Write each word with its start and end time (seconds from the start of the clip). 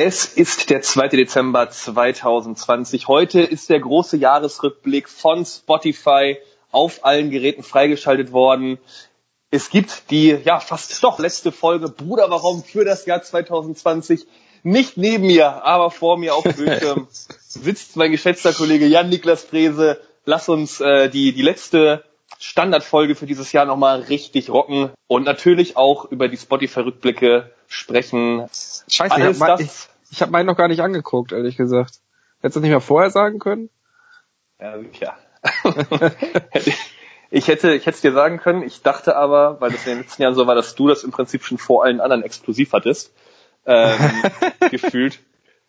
Es 0.00 0.26
ist 0.26 0.70
der 0.70 0.80
2. 0.80 1.08
Dezember 1.08 1.70
2020. 1.70 3.08
Heute 3.08 3.40
ist 3.40 3.68
der 3.68 3.80
große 3.80 4.16
Jahresrückblick 4.16 5.08
von 5.08 5.44
Spotify 5.44 6.38
auf 6.70 7.04
allen 7.04 7.30
Geräten 7.30 7.64
freigeschaltet 7.64 8.30
worden. 8.30 8.78
Es 9.50 9.70
gibt 9.70 10.12
die, 10.12 10.38
ja, 10.44 10.60
fast 10.60 11.02
doch 11.02 11.18
letzte 11.18 11.50
Folge 11.50 11.88
Bruder, 11.88 12.30
warum 12.30 12.62
für 12.62 12.84
das 12.84 13.06
Jahr 13.06 13.22
2020. 13.22 14.24
Nicht 14.62 14.98
neben 14.98 15.26
mir, 15.26 15.64
aber 15.64 15.90
vor 15.90 16.16
mir 16.16 16.36
auf 16.36 16.44
dem 16.44 16.54
Bildschirm 16.54 17.08
sitzt 17.48 17.96
mein 17.96 18.12
geschätzter 18.12 18.52
Kollege 18.52 18.86
Jan-Niklas 18.86 19.42
Frese. 19.42 20.00
Lass 20.24 20.48
uns 20.48 20.80
äh, 20.80 21.10
die, 21.10 21.32
die 21.32 21.42
letzte 21.42 22.04
Standardfolge 22.38 23.16
für 23.16 23.26
dieses 23.26 23.50
Jahr 23.50 23.64
nochmal 23.64 24.02
richtig 24.02 24.48
rocken 24.48 24.92
und 25.08 25.24
natürlich 25.24 25.76
auch 25.76 26.04
über 26.04 26.28
die 26.28 26.36
Spotify-Rückblicke 26.36 27.50
sprechen. 27.68 28.48
Scheiße, 28.88 29.14
Alles 29.14 29.36
ich 29.36 29.42
habe 29.42 29.68
ich 30.10 30.22
hab 30.22 30.30
meinen 30.30 30.46
noch 30.46 30.56
gar 30.56 30.68
nicht 30.68 30.80
angeguckt, 30.80 31.32
ehrlich 31.32 31.56
gesagt. 31.56 32.00
Hättest 32.40 32.56
du 32.56 32.60
das 32.60 32.62
nicht 32.62 32.70
mehr 32.70 32.80
vorher 32.80 33.10
sagen 33.10 33.38
können? 33.38 33.70
Ja, 34.58 34.76
ja. 35.00 35.16
ich 37.30 37.46
hätte, 37.48 37.72
ich 37.74 37.86
hätte 37.86 37.96
es 37.96 38.00
dir 38.00 38.12
sagen 38.12 38.38
können. 38.38 38.62
Ich 38.62 38.82
dachte 38.82 39.16
aber, 39.16 39.60
weil 39.60 39.70
das 39.70 39.86
in 39.86 39.92
den 39.92 40.02
letzten 40.02 40.22
Jahren 40.22 40.34
so 40.34 40.46
war, 40.46 40.54
dass 40.54 40.74
du 40.74 40.88
das 40.88 41.04
im 41.04 41.10
Prinzip 41.10 41.44
schon 41.44 41.58
vor 41.58 41.84
allen 41.84 42.00
anderen 42.00 42.22
exklusiv 42.22 42.72
hattest, 42.72 43.12
ähm, 43.66 43.98
gefühlt. 44.70 45.20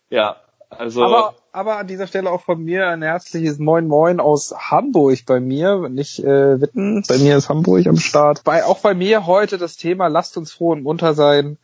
Ja, 0.08 0.36
also. 0.70 1.04
Aber, 1.04 1.34
aber 1.52 1.78
an 1.78 1.86
dieser 1.86 2.06
Stelle 2.06 2.30
auch 2.30 2.42
von 2.42 2.62
mir 2.62 2.88
ein 2.88 3.02
herzliches 3.02 3.58
Moin 3.58 3.86
Moin 3.86 4.20
aus 4.20 4.54
Hamburg 4.56 5.26
bei 5.26 5.40
mir, 5.40 5.88
nicht 5.88 6.20
äh, 6.20 6.60
Witten. 6.60 7.02
Bei 7.08 7.18
mir 7.18 7.36
ist 7.36 7.48
Hamburg 7.48 7.86
am 7.86 7.98
Start. 7.98 8.44
Bei, 8.44 8.64
auch 8.64 8.78
bei 8.78 8.94
mir 8.94 9.26
heute 9.26 9.58
das 9.58 9.76
Thema 9.76 10.06
Lasst 10.06 10.36
uns 10.36 10.52
froh 10.52 10.72
und 10.72 10.82
munter 10.82 11.14
sein. 11.14 11.58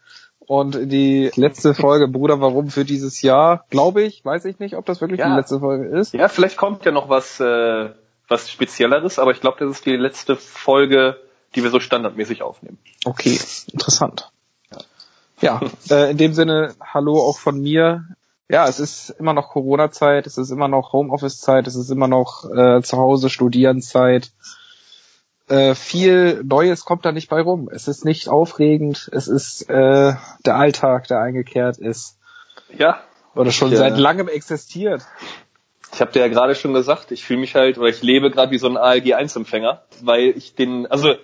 Und 0.47 0.91
die 0.91 1.31
letzte 1.35 1.75
Folge, 1.75 2.09
Bruder, 2.09 2.41
warum 2.41 2.69
für 2.69 2.85
dieses 2.85 3.23
Jahr, 3.23 3.65
glaube 3.71 4.03
ich, 4.03 4.25
weiß 4.25 4.45
ich 4.45 4.59
nicht, 4.59 4.77
ob 4.77 4.87
das 4.87 5.01
wirklich 5.01 5.21
ja. 5.21 5.29
die 5.29 5.37
letzte 5.37 5.61
Folge 5.61 5.87
ist. 5.87 6.15
Ja, 6.15 6.29
vielleicht 6.29 6.57
kommt 6.57 6.85
ja 6.85 6.93
noch 6.93 7.09
was, 7.09 7.41
äh, 7.41 7.91
was 8.29 8.51
Spezielleres, 8.51 9.19
aber 9.19 9.33
ich 9.33 9.41
glaube, 9.41 9.59
das 9.61 9.71
ist 9.71 9.87
die 9.87 9.97
letzte 9.97 10.37
Folge, 10.37 11.17
die 11.55 11.63
wir 11.63 11.71
so 11.71 11.81
standardmäßig 11.81 12.43
aufnehmen. 12.43 12.79
Okay, 13.05 13.39
interessant. 13.73 14.31
Ja, 14.71 15.61
ja 15.61 15.61
äh, 15.91 16.11
in 16.11 16.17
dem 16.17 16.33
Sinne, 16.33 16.75
hallo 16.81 17.15
auch 17.15 17.39
von 17.39 17.61
mir 17.61 18.05
ja, 18.49 18.69
es 18.69 18.79
ist 18.79 19.11
immer 19.11 19.33
noch 19.33 19.51
Corona-Zeit, 19.51 20.27
es 20.27 20.39
ist 20.39 20.51
immer 20.51 20.69
noch 20.69 20.93
Homeoffice-Zeit, 20.93 21.67
es 21.67 21.75
ist 21.75 21.91
immer 21.91 22.07
noch 22.07 22.49
äh, 22.49 22.81
zu 22.83 22.97
Hause 22.97 23.29
Studieren-Zeit. 23.29 24.31
Äh, 25.49 25.75
viel 25.75 26.43
Neues 26.45 26.85
kommt 26.85 27.05
da 27.05 27.13
nicht 27.13 27.29
bei 27.29 27.41
rum. 27.41 27.69
Es 27.71 27.87
ist 27.87 28.05
nicht 28.05 28.29
aufregend, 28.29 29.09
es 29.13 29.29
ist 29.29 29.69
äh, 29.71 30.15
der 30.45 30.57
Alltag, 30.57 31.07
der 31.09 31.21
eingekehrt 31.21 31.79
ist. 31.79 32.19
Ja. 32.77 33.01
Oder 33.35 33.53
schon 33.53 33.71
ich, 33.71 33.79
seit 33.79 33.97
langem 33.97 34.29
existiert. 34.29 35.03
Ich 35.93 36.01
habe 36.01 36.11
dir 36.11 36.21
ja 36.21 36.29
gerade 36.29 36.55
schon 36.55 36.75
gesagt, 36.75 37.13
ich 37.13 37.25
fühle 37.25 37.41
mich 37.41 37.55
halt, 37.55 37.79
oder 37.79 37.89
ich 37.89 38.03
lebe 38.03 38.31
gerade 38.31 38.51
wie 38.51 38.59
so 38.59 38.67
ein 38.67 38.77
ALG-1-Empfänger, 38.77 39.83
weil 40.03 40.35
ich 40.37 40.55
den, 40.55 40.87
also 40.87 41.15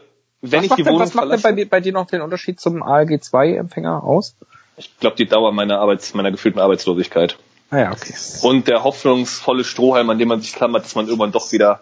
wenn 0.40 0.60
was 0.60 0.66
ich 0.66 0.74
die 0.74 0.82
denn, 0.82 0.92
Wohnung 0.92 1.00
Was 1.06 1.14
macht 1.14 1.24
verlasse, 1.24 1.54
denn 1.54 1.56
bei, 1.56 1.64
bei 1.64 1.80
dir 1.80 1.92
noch 1.92 2.06
den 2.06 2.20
Unterschied 2.20 2.60
zum 2.60 2.82
ALG-2-Empfänger 2.82 4.04
aus? 4.04 4.36
Ich 4.76 4.98
glaube, 4.98 5.16
die 5.16 5.26
Dauer 5.26 5.52
meiner 5.52 5.80
Arbeits, 5.80 6.14
meiner 6.14 6.30
gefühlten 6.30 6.60
Arbeitslosigkeit. 6.60 7.38
Ah 7.70 7.78
ja, 7.78 7.92
okay. 7.92 8.14
Und 8.42 8.68
der 8.68 8.84
hoffnungsvolle 8.84 9.64
Strohhalm, 9.64 10.10
an 10.10 10.18
dem 10.18 10.28
man 10.28 10.40
sich 10.40 10.52
klammert, 10.52 10.84
dass 10.84 10.94
man 10.94 11.06
irgendwann 11.06 11.32
doch 11.32 11.50
wieder 11.52 11.80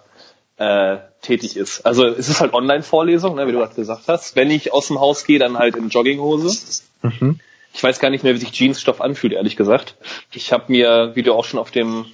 äh, 0.57 0.99
tätig 1.21 1.57
ist. 1.57 1.87
Also 1.87 2.07
es 2.07 2.29
ist 2.29 2.41
halt 2.41 2.55
Online-Vorlesung, 2.55 3.37
ne, 3.37 3.47
wie 3.47 3.53
du 3.53 3.59
gerade 3.59 3.75
gesagt 3.75 4.09
hast. 4.09 4.37
Wenn 4.37 4.51
ich 4.51 4.73
aus 4.73 4.89
dem 4.89 5.01
Haus 5.01 5.25
gehe, 5.25 5.39
dann 5.39 5.59
halt 5.59 5.77
in 5.77 5.89
Jogginghose. 5.89 6.83
Mhm. 7.03 7.41
Ich 7.73 7.83
weiß 7.83 8.01
gar 8.01 8.11
nicht 8.11 8.25
mehr, 8.25 8.35
wie 8.35 8.39
sich 8.39 8.53
Jeansstoff 8.53 9.01
anfühlt, 9.01 9.33
ehrlich 9.33 9.57
gesagt. 9.57 9.97
Ich 10.33 10.53
habe 10.53 10.65
mir, 10.69 11.13
wie 11.15 11.23
du 11.23 11.35
auch 11.35 11.45
schon 11.45 11.61
auf 11.61 11.71
dem 11.71 12.07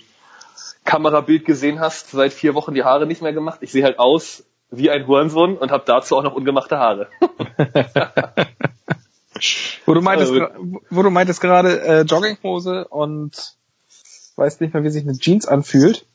Kamerabild 0.84 1.44
gesehen 1.44 1.80
hast, 1.80 2.10
seit 2.10 2.32
vier 2.32 2.54
Wochen 2.54 2.74
die 2.74 2.84
Haare 2.84 3.06
nicht 3.06 3.22
mehr 3.22 3.32
gemacht. 3.32 3.60
Ich 3.62 3.72
sehe 3.72 3.84
halt 3.84 3.98
aus 3.98 4.44
wie 4.70 4.90
ein 4.90 5.06
Hurensohn 5.06 5.56
und 5.56 5.70
habe 5.70 5.84
dazu 5.86 6.16
auch 6.16 6.22
noch 6.22 6.34
ungemachte 6.34 6.78
Haare. 6.78 7.08
Wo 9.86 9.94
du 9.94 10.00
meintest, 10.00 10.32
also, 10.32 10.80
wo 10.90 11.02
du 11.02 11.10
meintest 11.10 11.40
gerade 11.40 11.80
äh, 11.80 12.00
Jogginghose 12.02 12.88
und 12.88 13.54
weiß 14.36 14.60
nicht 14.60 14.74
mehr, 14.74 14.82
wie 14.82 14.90
sich 14.90 15.04
eine 15.04 15.18
Jeans 15.18 15.46
anfühlt. 15.46 16.06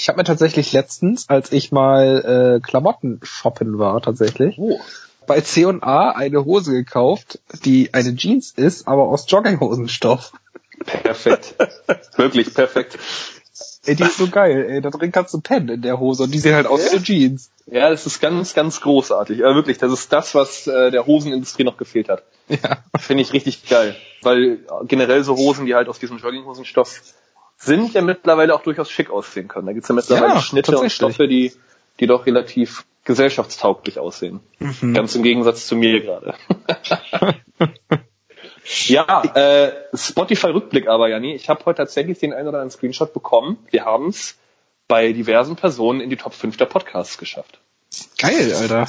Ich 0.00 0.08
habe 0.08 0.16
mir 0.16 0.24
tatsächlich 0.24 0.72
letztens, 0.72 1.28
als 1.28 1.52
ich 1.52 1.72
mal 1.72 2.56
äh, 2.56 2.66
Klamotten 2.66 3.20
shoppen 3.22 3.78
war, 3.78 4.00
tatsächlich, 4.00 4.56
oh. 4.58 4.80
bei 5.26 5.42
C&A 5.42 6.10
eine 6.12 6.46
Hose 6.46 6.72
gekauft, 6.72 7.38
die 7.66 7.92
eine 7.92 8.16
Jeans 8.16 8.52
ist, 8.52 8.88
aber 8.88 9.08
aus 9.08 9.26
Jogginghosenstoff. 9.28 10.32
Perfekt. 10.86 11.54
Wirklich 12.16 12.54
perfekt. 12.54 12.98
Ey, 13.84 13.94
die 13.94 14.04
ist 14.04 14.16
so 14.16 14.28
geil, 14.28 14.64
ey. 14.70 14.80
Da 14.80 14.88
drin 14.88 15.12
kannst 15.12 15.34
du 15.34 15.40
pennen 15.42 15.68
in 15.68 15.82
der 15.82 16.00
Hose 16.00 16.22
und 16.22 16.30
die 16.30 16.38
sehen 16.38 16.54
halt 16.54 16.66
aus 16.66 16.82
wie 16.86 16.96
eine 16.96 17.02
Jeans. 17.02 17.50
Ja, 17.66 17.90
das 17.90 18.06
ist 18.06 18.20
ganz, 18.20 18.54
ganz 18.54 18.80
großartig. 18.80 19.44
Aber 19.44 19.54
wirklich, 19.54 19.76
das 19.76 19.92
ist 19.92 20.10
das, 20.14 20.34
was 20.34 20.66
äh, 20.66 20.90
der 20.90 21.04
Hosenindustrie 21.04 21.64
noch 21.64 21.76
gefehlt 21.76 22.08
hat. 22.08 22.22
Ja. 22.48 22.78
Finde 22.98 23.22
ich 23.22 23.34
richtig 23.34 23.68
geil. 23.68 23.96
Weil 24.22 24.60
generell 24.84 25.22
so 25.24 25.36
Hosen, 25.36 25.66
die 25.66 25.74
halt 25.74 25.88
aus 25.88 25.98
diesem 25.98 26.16
Jogginghosenstoff 26.16 27.02
sind, 27.62 27.92
ja 27.92 28.00
mittlerweile 28.00 28.54
auch 28.54 28.62
durchaus 28.62 28.90
schick 28.90 29.10
aussehen 29.10 29.48
können. 29.48 29.66
Da 29.66 29.72
gibt's 29.72 29.88
ja 29.88 29.94
mittlerweile 29.94 30.34
ja, 30.34 30.40
Schnitte 30.40 30.78
und 30.78 30.90
Stoffe, 30.90 31.28
die, 31.28 31.52
die 32.00 32.06
doch 32.06 32.26
relativ 32.26 32.84
gesellschaftstauglich 33.04 33.98
aussehen. 33.98 34.40
Mhm. 34.58 34.94
Ganz 34.94 35.14
im 35.14 35.22
Gegensatz 35.22 35.66
zu 35.66 35.76
mir 35.76 36.00
gerade. 36.00 36.34
ja, 38.86 39.22
äh, 39.34 39.72
Spotify-Rückblick 39.94 40.88
aber, 40.88 41.08
Janni. 41.08 41.34
Ich 41.34 41.48
habe 41.48 41.64
heute 41.66 41.78
tatsächlich 41.78 42.18
den 42.18 42.32
einen 42.32 42.48
oder 42.48 42.58
anderen 42.58 42.70
Screenshot 42.70 43.12
bekommen. 43.12 43.58
Wir 43.70 43.84
haben's 43.84 44.38
bei 44.88 45.12
diversen 45.12 45.56
Personen 45.56 46.00
in 46.00 46.10
die 46.10 46.16
Top 46.16 46.34
5 46.34 46.56
der 46.56 46.66
Podcasts 46.66 47.18
geschafft. 47.18 47.60
Geil, 48.18 48.54
Alter. 48.54 48.88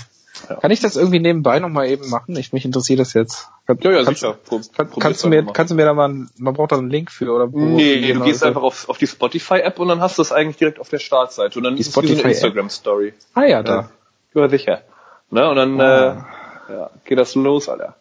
Ja. 0.50 0.56
Kann 0.56 0.72
ich 0.72 0.80
das 0.80 0.96
irgendwie 0.96 1.20
nebenbei 1.20 1.60
nochmal 1.60 1.88
eben 1.88 2.10
machen? 2.10 2.36
Ich, 2.36 2.54
mich 2.54 2.66
interessiert 2.66 3.00
das 3.00 3.14
jetzt. 3.14 3.50
Kann, 3.68 3.78
ja, 3.82 3.92
ja, 3.92 4.04
kannst, 4.04 4.22
sicher. 4.22 4.38
Kann, 4.76 4.90
kannst, 5.00 5.24
du 5.24 5.28
mir, 5.28 5.46
kannst 5.46 5.72
du 5.72 5.76
mir 5.76 5.86
da 5.86 5.94
mal, 5.94 6.28
man 6.38 6.54
braucht 6.54 6.72
da 6.72 6.78
einen 6.78 6.90
Link 6.90 7.12
für, 7.12 7.32
oder? 7.32 7.52
Wo 7.52 7.60
nee, 7.60 8.14
du 8.14 8.22
gehst 8.22 8.44
einfach 8.44 8.64
auf, 8.64 8.90
auf 8.90 8.98
die 8.98 9.08
Spotify-App 9.08 9.80
und 9.80 9.88
dann 9.90 10.02
hast 10.02 10.18
du 10.18 10.22
es 10.22 10.32
eigentlich 10.32 10.58
direkt 10.58 10.80
auf 10.80 10.90
der 10.90 11.00
Startseite 11.00 11.60
und 11.60 11.64
dann 11.64 11.76
die 11.76 11.82
ist 11.82 11.92
Spotify 11.92 12.14
es 12.14 12.20
wie 12.20 12.24
eine 12.24 12.34
Instagram-Story. 12.34 13.14
Ah 13.34 13.44
ja, 13.44 13.62
da. 13.62 13.90
Ja, 14.34 14.50
sicher. 14.50 14.82
Ne? 15.30 15.50
Und 15.50 15.56
dann 15.56 15.82
ah. 15.82 16.28
äh, 16.70 16.74
ja, 16.74 16.90
geht 17.06 17.18
das 17.18 17.36
los, 17.36 17.70
Alter. 17.70 17.96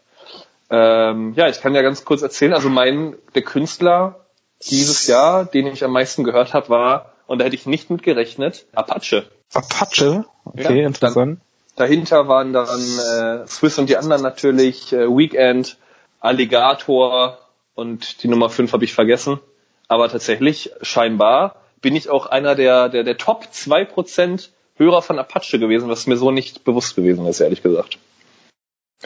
Ähm, 0.70 1.34
ja, 1.34 1.48
ich 1.48 1.60
kann 1.60 1.74
ja 1.74 1.82
ganz 1.82 2.04
kurz 2.04 2.22
erzählen, 2.22 2.52
also 2.52 2.68
mein, 2.68 3.16
der 3.34 3.42
Künstler 3.42 4.24
dieses 4.68 5.06
Jahr, 5.06 5.44
den 5.44 5.66
ich 5.66 5.84
am 5.84 5.92
meisten 5.92 6.22
gehört 6.22 6.54
habe, 6.54 6.68
war 6.68 7.12
und 7.26 7.38
da 7.38 7.44
hätte 7.44 7.56
ich 7.56 7.66
nicht 7.66 7.90
mit 7.90 8.02
gerechnet. 8.02 8.66
Apache. 8.72 9.28
Apache? 9.52 10.24
Okay, 10.44 10.80
ja, 10.80 10.86
interessant. 10.86 11.40
Dahinter 11.80 12.28
waren 12.28 12.52
dann 12.52 12.68
äh, 12.68 13.46
Swiss 13.46 13.78
und 13.78 13.88
die 13.88 13.96
anderen 13.96 14.20
natürlich, 14.20 14.92
äh, 14.92 15.08
Weekend, 15.08 15.78
Alligator 16.20 17.38
und 17.74 18.22
die 18.22 18.28
Nummer 18.28 18.50
5 18.50 18.74
habe 18.74 18.84
ich 18.84 18.92
vergessen. 18.92 19.40
Aber 19.88 20.10
tatsächlich, 20.10 20.72
scheinbar, 20.82 21.56
bin 21.80 21.96
ich 21.96 22.10
auch 22.10 22.26
einer 22.26 22.54
der, 22.54 22.90
der, 22.90 23.02
der 23.02 23.16
Top 23.16 23.46
2% 23.50 24.50
Hörer 24.76 25.00
von 25.00 25.18
Apache 25.18 25.58
gewesen, 25.58 25.88
was 25.88 26.06
mir 26.06 26.18
so 26.18 26.30
nicht 26.30 26.64
bewusst 26.64 26.96
gewesen 26.96 27.24
ist, 27.24 27.40
ehrlich 27.40 27.62
gesagt. 27.62 27.96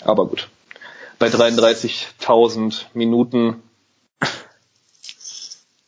Aber 0.02 0.26
gut. 0.26 0.48
Bei 1.20 1.28
33.000 1.28 2.86
Minuten 2.92 3.62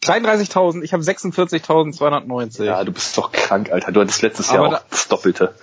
33.000, 0.04 0.82
ich 0.82 0.92
habe 0.92 1.02
46.290. 1.02 2.62
Ja, 2.62 2.84
du 2.84 2.92
bist 2.92 3.18
doch 3.18 3.32
krank, 3.32 3.72
Alter. 3.72 3.90
Du 3.90 4.00
hattest 4.00 4.22
letztes 4.22 4.50
aber 4.50 4.62
Jahr 4.62 4.70
da, 4.70 4.76
auch 4.76 4.82
das 4.88 5.08
Doppelte. 5.08 5.54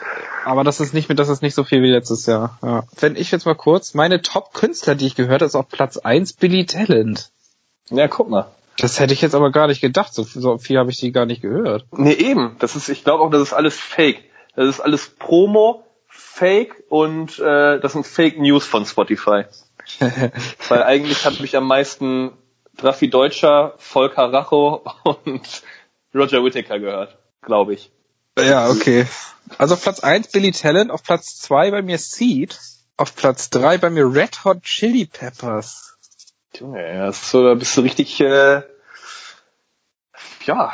Aber 0.46 0.64
das 0.64 0.80
ist 0.80 0.94
nicht 0.94 1.10
das 1.18 1.30
ist 1.30 1.42
nicht 1.42 1.56
so 1.56 1.64
viel 1.64 1.82
wie 1.82 1.92
letztes 1.92 2.26
Jahr. 2.26 2.58
Ja. 2.62 2.84
Wenn 3.00 3.16
ich 3.16 3.32
jetzt 3.32 3.46
mal 3.46 3.56
kurz, 3.56 3.94
meine 3.94 4.22
Top-Künstler, 4.22 4.96
die 4.96 5.08
ich 5.08 5.16
gehört 5.16 5.42
habe, 5.42 5.46
ist 5.46 5.56
auf 5.56 5.68
Platz 5.70 5.98
1 5.98 6.34
Billy 6.34 6.66
Talent. 6.66 7.32
Ja, 7.90 8.08
guck 8.08 8.30
mal. 8.30 8.52
Das 8.78 9.00
hätte 9.00 9.14
ich 9.14 9.22
jetzt 9.22 9.36
aber 9.36 9.52
gar 9.52 9.68
nicht 9.68 9.82
gedacht. 9.82 10.14
So, 10.14 10.24
so 10.24 10.58
viel 10.58 10.78
habe 10.78 10.90
ich 10.90 10.98
die 10.98 11.12
gar 11.12 11.26
nicht 11.26 11.42
gehört. 11.42 11.86
Nee, 11.92 12.14
eben. 12.14 12.56
Das 12.60 12.76
ist, 12.76 12.90
ich 12.90 13.04
glaube 13.04 13.24
auch, 13.24 13.30
das 13.30 13.42
ist 13.42 13.54
alles 13.54 13.78
Fake. 13.80 14.24
Das 14.56 14.68
ist 14.68 14.80
alles 14.80 15.10
Promo, 15.10 15.84
Fake 16.08 16.84
und 16.90 17.40
äh, 17.40 17.80
das 17.80 17.94
sind 17.94 18.06
Fake 18.06 18.40
News 18.40 18.66
von 18.66 18.86
Spotify. 18.86 19.46
Weil 20.70 20.84
eigentlich 20.84 21.26
hat 21.26 21.40
mich 21.40 21.56
am 21.56 21.68
meisten 21.68 22.32
Raffi 22.80 23.10
Deutscher, 23.10 23.74
Volker 23.78 24.32
Racho 24.32 24.84
und 25.04 25.64
Roger 26.14 26.44
Whittaker 26.44 26.80
gehört, 26.80 27.18
glaube 27.42 27.74
ich. 27.74 27.92
Ja, 28.38 28.70
okay. 28.70 29.08
Also 29.58 29.76
auf 29.76 29.84
Platz 29.84 30.00
1 30.00 30.32
Billy 30.32 30.52
Talent, 30.52 30.92
auf 30.92 31.04
Platz 31.04 31.40
2 31.42 31.72
bei 31.72 31.82
mir 31.82 31.98
Seed, 32.00 32.60
auf 32.98 33.16
Platz 33.16 33.50
3 33.50 33.78
bei 33.78 33.90
mir 33.90 34.14
Red 34.14 34.44
Hot 34.46 34.64
Chili 34.64 35.06
Peppers. 35.06 35.98
Junge, 36.56 36.96
ja, 36.96 37.12
so, 37.12 37.44
da 37.44 37.54
bist 37.56 37.76
du 37.78 37.82
richtig, 37.82 38.20
äh, 38.22 38.62
ja. 40.46 40.74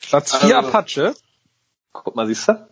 Platz 0.00 0.36
4 0.36 0.56
also, 0.56 0.68
Apache. 0.68 1.14
Guck 1.92 2.14
mal, 2.14 2.26
siehst 2.26 2.48
du? 2.48 2.68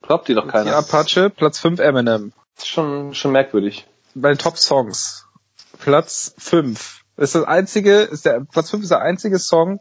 Glaubt 0.00 0.28
dir 0.28 0.34
doch 0.34 0.48
keiner. 0.48 0.70
4 0.70 0.76
Apache, 0.76 1.30
Platz 1.30 1.58
5 1.60 1.80
Eminem. 1.80 2.32
Das 2.54 2.64
ist 2.64 2.70
schon, 2.70 3.14
schon 3.14 3.32
merkwürdig. 3.32 3.86
Bei 4.14 4.28
den 4.30 4.38
Top 4.38 4.58
Songs. 4.58 5.26
Platz 5.78 6.34
5 6.38 7.02
ist 7.16 7.34
das 7.34 7.44
einzige, 7.44 8.00
ist 8.00 8.26
der 8.26 8.40
Platz 8.40 8.70
5 8.70 8.82
ist 8.82 8.90
der 8.90 9.00
einzige 9.00 9.38
Song, 9.38 9.80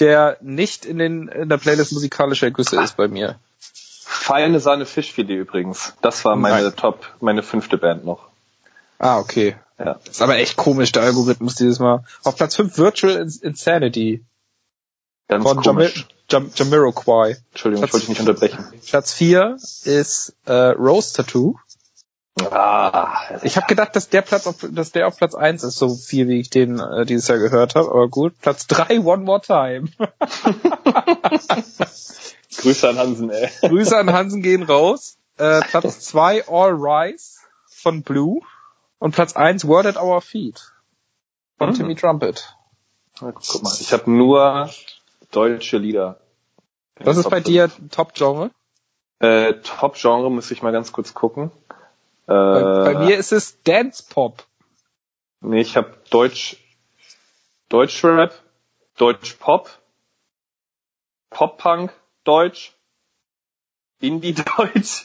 der 0.00 0.36
nicht 0.40 0.84
in 0.84 0.98
den 0.98 1.28
in 1.28 1.48
der 1.48 1.58
Playlist 1.58 1.92
musikalische 1.92 2.46
Ergüsse 2.46 2.80
ist 2.80 2.96
bei 2.96 3.08
mir. 3.08 3.36
Feine 4.04 4.60
Sahne 4.60 4.86
Fischfilet 4.86 5.38
übrigens. 5.38 5.94
Das 6.02 6.24
war 6.24 6.36
meine 6.36 6.62
Nein. 6.62 6.76
Top, 6.76 7.06
meine 7.20 7.42
fünfte 7.42 7.78
Band 7.78 8.04
noch. 8.04 8.28
Ah, 8.98 9.18
okay. 9.18 9.56
Ja. 9.78 9.98
Ist 10.08 10.22
aber 10.22 10.36
echt 10.36 10.56
komisch, 10.56 10.92
der 10.92 11.02
Algorithmus 11.02 11.56
dieses 11.56 11.80
Mal. 11.80 12.04
Auf 12.22 12.36
Platz 12.36 12.54
5 12.54 12.78
Virtual 12.78 13.28
Insanity. 13.42 14.24
Ganz 15.28 15.42
von 15.44 15.62
komisch. 15.62 16.06
Jam 16.30 16.50
Jamiroquai. 16.54 17.36
Entschuldigung, 17.50 17.82
Platz, 17.82 17.88
ich 17.88 17.92
wollte 17.92 18.06
dich 18.06 18.08
nicht 18.08 18.20
unterbrechen. 18.20 18.80
Platz 18.86 19.12
4 19.12 19.56
ist 19.84 20.34
äh, 20.46 20.52
Rose 20.52 21.14
Tattoo. 21.14 21.56
Ah, 22.40 23.38
ich 23.42 23.56
habe 23.56 23.66
gedacht, 23.66 23.94
dass 23.94 24.08
der 24.08 24.22
Platz 24.22 24.46
auf, 24.46 24.66
dass 24.70 24.92
der 24.92 25.06
auf 25.06 25.18
Platz 25.18 25.34
1 25.34 25.64
ist, 25.64 25.76
so 25.76 25.94
viel 25.94 26.28
wie 26.28 26.40
ich 26.40 26.48
den 26.48 26.78
äh, 26.78 27.04
dieses 27.04 27.28
Jahr 27.28 27.38
gehört 27.38 27.74
habe, 27.74 27.90
aber 27.90 28.08
gut. 28.08 28.32
Platz 28.40 28.66
3 28.66 29.00
One 29.00 29.24
More 29.24 29.42
Time. 29.42 29.88
Grüße 32.56 32.88
an 32.88 32.98
Hansen, 32.98 33.30
ey. 33.30 33.50
Grüße 33.60 33.96
an 33.96 34.12
Hansen 34.12 34.42
gehen 34.42 34.62
raus. 34.62 35.18
Äh, 35.36 35.60
Platz 35.60 36.00
2 36.06 36.48
All 36.48 36.72
Rise 36.72 37.40
von 37.66 38.02
Blue 38.02 38.40
und 38.98 39.14
Platz 39.14 39.36
1 39.36 39.66
Word 39.66 39.86
at 39.86 39.96
Our 39.96 40.20
Feet 40.22 40.72
von 41.58 41.70
mhm. 41.70 41.74
Timmy 41.74 41.94
Trumpet. 41.94 42.56
guck 43.18 43.62
mal, 43.62 43.76
ich 43.78 43.92
habe 43.92 44.10
nur 44.10 44.70
deutsche 45.30 45.78
Lieder. 45.78 46.20
Was 46.98 47.16
ist 47.16 47.30
bei 47.30 47.40
dir 47.40 47.70
Top-Genre? 47.90 48.50
Äh, 49.18 49.54
Top-Genre 49.54 50.30
muss 50.30 50.50
ich 50.50 50.62
mal 50.62 50.72
ganz 50.72 50.92
kurz 50.92 51.14
gucken. 51.14 51.50
Äh, 52.26 52.32
bei, 52.32 52.94
bei, 52.94 53.06
mir 53.06 53.16
ist 53.16 53.32
es 53.32 53.62
Dance 53.62 54.04
Pop. 54.08 54.44
Nee, 55.40 55.60
ich 55.60 55.76
habe 55.76 55.96
Deutsch, 56.10 56.56
Deutsch 57.68 58.04
Rap, 58.04 58.34
Deutsch 58.96 59.34
Pop, 59.34 59.70
Pop 61.30 61.58
Punk, 61.58 61.92
Deutsch, 62.24 62.72
Indie 64.00 64.34
Deutsch, 64.56 65.04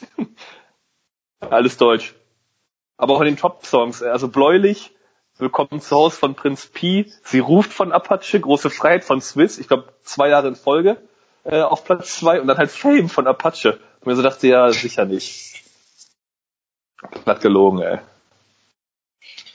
alles 1.40 1.76
Deutsch. 1.76 2.14
Aber 2.96 3.14
auch 3.14 3.20
in 3.20 3.26
den 3.26 3.36
Top-Songs, 3.36 4.02
also 4.02 4.28
bläulich, 4.28 4.92
Willkommen 5.40 5.80
zu 5.80 5.94
Hause 5.94 6.16
von 6.16 6.34
Prinz 6.34 6.66
Pi, 6.66 7.12
Sie 7.22 7.38
ruft 7.38 7.72
von 7.72 7.92
Apache, 7.92 8.40
Große 8.40 8.70
Freiheit 8.70 9.04
von 9.04 9.20
Swiss, 9.20 9.58
ich 9.58 9.68
glaube 9.68 9.92
zwei 10.02 10.28
Jahre 10.30 10.48
in 10.48 10.56
Folge 10.56 10.96
äh, 11.44 11.60
auf 11.60 11.84
Platz 11.84 12.18
zwei 12.18 12.40
und 12.40 12.46
dann 12.46 12.58
halt 12.58 12.70
Fame 12.70 13.08
von 13.08 13.26
Apache. 13.26 13.78
Und 14.00 14.06
mir 14.06 14.16
so 14.16 14.22
dachte, 14.22 14.46
ja, 14.48 14.70
sicher 14.70 15.04
nicht. 15.04 15.57
Glatt 17.24 17.40
gelogen, 17.40 17.80
ey. 17.80 17.98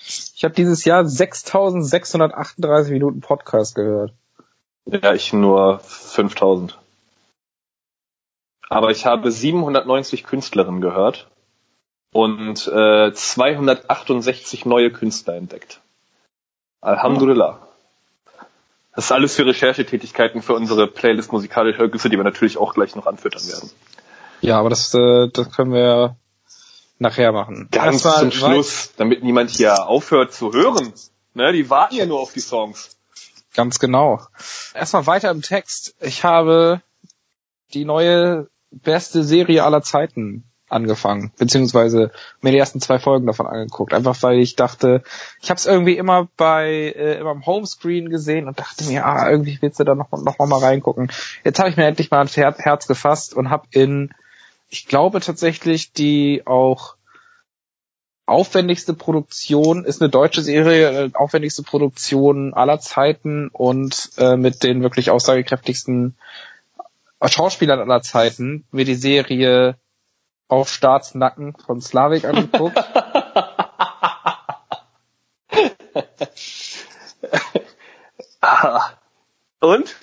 Ich 0.05 0.43
habe 0.43 0.55
dieses 0.55 0.83
Jahr 0.85 1.05
6638 1.05 2.91
Minuten 2.91 3.21
Podcast 3.21 3.75
gehört. 3.75 4.13
Ja, 4.85 5.13
ich 5.13 5.31
nur 5.31 5.79
5000. 5.79 6.77
Aber 8.69 8.91
ich 8.91 9.05
habe 9.05 9.31
790 9.31 10.23
Künstlerinnen 10.23 10.81
gehört 10.81 11.27
und 12.11 12.67
äh, 12.67 13.13
268 13.13 14.65
neue 14.65 14.91
Künstler 14.91 15.35
entdeckt. 15.35 15.79
Alhamdulillah. 16.81 17.59
Das 18.95 19.05
ist 19.05 19.11
alles 19.11 19.35
für 19.35 19.45
Recherchetätigkeiten 19.45 20.41
für 20.41 20.53
unsere 20.53 20.87
Playlist 20.87 21.31
musikalische 21.31 21.81
Ergüsse, 21.81 22.09
die 22.09 22.17
wir 22.17 22.23
natürlich 22.23 22.57
auch 22.57 22.73
gleich 22.73 22.95
noch 22.95 23.07
anfüttern 23.07 23.47
werden. 23.47 23.71
Ja, 24.41 24.59
aber 24.59 24.69
das, 24.69 24.93
äh, 24.93 25.29
das 25.29 25.51
können 25.51 25.71
wir 25.71 25.79
ja 25.79 26.15
nachher 27.03 27.31
machen. 27.31 27.69
Ganz 27.71 28.03
Erstmal 28.03 28.19
zum 28.19 28.31
Schluss, 28.31 28.93
damit 28.97 29.23
niemand 29.23 29.51
hier 29.51 29.87
aufhört 29.87 30.33
zu 30.33 30.51
hören. 30.51 30.93
Ne, 31.35 31.51
die 31.53 31.69
warten 31.69 31.95
ja 31.95 32.05
nur 32.05 32.19
auf 32.19 32.33
die 32.33 32.39
Songs. 32.39 32.97
Ganz 33.55 33.79
genau. 33.79 34.21
Erstmal 34.73 35.05
weiter 35.05 35.29
im 35.29 35.41
Text. 35.41 35.95
Ich 35.99 36.23
habe 36.23 36.81
die 37.73 37.85
neue 37.85 38.49
beste 38.71 39.23
Serie 39.23 39.63
aller 39.63 39.81
Zeiten 39.81 40.43
angefangen, 40.73 41.31
beziehungsweise 41.37 42.11
mir 42.41 42.51
die 42.51 42.57
ersten 42.57 42.81
zwei 42.81 42.99
Folgen 42.99 43.27
davon 43.27 43.45
angeguckt, 43.45 43.93
einfach 43.93 44.21
weil 44.23 44.39
ich 44.39 44.55
dachte, 44.55 45.03
ich 45.41 45.49
habe 45.49 45.59
es 45.59 45.65
irgendwie 45.65 45.95
immer 45.97 46.27
bei 46.35 46.93
äh, 46.95 47.19
immer 47.19 47.31
im 47.31 47.45
Homescreen 47.45 48.09
gesehen 48.09 48.47
und 48.47 48.59
dachte 48.59 48.83
mir, 48.85 49.05
ah, 49.05 49.29
irgendwie 49.29 49.59
willst 49.61 49.79
du 49.79 49.83
da 49.83 49.93
noch, 49.95 50.11
noch 50.11 50.39
mal 50.39 50.59
reingucken. 50.59 51.11
Jetzt 51.43 51.59
habe 51.59 51.69
ich 51.69 51.77
mir 51.77 51.85
endlich 51.85 52.09
mal 52.09 52.21
ein 52.21 52.27
Herz 52.27 52.87
gefasst 52.87 53.35
und 53.35 53.49
habe 53.49 53.67
in, 53.71 54.13
ich 54.73 54.87
glaube 54.87 55.19
tatsächlich 55.19 55.93
die 55.93 56.41
auch 56.47 56.95
aufwendigste 58.25 58.95
Produktion 58.95 59.85
ist 59.85 60.01
eine 60.01 60.09
deutsche 60.09 60.41
Serie, 60.41 60.89
äh, 60.89 61.11
aufwendigste 61.13 61.61
Produktion 61.61 62.55
aller 62.55 62.79
Zeiten 62.79 63.49
und 63.49 64.09
äh, 64.17 64.35
mit 64.35 64.63
den 64.63 64.81
wirklich 64.81 65.11
aussagekräftigsten 65.11 66.17
Schauspielern 67.23 67.81
aller 67.81 68.01
Zeiten 68.01 68.65
mir 68.71 68.85
die 68.85 68.95
Serie 68.95 69.77
auf 70.47 70.69
Staatsnacken 70.69 71.55
von 71.55 71.79
Slavik 71.79 72.25
angeguckt. 72.25 72.75
und? 79.59 79.95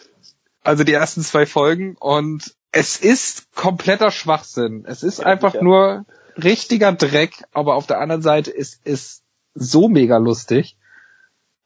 Also 0.63 0.85
die 0.85 0.93
ersten 0.93 1.23
zwei 1.23 1.45
Folgen 1.45 1.97
und 1.97 2.55
es 2.73 2.97
ist 2.97 3.53
kompletter 3.55 4.11
Schwachsinn. 4.11 4.85
Es 4.87 5.03
ist 5.03 5.19
ja, 5.19 5.27
einfach 5.27 5.53
sicher. 5.53 5.65
nur 5.65 6.05
richtiger 6.37 6.93
Dreck, 6.93 7.45
aber 7.53 7.75
auf 7.75 7.87
der 7.87 7.99
anderen 7.99 8.23
Seite 8.23 8.51
ist 8.51 8.81
es 8.85 9.23
so 9.55 9.89
mega 9.89 10.19
lustig. 10.19 10.77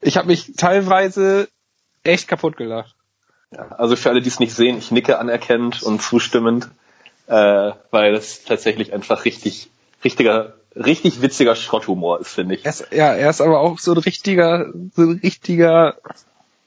Ich 0.01 0.17
habe 0.17 0.27
mich 0.27 0.53
teilweise 0.57 1.47
echt 2.03 2.27
kaputt 2.27 2.57
gelacht. 2.57 2.95
Ja, 3.51 3.69
also 3.69 3.95
für 3.95 4.09
alle, 4.09 4.21
die 4.21 4.29
es 4.29 4.39
nicht 4.39 4.53
sehen, 4.53 4.77
ich 4.77 4.91
nicke 4.91 5.19
anerkennend 5.19 5.83
und 5.83 6.01
zustimmend, 6.01 6.69
äh, 7.27 7.71
weil 7.91 8.13
das 8.13 8.43
tatsächlich 8.43 8.91
einfach 8.93 9.25
richtig, 9.25 9.69
richtiger, 10.03 10.55
richtig 10.75 11.21
witziger 11.21 11.55
Schrotthumor 11.55 12.19
ist, 12.19 12.33
finde 12.33 12.55
ich. 12.55 12.65
Ist, 12.65 12.87
ja, 12.91 13.13
er 13.13 13.29
ist 13.29 13.41
aber 13.41 13.59
auch 13.59 13.79
so 13.79 13.93
ein 13.93 13.99
richtiger, 13.99 14.71
so 14.95 15.03
ein 15.03 15.19
richtiger, 15.23 15.97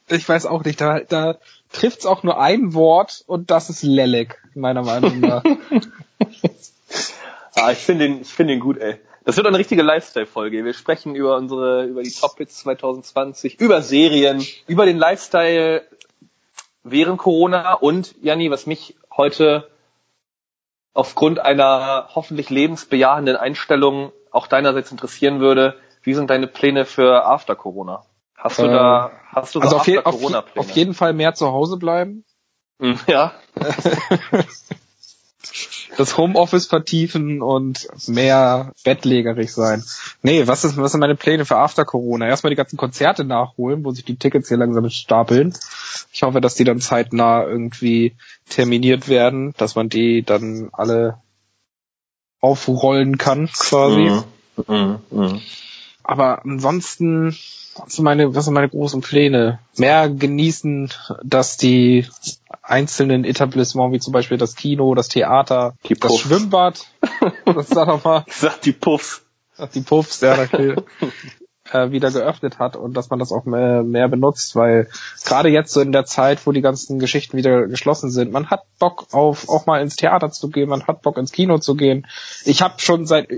ich 0.08 0.28
weiß 0.28 0.46
auch 0.46 0.64
nicht, 0.64 0.80
da, 0.80 1.00
da 1.00 1.36
trifft's 1.72 2.06
auch 2.06 2.22
nur 2.22 2.40
ein 2.40 2.74
Wort 2.74 3.22
und 3.26 3.50
das 3.50 3.70
ist 3.70 3.82
Lelek, 3.82 4.42
meiner 4.54 4.82
Meinung 4.82 5.20
nach. 5.20 5.44
ah, 7.54 7.70
ich 7.70 7.78
finde 7.78 8.06
ihn, 8.06 8.22
ich 8.22 8.32
finde 8.32 8.54
ihn 8.54 8.60
gut, 8.60 8.78
ey. 8.78 8.98
Das 9.24 9.36
wird 9.36 9.46
eine 9.46 9.58
richtige 9.58 9.82
Lifestyle-Folge. 9.82 10.64
Wir 10.64 10.72
sprechen 10.72 11.14
über 11.14 11.36
unsere, 11.36 11.84
über 11.84 12.02
die 12.02 12.10
Top-Hits 12.10 12.60
2020, 12.60 13.60
über 13.60 13.82
Serien, 13.82 14.44
über 14.66 14.86
den 14.86 14.96
Lifestyle 14.96 15.82
während 16.82 17.18
Corona 17.18 17.74
und, 17.74 18.14
Janni, 18.22 18.50
was 18.50 18.66
mich 18.66 18.96
heute 19.14 19.68
aufgrund 20.94 21.40
einer 21.40 22.08
hoffentlich 22.14 22.48
lebensbejahenden 22.50 23.36
Einstellung 23.36 24.12
auch 24.30 24.46
deinerseits 24.46 24.90
interessieren 24.90 25.40
würde, 25.40 25.76
wie 26.02 26.14
sind 26.14 26.30
deine 26.30 26.46
Pläne 26.46 26.86
für 26.86 27.26
After 27.26 27.54
Corona? 27.54 28.04
Hast 28.38 28.58
du 28.58 28.64
äh, 28.64 28.68
da, 28.68 29.10
hast 29.32 29.54
du 29.54 29.60
also 29.60 29.76
auf, 29.76 29.86
je, 29.86 29.98
auf, 29.98 30.34
auf, 30.56 30.70
jeden 30.70 30.94
Fall 30.94 31.12
mehr 31.12 31.34
zu 31.34 31.50
Hause 31.50 31.76
bleiben. 31.76 32.24
Hm, 32.80 32.98
ja. 33.08 33.32
das 35.96 36.16
Homeoffice 36.16 36.66
vertiefen 36.66 37.42
und 37.42 37.88
mehr 38.06 38.72
bettlägerig 38.84 39.52
sein. 39.52 39.82
Nee, 40.22 40.46
was, 40.46 40.64
ist, 40.64 40.76
was 40.76 40.92
sind 40.92 41.00
meine 41.00 41.16
Pläne 41.16 41.44
für 41.44 41.56
After 41.56 41.84
Corona? 41.84 42.26
Erstmal 42.26 42.50
die 42.50 42.56
ganzen 42.56 42.76
Konzerte 42.76 43.24
nachholen, 43.24 43.84
wo 43.84 43.90
sich 43.90 44.04
die 44.04 44.16
Tickets 44.16 44.48
hier 44.48 44.58
langsam 44.58 44.88
stapeln. 44.90 45.54
Ich 46.12 46.22
hoffe, 46.22 46.40
dass 46.40 46.54
die 46.54 46.64
dann 46.64 46.80
zeitnah 46.80 47.44
irgendwie 47.44 48.16
terminiert 48.48 49.08
werden, 49.08 49.52
dass 49.56 49.74
man 49.74 49.88
die 49.88 50.22
dann 50.22 50.68
alle 50.72 51.18
aufrollen 52.40 53.18
kann, 53.18 53.48
quasi. 53.48 54.10
Mhm. 54.10 54.24
Mhm. 54.68 54.98
Mhm. 55.10 55.40
Aber 56.04 56.44
ansonsten, 56.44 57.36
was 57.78 57.94
sind 57.94 58.04
meine, 58.04 58.34
was 58.34 58.44
sind 58.44 58.54
meine 58.54 58.68
großen 58.68 59.00
Pläne? 59.00 59.60
Mehr 59.76 60.08
genießen, 60.08 60.90
dass 61.22 61.56
die 61.56 62.06
einzelnen 62.62 63.24
Etablissements, 63.24 63.94
wie 63.94 64.00
zum 64.00 64.12
Beispiel 64.12 64.38
das 64.38 64.54
Kino, 64.56 64.94
das 64.94 65.08
Theater, 65.08 65.74
das. 66.00 66.18
Schwimmbad, 66.18 66.86
das 67.44 67.68
sag 67.68 67.88
doch 67.88 68.04
mal. 68.04 68.24
Ich 68.26 68.34
sag 68.34 68.60
die 68.62 68.72
Puffs. 68.72 69.22
Sag 69.56 69.72
die 69.72 69.80
Puffs, 69.80 70.20
ja, 70.20 70.38
okay. 70.38 70.76
äh, 71.72 71.90
wieder 71.90 72.10
geöffnet 72.10 72.58
hat 72.58 72.76
und 72.76 72.96
dass 72.96 73.10
man 73.10 73.18
das 73.18 73.32
auch 73.32 73.44
mehr, 73.44 73.82
mehr 73.82 74.08
benutzt, 74.08 74.56
weil 74.56 74.88
gerade 75.24 75.48
jetzt 75.48 75.72
so 75.72 75.80
in 75.80 75.92
der 75.92 76.04
Zeit, 76.04 76.46
wo 76.46 76.52
die 76.52 76.60
ganzen 76.60 76.98
Geschichten 76.98 77.36
wieder 77.36 77.66
geschlossen 77.66 78.10
sind, 78.10 78.32
man 78.32 78.50
hat 78.50 78.62
Bock 78.78 79.08
auf 79.12 79.48
auch 79.48 79.66
mal 79.66 79.80
ins 79.80 79.96
Theater 79.96 80.30
zu 80.30 80.48
gehen, 80.48 80.68
man 80.68 80.86
hat 80.86 81.02
Bock 81.02 81.18
ins 81.18 81.32
Kino 81.32 81.58
zu 81.58 81.74
gehen. 81.74 82.06
Ich 82.44 82.62
habe 82.62 82.74
schon 82.78 83.06
seit 83.06 83.28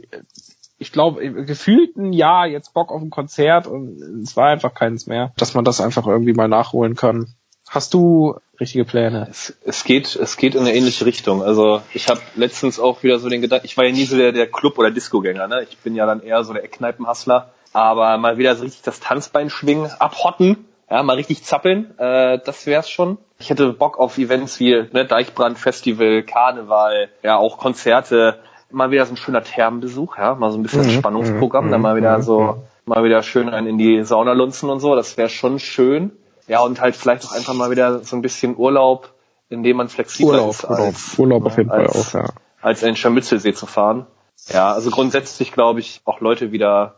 ich 0.80 0.92
glaube, 0.92 1.44
gefühlt 1.44 1.96
ein 1.96 2.14
Jahr 2.14 2.46
jetzt 2.46 2.72
Bock 2.72 2.90
auf 2.90 3.02
ein 3.02 3.10
Konzert 3.10 3.66
und 3.66 4.00
es 4.24 4.34
war 4.34 4.48
einfach 4.48 4.74
keins 4.74 5.06
mehr, 5.06 5.32
dass 5.36 5.54
man 5.54 5.64
das 5.64 5.80
einfach 5.80 6.06
irgendwie 6.06 6.32
mal 6.32 6.48
nachholen 6.48 6.96
kann. 6.96 7.34
Hast 7.68 7.92
du 7.92 8.36
richtige 8.58 8.86
Pläne? 8.86 9.28
Es, 9.30 9.54
es 9.64 9.84
geht, 9.84 10.16
es 10.16 10.38
geht 10.38 10.54
in 10.54 10.62
eine 10.62 10.74
ähnliche 10.74 11.04
Richtung. 11.04 11.42
Also 11.42 11.82
ich 11.92 12.08
habe 12.08 12.20
letztens 12.34 12.80
auch 12.80 13.02
wieder 13.02 13.18
so 13.18 13.28
den 13.28 13.42
Gedanken, 13.42 13.66
ich 13.66 13.76
war 13.76 13.84
ja 13.84 13.92
nie 13.92 14.06
so 14.06 14.16
der, 14.16 14.32
der 14.32 14.50
Club- 14.50 14.78
oder 14.78 14.90
Disco-Gänger, 14.90 15.46
ne? 15.48 15.66
Ich 15.68 15.76
bin 15.78 15.94
ja 15.94 16.06
dann 16.06 16.22
eher 16.22 16.42
so 16.44 16.54
der 16.54 16.64
Eckkneipenhassler. 16.64 17.52
Aber 17.72 18.16
mal 18.16 18.38
wieder 18.38 18.56
so 18.56 18.64
richtig 18.64 18.82
das 18.82 18.98
Tanzbein 19.00 19.50
schwingen, 19.50 19.88
abhotten, 19.98 20.64
ja, 20.90 21.02
mal 21.04 21.16
richtig 21.16 21.44
zappeln, 21.44 21.96
äh, 21.98 22.40
das 22.44 22.66
wär's 22.66 22.90
schon. 22.90 23.18
Ich 23.38 23.50
hätte 23.50 23.72
Bock 23.74 23.98
auf 23.98 24.18
Events 24.18 24.58
wie 24.58 24.88
ne, 24.92 25.04
Deichbrand 25.04 25.56
Festival, 25.56 26.24
Karneval, 26.24 27.10
ja 27.22 27.36
auch 27.36 27.58
Konzerte, 27.58 28.40
mal 28.70 28.90
wieder 28.90 29.06
so 29.06 29.14
ein 29.14 29.16
schöner 29.16 29.42
Thermenbesuch, 29.42 30.18
ja, 30.18 30.34
mal 30.34 30.50
so 30.50 30.58
ein 30.58 30.62
bisschen 30.62 30.86
mhm, 30.86 30.90
Spannungsprogramm, 30.90 31.66
mhm, 31.66 31.70
dann 31.70 31.80
mal 31.80 31.96
wieder 31.96 32.18
mhm, 32.18 32.22
so, 32.22 32.40
mhm. 32.40 32.62
mal 32.84 33.04
wieder 33.04 33.22
schön 33.22 33.48
einen 33.48 33.66
in 33.66 33.78
die 33.78 34.04
Sauna 34.04 34.32
lunzen 34.32 34.70
und 34.70 34.80
so, 34.80 34.94
das 34.94 35.16
wäre 35.16 35.28
schon 35.28 35.58
schön. 35.58 36.12
Ja, 36.46 36.62
und 36.62 36.80
halt 36.80 36.96
vielleicht 36.96 37.24
auch 37.24 37.32
einfach 37.32 37.54
mal 37.54 37.70
wieder 37.70 38.00
so 38.00 38.16
ein 38.16 38.22
bisschen 38.22 38.56
Urlaub, 38.56 39.12
in 39.48 39.62
dem 39.62 39.76
man 39.76 39.88
flexibel 39.88 40.34
Urlaub, 40.34 40.50
ist. 40.50 40.64
Als, 40.64 41.18
Urlaub 41.18 41.46
auf 41.46 41.56
jeden 41.58 41.70
als, 41.70 42.10
Fall 42.10 42.22
auch, 42.22 42.26
ja. 42.26 42.34
Als 42.60 42.82
in 42.82 42.96
Scharmützelsee 42.96 43.54
zu 43.54 43.66
fahren. 43.66 44.06
Ja, 44.48 44.72
also 44.72 44.90
grundsätzlich 44.90 45.52
glaube 45.52 45.80
ich, 45.80 46.00
auch 46.04 46.20
Leute 46.20 46.50
wieder 46.50 46.96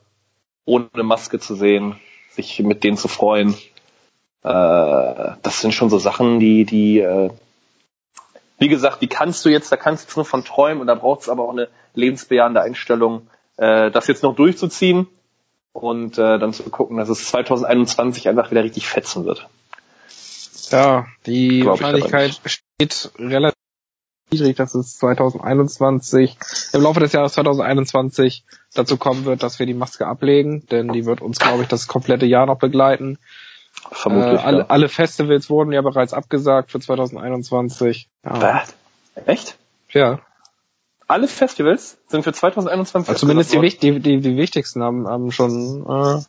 ohne 0.64 0.88
Maske 1.02 1.38
zu 1.38 1.54
sehen, 1.54 1.96
sich 2.30 2.60
mit 2.60 2.84
denen 2.84 2.96
zu 2.96 3.08
freuen. 3.08 3.54
Äh, 4.42 5.32
das 5.42 5.60
sind 5.60 5.72
schon 5.72 5.90
so 5.90 5.98
Sachen, 5.98 6.40
die, 6.40 6.64
die, 6.64 7.00
äh, 7.00 7.30
wie 8.62 8.68
gesagt, 8.68 9.02
die 9.02 9.08
kannst 9.08 9.44
du 9.44 9.48
jetzt, 9.48 9.72
da 9.72 9.76
kannst 9.76 10.04
du 10.04 10.06
jetzt 10.06 10.16
nur 10.16 10.24
von 10.24 10.44
träumen 10.44 10.80
und 10.80 10.86
da 10.86 10.94
braucht 10.94 11.22
es 11.22 11.28
aber 11.28 11.42
auch 11.42 11.50
eine 11.50 11.68
lebensbejahende 11.94 12.60
Einstellung, 12.60 13.26
äh, 13.56 13.90
das 13.90 14.06
jetzt 14.06 14.22
noch 14.22 14.36
durchzuziehen 14.36 15.08
und 15.72 16.16
äh, 16.16 16.38
dann 16.38 16.52
zu 16.52 16.62
gucken, 16.70 16.96
dass 16.96 17.08
es 17.08 17.26
2021 17.26 18.28
einfach 18.28 18.52
wieder 18.52 18.62
richtig 18.62 18.86
fetzen 18.86 19.24
wird. 19.24 19.48
Ja, 20.70 21.06
die 21.26 21.60
Glaub 21.62 21.80
Wahrscheinlichkeit 21.80 22.40
steht 22.44 23.10
relativ 23.18 23.58
niedrig, 24.30 24.56
dass 24.56 24.76
es 24.76 24.96
2021, 24.96 26.36
im 26.72 26.82
Laufe 26.82 27.00
des 27.00 27.12
Jahres 27.12 27.32
2021 27.32 28.44
dazu 28.74 28.96
kommen 28.96 29.24
wird, 29.24 29.42
dass 29.42 29.58
wir 29.58 29.66
die 29.66 29.74
Maske 29.74 30.06
ablegen, 30.06 30.66
denn 30.70 30.88
die 30.88 31.04
wird 31.04 31.20
uns, 31.20 31.40
glaube 31.40 31.62
ich, 31.62 31.68
das 31.68 31.88
komplette 31.88 32.26
Jahr 32.26 32.46
noch 32.46 32.60
begleiten. 32.60 33.18
Vermutlich. 33.92 34.40
Äh, 34.40 34.44
alle, 34.44 34.58
ja. 34.58 34.66
alle 34.68 34.88
Festivals 34.88 35.50
wurden 35.50 35.72
ja 35.72 35.82
bereits 35.82 36.12
abgesagt 36.12 36.70
für 36.70 36.80
2021. 36.80 38.08
Ja. 38.24 38.64
Echt? 39.26 39.56
Ja. 39.90 40.20
Alle 41.06 41.28
Festivals 41.28 41.98
sind 42.08 42.22
für 42.22 42.32
2021 42.32 43.08
also 43.08 43.20
Zumindest 43.20 43.52
die, 43.52 43.60
die, 43.60 44.00
die, 44.00 44.20
die 44.20 44.36
wichtigsten 44.36 44.82
haben, 44.82 45.06
haben 45.06 45.30
schon 45.30 45.84
äh, 45.86 46.22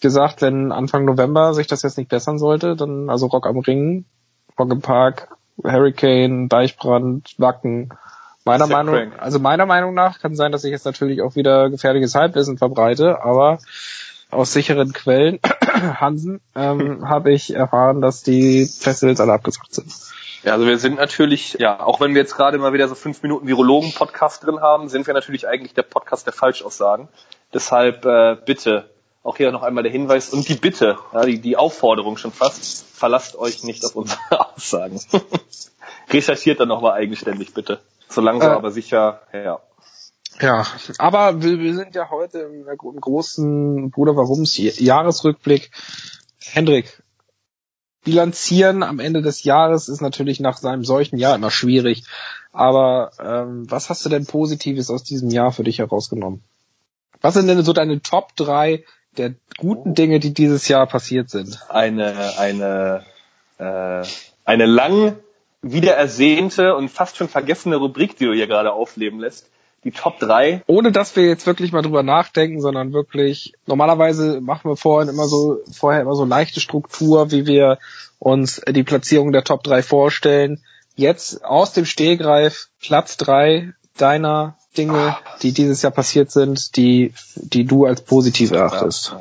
gesagt, 0.00 0.42
wenn 0.42 0.72
Anfang 0.72 1.06
November 1.06 1.54
sich 1.54 1.66
das 1.66 1.82
jetzt 1.82 1.96
nicht 1.96 2.10
bessern 2.10 2.38
sollte, 2.38 2.76
dann 2.76 3.08
also 3.08 3.26
Rock 3.26 3.46
am 3.46 3.58
Ring, 3.58 4.04
Rock 4.58 4.70
im 4.72 4.82
Park, 4.82 5.28
Hurricane, 5.64 6.48
Deichbrand, 6.48 7.34
Wacken. 7.38 7.90
Meiner 8.44 8.66
Meinung, 8.66 8.94
crank. 8.94 9.14
also 9.18 9.38
meiner 9.40 9.66
Meinung 9.66 9.94
nach 9.94 10.20
kann 10.20 10.36
sein, 10.36 10.52
dass 10.52 10.62
ich 10.62 10.70
jetzt 10.70 10.84
natürlich 10.84 11.22
auch 11.22 11.34
wieder 11.34 11.70
gefährliches 11.70 12.14
Halbwissen 12.14 12.58
verbreite, 12.58 13.22
aber 13.24 13.58
aus 14.30 14.52
sicheren 14.52 14.92
Quellen, 14.92 15.40
Hansen, 16.00 16.40
ähm, 16.54 17.08
habe 17.08 17.32
ich 17.32 17.54
erfahren, 17.54 18.00
dass 18.00 18.22
die 18.22 18.66
Festivals 18.66 19.20
alle 19.20 19.32
abgesagt 19.32 19.74
sind. 19.74 19.92
Ja, 20.42 20.52
also 20.52 20.66
wir 20.66 20.78
sind 20.78 20.96
natürlich, 20.96 21.56
ja, 21.58 21.80
auch 21.80 22.00
wenn 22.00 22.14
wir 22.14 22.20
jetzt 22.20 22.36
gerade 22.36 22.58
mal 22.58 22.72
wieder 22.72 22.86
so 22.86 22.94
fünf 22.94 23.22
Minuten 23.22 23.48
Virologen-Podcast 23.48 24.44
drin 24.44 24.60
haben, 24.60 24.88
sind 24.88 25.06
wir 25.06 25.14
natürlich 25.14 25.48
eigentlich 25.48 25.74
der 25.74 25.82
Podcast 25.82 26.26
der 26.26 26.32
Falschaussagen. 26.32 27.08
Deshalb 27.52 28.04
äh, 28.04 28.36
bitte 28.44 28.88
auch 29.26 29.36
hier 29.36 29.50
noch 29.50 29.64
einmal 29.64 29.82
der 29.82 29.90
Hinweis 29.90 30.30
und 30.30 30.48
die 30.48 30.54
Bitte, 30.54 30.98
ja, 31.12 31.24
die, 31.24 31.40
die 31.40 31.56
Aufforderung 31.56 32.16
schon 32.16 32.30
fast, 32.30 32.86
verlasst 32.86 33.36
euch 33.36 33.64
nicht 33.64 33.84
auf 33.84 33.96
unsere 33.96 34.20
Aussagen. 34.54 35.00
Recherchiert 36.10 36.60
dann 36.60 36.68
nochmal 36.68 36.92
eigenständig, 36.92 37.52
bitte. 37.52 37.80
So 38.08 38.20
langsam 38.20 38.52
äh, 38.52 38.54
aber 38.54 38.70
sicher, 38.70 39.22
ja. 39.32 39.58
Ja, 40.40 40.66
aber 40.98 41.42
wir, 41.42 41.58
wir 41.58 41.74
sind 41.74 41.94
ja 41.94 42.10
heute 42.10 42.40
im, 42.40 42.66
im 42.68 43.00
großen 43.00 43.90
Bruder 43.90 44.16
Warums 44.16 44.56
Jahresrückblick. 44.58 45.70
Hendrik, 46.38 47.02
bilanzieren 48.04 48.82
am 48.82 48.98
Ende 48.98 49.22
des 49.22 49.44
Jahres 49.44 49.88
ist 49.88 50.00
natürlich 50.00 50.40
nach 50.40 50.58
seinem 50.58 50.84
solchen 50.84 51.16
Jahr 51.16 51.34
immer 51.34 51.50
schwierig. 51.50 52.04
Aber 52.52 53.10
ähm, 53.18 53.70
was 53.70 53.90
hast 53.90 54.04
du 54.04 54.08
denn 54.08 54.26
Positives 54.26 54.90
aus 54.90 55.04
diesem 55.04 55.30
Jahr 55.30 55.52
für 55.52 55.64
dich 55.64 55.78
herausgenommen? 55.78 56.42
Was 57.20 57.34
sind 57.34 57.48
denn 57.48 57.62
so 57.64 57.72
deine 57.72 58.02
Top 58.02 58.36
3 58.36 58.84
der 59.18 59.34
guten 59.58 59.94
Dinge, 59.94 60.20
die 60.20 60.32
dieses 60.32 60.68
Jahr 60.68 60.86
passiert 60.86 61.30
sind. 61.30 61.58
Eine, 61.68 62.38
eine, 62.38 63.04
äh, 63.58 64.06
eine 64.44 64.66
lang 64.66 65.16
wiederersehnte 65.62 66.74
und 66.74 66.90
fast 66.90 67.16
schon 67.16 67.28
vergessene 67.28 67.76
Rubrik, 67.76 68.16
die 68.16 68.26
du 68.26 68.34
hier 68.34 68.46
gerade 68.46 68.72
aufleben 68.72 69.20
lässt. 69.20 69.50
Die 69.86 69.92
Top 69.92 70.18
3. 70.18 70.64
Ohne 70.66 70.90
dass 70.90 71.14
wir 71.14 71.26
jetzt 71.26 71.46
wirklich 71.46 71.70
mal 71.70 71.80
drüber 71.80 72.02
nachdenken, 72.02 72.60
sondern 72.60 72.92
wirklich, 72.92 73.52
normalerweise 73.66 74.40
machen 74.40 74.68
wir 74.68 74.76
vorhin 74.76 75.08
immer 75.08 75.28
so, 75.28 75.58
vorher 75.70 76.02
immer 76.02 76.16
so 76.16 76.24
leichte 76.24 76.58
Struktur, 76.58 77.30
wie 77.30 77.46
wir 77.46 77.78
uns 78.18 78.60
die 78.68 78.82
Platzierung 78.82 79.30
der 79.30 79.44
Top 79.44 79.62
3 79.62 79.84
vorstellen. 79.84 80.60
Jetzt 80.96 81.44
aus 81.44 81.72
dem 81.72 81.84
Stehgreif 81.84 82.66
Platz 82.80 83.16
3 83.18 83.74
deiner 83.96 84.56
Dinge, 84.76 85.16
die 85.42 85.52
dieses 85.52 85.82
Jahr 85.82 85.92
passiert 85.92 86.32
sind, 86.32 86.74
die, 86.76 87.14
die 87.36 87.64
du 87.64 87.86
als 87.86 88.00
positiv 88.02 88.50
erachtest? 88.50 89.14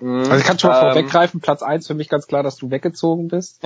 Also 0.00 0.36
ich 0.36 0.44
kann 0.44 0.58
schon 0.58 0.70
mal 0.70 0.82
ähm, 0.82 0.92
vorweggreifen, 0.92 1.40
Platz 1.40 1.62
eins 1.62 1.86
für 1.86 1.94
mich 1.94 2.08
ganz 2.08 2.26
klar, 2.26 2.42
dass 2.42 2.56
du 2.56 2.70
weggezogen 2.70 3.28
bist. 3.28 3.60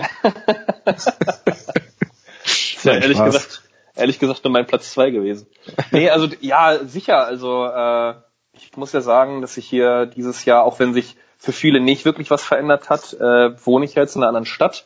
Ja, 2.84 2.94
ehrlich 2.94 3.16
Spaß. 3.16 3.32
gesagt, 3.32 3.62
ehrlich 3.96 4.18
gesagt 4.18 4.44
nur 4.44 4.52
mein 4.52 4.66
Platz 4.66 4.92
zwei 4.92 5.10
gewesen. 5.10 5.46
Nee, 5.90 6.10
also 6.10 6.28
ja, 6.40 6.78
sicher, 6.84 7.24
also 7.24 7.66
äh, 7.66 8.14
ich 8.52 8.76
muss 8.76 8.92
ja 8.92 9.00
sagen, 9.00 9.40
dass 9.40 9.56
ich 9.56 9.66
hier 9.66 10.06
dieses 10.06 10.44
Jahr, 10.44 10.64
auch 10.64 10.78
wenn 10.78 10.94
sich 10.94 11.16
für 11.38 11.52
viele 11.52 11.80
nicht 11.80 12.04
wirklich 12.04 12.30
was 12.30 12.42
verändert 12.42 12.90
hat, 12.90 13.14
äh, 13.14 13.64
wohne 13.64 13.84
ich 13.84 13.94
jetzt 13.94 14.16
in 14.16 14.22
einer 14.22 14.28
anderen 14.28 14.46
Stadt 14.46 14.84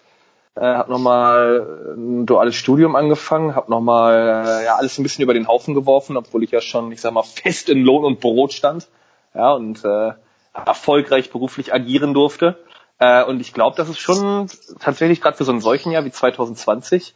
äh, 0.56 0.60
habe 0.60 0.92
nochmal 0.92 1.94
ein 1.96 2.26
duales 2.26 2.54
Studium 2.54 2.94
angefangen, 2.96 3.54
habe 3.54 3.70
nochmal 3.70 4.44
äh, 4.46 4.64
ja, 4.64 4.76
alles 4.76 4.98
ein 4.98 5.02
bisschen 5.02 5.22
über 5.24 5.34
den 5.34 5.48
Haufen 5.48 5.74
geworfen, 5.74 6.16
obwohl 6.16 6.44
ich 6.44 6.50
ja 6.50 6.60
schon, 6.60 6.92
ich 6.92 7.00
sag 7.00 7.12
mal, 7.12 7.24
fest 7.24 7.68
in 7.68 7.82
Lohn 7.82 8.04
und 8.04 8.20
Brot 8.20 8.52
stand 8.52 8.88
ja, 9.34 9.52
und 9.52 9.84
äh, 9.84 10.12
erfolgreich 10.52 11.30
beruflich 11.30 11.74
agieren 11.74 12.14
durfte. 12.14 12.56
Äh, 12.98 13.24
und 13.24 13.40
ich 13.40 13.52
glaube, 13.52 13.76
das 13.76 13.88
ist 13.88 13.98
schon 13.98 14.48
tatsächlich 14.78 15.20
gerade 15.20 15.36
für 15.36 15.44
so 15.44 15.52
ein 15.52 15.60
solchen 15.60 15.90
Jahr 15.90 16.04
wie 16.04 16.12
2020 16.12 17.14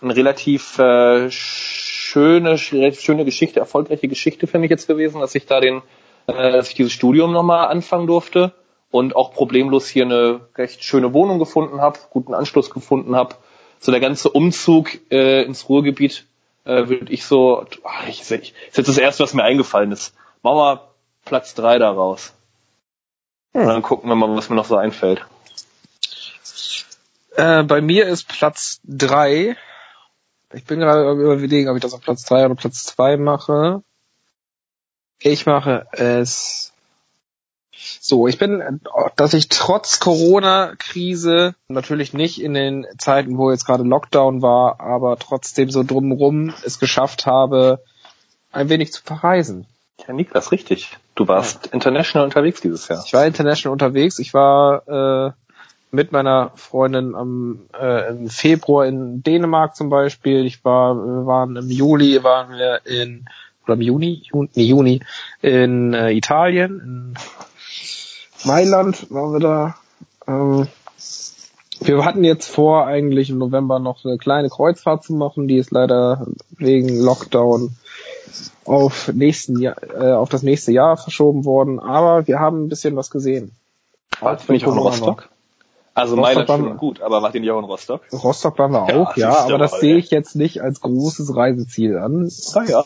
eine 0.00 0.16
relativ 0.16 0.78
äh, 0.78 1.30
schöne, 1.30 2.58
relativ 2.72 3.00
schöne 3.00 3.24
Geschichte, 3.24 3.60
erfolgreiche 3.60 4.08
Geschichte 4.08 4.46
für 4.46 4.58
mich 4.58 4.70
jetzt 4.70 4.86
gewesen, 4.86 5.20
dass 5.20 5.34
ich 5.34 5.46
da 5.46 5.60
den, 5.60 5.82
äh, 6.26 6.52
dass 6.52 6.68
ich 6.68 6.74
dieses 6.74 6.92
Studium 6.92 7.32
nochmal 7.32 7.68
anfangen 7.68 8.06
durfte 8.06 8.52
und 8.90 9.16
auch 9.16 9.32
problemlos 9.32 9.88
hier 9.88 10.04
eine 10.04 10.40
recht 10.56 10.84
schöne 10.84 11.12
Wohnung 11.12 11.38
gefunden 11.38 11.80
habe, 11.80 11.98
guten 12.10 12.34
Anschluss 12.34 12.70
gefunden 12.70 13.16
habe. 13.16 13.34
So 13.80 13.92
der 13.92 14.00
ganze 14.00 14.30
Umzug 14.30 14.90
äh, 15.10 15.42
ins 15.42 15.68
Ruhrgebiet 15.68 16.26
äh, 16.64 16.88
würde 16.88 17.12
ich 17.12 17.24
so, 17.24 17.64
ach, 17.84 18.08
ich, 18.08 18.20
ich, 18.30 18.54
ist 18.68 18.76
jetzt 18.76 18.88
das 18.88 18.98
erste, 18.98 19.22
was 19.22 19.34
mir 19.34 19.44
eingefallen 19.44 19.92
ist. 19.92 20.14
Machen 20.42 20.58
wir 20.58 20.88
Platz 21.24 21.54
drei 21.54 21.78
daraus. 21.78 22.32
Und 23.52 23.66
dann 23.66 23.82
gucken 23.82 24.08
wir 24.08 24.14
mal, 24.14 24.34
was 24.36 24.50
mir 24.50 24.56
noch 24.56 24.64
so 24.64 24.76
einfällt. 24.76 25.24
Äh, 27.36 27.62
bei 27.62 27.80
mir 27.80 28.06
ist 28.06 28.28
Platz 28.28 28.80
drei. 28.84 29.56
Ich 30.52 30.64
bin 30.64 30.80
gerade 30.80 31.10
überlegen, 31.10 31.68
ob 31.68 31.76
ich 31.76 31.82
das 31.82 31.92
auf 31.92 32.00
Platz 32.00 32.24
drei 32.24 32.46
oder 32.46 32.54
Platz 32.54 32.84
zwei 32.84 33.16
mache. 33.16 33.82
Ich 35.20 35.46
mache 35.46 35.86
es 35.92 36.72
so, 38.00 38.26
ich 38.26 38.38
bin, 38.38 38.80
dass 39.16 39.34
ich 39.34 39.48
trotz 39.48 40.00
Corona-Krise 40.00 41.54
natürlich 41.68 42.12
nicht 42.12 42.40
in 42.40 42.54
den 42.54 42.86
Zeiten, 42.98 43.38
wo 43.38 43.50
jetzt 43.50 43.66
gerade 43.66 43.84
Lockdown 43.84 44.42
war, 44.42 44.80
aber 44.80 45.16
trotzdem 45.18 45.70
so 45.70 45.84
drumrum 45.84 46.52
es 46.64 46.78
geschafft 46.78 47.26
habe, 47.26 47.82
ein 48.50 48.68
wenig 48.68 48.92
zu 48.92 49.02
verreisen. 49.02 49.66
Ja, 50.06 50.12
Niklas, 50.12 50.52
richtig. 50.52 50.96
Du 51.14 51.28
warst 51.28 51.66
ja. 51.66 51.72
international 51.72 52.24
unterwegs 52.24 52.60
dieses 52.60 52.88
Jahr. 52.88 53.02
Ich 53.04 53.12
war 53.12 53.26
international 53.26 53.72
unterwegs. 53.72 54.18
Ich 54.18 54.34
war 54.34 54.88
äh, 54.88 55.32
mit 55.90 56.12
meiner 56.12 56.52
Freundin 56.54 57.14
am 57.14 57.60
äh, 57.78 58.10
im 58.10 58.28
Februar 58.28 58.86
in 58.86 59.22
Dänemark 59.22 59.74
zum 59.74 59.88
Beispiel. 59.88 60.44
Ich 60.44 60.64
war, 60.64 60.94
wir 60.94 61.26
waren 61.26 61.56
im 61.56 61.70
Juli 61.70 62.22
waren 62.22 62.50
wir 62.50 62.80
in 62.84 63.26
oder 63.64 63.74
im 63.74 63.82
Juni, 63.82 64.22
Juni, 64.24 64.50
Juni 64.54 65.00
in 65.42 65.94
äh, 65.94 66.12
Italien, 66.12 66.80
in 66.80 67.14
Mailand 68.44 69.10
waren 69.10 69.32
wir 69.32 69.40
da. 69.40 69.74
Ähm, 70.26 70.68
wir 71.80 72.04
hatten 72.04 72.24
jetzt 72.24 72.48
vor, 72.48 72.86
eigentlich 72.86 73.30
im 73.30 73.38
November 73.38 73.78
noch 73.78 74.04
eine 74.04 74.18
kleine 74.18 74.48
Kreuzfahrt 74.48 75.04
zu 75.04 75.14
machen, 75.14 75.48
die 75.48 75.58
ist 75.58 75.70
leider 75.70 76.26
wegen 76.56 76.88
Lockdown 77.00 77.76
auf 78.64 79.10
nächsten 79.14 79.60
Jahr, 79.60 79.76
äh, 79.94 80.12
auf 80.12 80.28
das 80.28 80.42
nächste 80.42 80.72
Jahr 80.72 80.96
verschoben 80.96 81.44
worden, 81.44 81.78
aber 81.78 82.26
wir 82.26 82.40
haben 82.40 82.64
ein 82.64 82.68
bisschen 82.68 82.96
was 82.96 83.10
gesehen. 83.10 83.52
Wart 84.20 84.48
ihr 84.48 84.52
nicht 84.54 84.66
auch 84.66 84.72
in 84.72 84.78
Rostock? 84.78 85.28
Also 85.98 86.14
Rostock 86.14 86.48
Mailand 86.48 86.48
schon 86.48 86.76
gut, 86.76 87.02
aber 87.02 87.20
macht 87.20 87.34
ihr 87.34 87.40
nicht 87.40 87.50
auch 87.50 87.58
in 87.58 87.64
Rostock? 87.64 88.02
Rostock 88.12 88.58
waren 88.58 88.72
wir 88.72 88.82
auch, 88.82 89.16
ja, 89.16 89.30
ja 89.30 89.38
aber 89.44 89.58
das 89.58 89.80
sehe 89.80 89.96
ich 89.96 90.10
jetzt 90.10 90.36
nicht 90.36 90.62
als 90.62 90.80
großes 90.80 91.34
Reiseziel 91.34 91.98
an. 91.98 92.30
Ah 92.54 92.64
ja. 92.64 92.84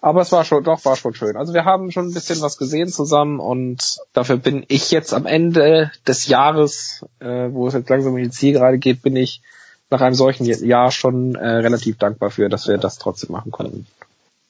Aber 0.00 0.20
es 0.20 0.30
war 0.32 0.44
schon, 0.44 0.62
doch, 0.62 0.84
war 0.84 0.96
schon 0.96 1.14
schön. 1.14 1.36
Also 1.36 1.54
wir 1.54 1.64
haben 1.64 1.90
schon 1.90 2.08
ein 2.08 2.12
bisschen 2.12 2.42
was 2.42 2.58
gesehen 2.58 2.88
zusammen 2.88 3.40
und 3.40 3.98
dafür 4.12 4.36
bin 4.36 4.64
ich 4.68 4.90
jetzt 4.90 5.14
am 5.14 5.24
Ende 5.24 5.90
des 6.06 6.26
Jahres, 6.28 7.06
äh, 7.20 7.48
wo 7.50 7.66
es 7.66 7.74
jetzt 7.74 7.88
langsam 7.88 8.16
in 8.18 8.24
die 8.24 8.30
Zielgerade 8.30 8.78
geht, 8.78 9.02
bin 9.02 9.16
ich 9.16 9.40
nach 9.88 10.02
einem 10.02 10.14
solchen 10.14 10.44
Jahr 10.44 10.90
schon 10.90 11.36
äh, 11.36 11.46
relativ 11.46 11.96
dankbar 11.96 12.30
für, 12.30 12.48
dass 12.48 12.68
wir 12.68 12.76
das 12.78 12.98
trotzdem 12.98 13.32
machen 13.32 13.50
konnten. 13.50 13.86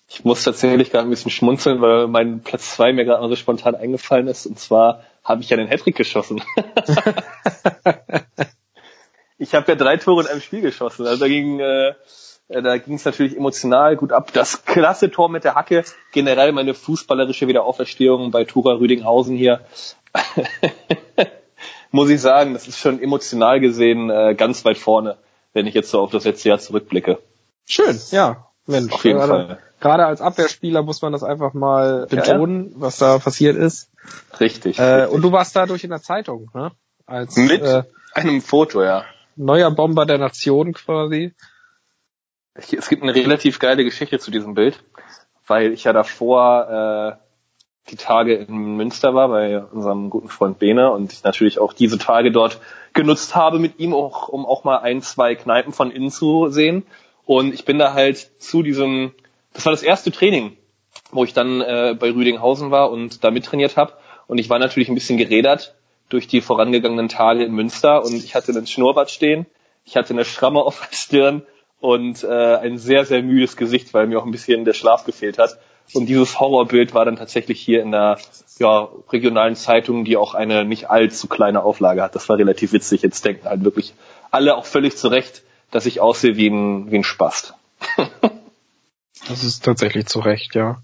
Ich 0.09 0.25
muss 0.25 0.45
tatsächlich 0.45 0.91
gerade 0.91 1.07
ein 1.07 1.11
bisschen 1.11 1.31
schmunzeln, 1.31 1.81
weil 1.81 2.09
mein 2.09 2.41
Platz 2.41 2.75
zwei 2.75 2.93
mir 2.93 3.05
gerade 3.05 3.23
noch 3.23 3.29
so 3.29 3.37
spontan 3.37 3.75
eingefallen 3.75 4.27
ist. 4.27 4.47
Und 4.47 4.59
zwar 4.59 5.03
habe 5.25 5.43
ich 5.43 5.51
ja 5.51 5.57
den 5.57 5.69
Hattrick 5.69 5.97
geschossen. 5.97 6.43
ich 9.39 9.55
habe 9.55 9.73
ja 9.73 9.75
drei 9.75 9.97
Tore 9.97 10.23
in 10.23 10.29
einem 10.29 10.41
Spiel 10.41 10.61
geschossen. 10.61 11.07
Also 11.07 11.21
da 11.21 11.29
ging 11.29 11.61
äh, 11.61 11.95
da 12.49 12.77
ging 12.77 12.95
es 12.97 13.05
natürlich 13.05 13.37
emotional 13.37 13.97
gut 13.97 14.13
ab. 14.13 14.33
Das 14.33 14.65
klasse 14.65 15.11
Tor 15.11 15.31
mit 15.31 15.45
der 15.45 15.55
Hacke, 15.55 15.85
generell 16.13 16.53
meine 16.53 16.75
fußballerische 16.75 17.49
Wiederauferstehung 17.49 18.31
bei 18.31 18.45
Tura 18.45 18.75
Rüdinghausen 18.75 19.37
hier. 19.37 19.61
Muss 21.91 22.11
ich 22.11 22.21
sagen, 22.21 22.53
das 22.53 22.69
ist 22.69 22.79
schon 22.79 23.01
emotional 23.01 23.61
gesehen 23.61 24.11
äh, 24.11 24.35
ganz 24.35 24.65
weit 24.65 24.79
vorne, 24.79 25.17
wenn 25.53 25.67
ich 25.67 25.75
jetzt 25.75 25.91
so 25.91 26.01
auf 26.01 26.11
das 26.11 26.25
letzte 26.25 26.51
Jahr 26.51 26.59
zurückblicke. 26.59 27.19
Schön, 27.65 27.99
ja. 28.11 28.51
Mensch, 28.67 28.93
auf 28.93 29.05
jeden 29.05 29.19
gerade, 29.19 29.47
Fall. 29.47 29.59
gerade 29.81 30.07
als 30.07 30.21
Abwehrspieler 30.21 30.83
muss 30.83 31.03
man 31.03 31.13
das 31.13 31.23
einfach 31.23 31.53
mal 31.53 32.07
betonen, 32.07 32.71
ja, 32.73 32.81
was 32.81 32.99
da 32.99 33.19
passiert 33.19 33.57
ist. 33.57 33.91
Richtig, 34.41 34.79
äh, 34.79 34.83
richtig. 34.83 35.15
Und 35.15 35.23
du 35.23 35.33
warst 35.33 35.55
dadurch 35.55 35.85
in 35.85 35.91
der 35.91 36.03
Zeitung, 36.03 36.51
ne? 36.55 36.73
Als 37.07 37.37
mit 37.37 37.63
äh, 37.63 37.83
einem 38.15 38.41
Foto, 38.41 38.83
ja. 38.83 39.05
Neuer 39.37 39.71
Bomber 39.71 40.07
der 40.07 40.19
Nation 40.19 40.73
quasi. 40.73 41.35
Es 42.55 42.89
gibt 42.89 43.03
eine 43.03 43.15
relativ 43.15 43.59
geile 43.59 43.85
Geschichte 43.85 44.19
zu 44.19 44.31
diesem 44.31 44.55
Bild, 44.55 44.83
weil 45.47 45.73
ich 45.73 45.85
ja 45.85 45.93
davor 45.93 47.19
äh, 47.19 47.25
die 47.91 47.97
Tage 47.97 48.37
in 48.37 48.77
Münster 48.77 49.15
war 49.15 49.29
bei 49.29 49.63
unserem 49.63 50.09
guten 50.09 50.29
Freund 50.29 50.59
Bene 50.59 50.91
und 50.91 51.13
ich 51.13 51.23
natürlich 51.25 51.59
auch 51.59 51.73
diese 51.73 51.99
Tage 51.99 52.33
dort 52.33 52.61
genutzt 52.95 53.35
habe 53.35 53.59
mit 53.59 53.79
ihm, 53.79 53.93
auch, 53.93 54.29
um 54.29 54.47
auch 54.47 54.65
mal 54.65 54.79
ein, 54.79 55.03
zwei 55.03 55.35
Kneipen 55.35 55.73
von 55.73 55.91
innen 55.91 56.11
zu 56.11 56.49
sehen. 56.49 56.87
Und 57.27 57.55
ich 57.55 57.65
bin 57.65 57.79
da 57.79 57.95
halt 57.95 58.19
zu 58.41 58.63
diesem, 58.63 59.13
das 59.53 59.65
war 59.65 59.73
das 59.73 59.83
erste 59.83 60.11
Training, 60.11 60.57
wo 61.11 61.25
ich 61.25 61.33
dann 61.33 61.61
äh, 61.61 61.97
bei 61.99 62.11
Rüdinghausen 62.11 62.71
war 62.71 62.91
und 62.91 63.25
da 63.25 63.31
mittrainiert 63.31 63.77
habe. 63.77 63.95
Und 64.27 64.39
ich 64.39 64.51
war 64.51 64.59
natürlich 64.59 64.89
ein 64.89 64.95
bisschen 64.95 65.19
gerädert 65.19 65.75
durch 66.09 66.27
die 66.27 66.41
vorangegangenen 66.41 67.09
Tage 67.09 67.45
in 67.45 67.53
Münster 67.53 68.05
und 68.05 68.15
ich 68.15 68.35
hatte 68.35 68.53
einen 68.53 68.67
Schnurrbart 68.67 69.11
stehen, 69.11 69.47
ich 69.85 69.97
hatte 69.97 70.13
eine 70.13 70.25
Schramme 70.25 70.61
auf 70.61 70.81
der 70.81 70.97
Stirn 70.97 71.43
und 71.81 72.25
äh, 72.25 72.57
ein 72.57 72.79
sehr, 72.79 73.05
sehr 73.05 73.23
müdes 73.23 73.57
Gesicht, 73.57 73.93
weil 73.93 74.07
mir 74.07 74.19
auch 74.19 74.25
ein 74.25 74.31
bisschen 74.31 74.65
der 74.65 74.73
Schlaf 74.73 75.05
gefehlt 75.05 75.39
hat. 75.39 75.59
Und 75.93 76.07
dieses 76.07 76.41
Horrorbild 76.41 76.95
war 76.95 77.05
dann 77.05 77.17
tatsächlich 77.17 77.61
hier 77.61 77.83
in 77.83 77.91
der 77.91 78.19
ja, 78.59 78.89
regionalen 79.13 79.55
Zeitung, 79.55 80.05
die 80.05 80.17
auch 80.17 80.33
eine 80.33 80.65
nicht 80.65 80.89
allzu 80.89 81.29
kleine 81.29 81.63
Auflage 81.63 82.03
hat. 82.03 82.15
Das 82.15 82.29
war 82.31 82.39
relativ 82.39 82.73
witzig. 82.73 83.03
Jetzt 83.03 83.25
denken 83.25 83.47
halt 83.47 83.65
wirklich 83.65 83.93
alle 84.31 84.57
auch 84.57 84.65
völlig 84.65 84.97
zurecht, 84.97 85.43
dass 85.75 85.87
ich 85.87 86.01
aussehe 86.01 86.37
wie 86.37 86.47
ein, 86.47 86.93
wie 86.93 86.99
ein 86.99 87.05
Spast. 87.05 87.55
das 89.29 89.43
ist 89.43 89.65
tatsächlich 89.65 90.07
zu 90.07 90.21
Recht, 90.21 90.55
ja. 90.55 90.81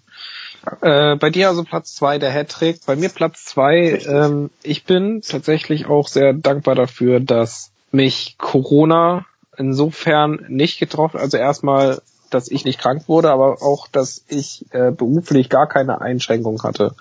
Äh, 0.80 1.14
bei 1.14 1.30
dir 1.30 1.48
also 1.48 1.62
Platz 1.62 1.94
zwei 1.94 2.18
der 2.18 2.32
Hattrick, 2.32 2.84
bei 2.86 2.96
mir 2.96 3.08
Platz 3.08 3.44
zwei. 3.44 4.02
Ähm, 4.04 4.50
ich 4.64 4.82
bin 4.82 5.22
tatsächlich 5.22 5.86
auch 5.86 6.08
sehr 6.08 6.32
dankbar 6.32 6.74
dafür, 6.74 7.20
dass 7.20 7.70
mich 7.92 8.34
Corona 8.36 9.26
insofern 9.56 10.44
nicht 10.48 10.80
getroffen. 10.80 11.20
Also 11.20 11.36
erstmal, 11.36 12.02
dass 12.30 12.50
ich 12.50 12.64
nicht 12.64 12.80
krank 12.80 13.04
wurde, 13.06 13.30
aber 13.30 13.62
auch, 13.62 13.86
dass 13.86 14.24
ich 14.26 14.66
äh, 14.72 14.90
beruflich 14.90 15.48
gar 15.50 15.68
keine 15.68 16.00
Einschränkung 16.00 16.64
hatte. 16.64 16.96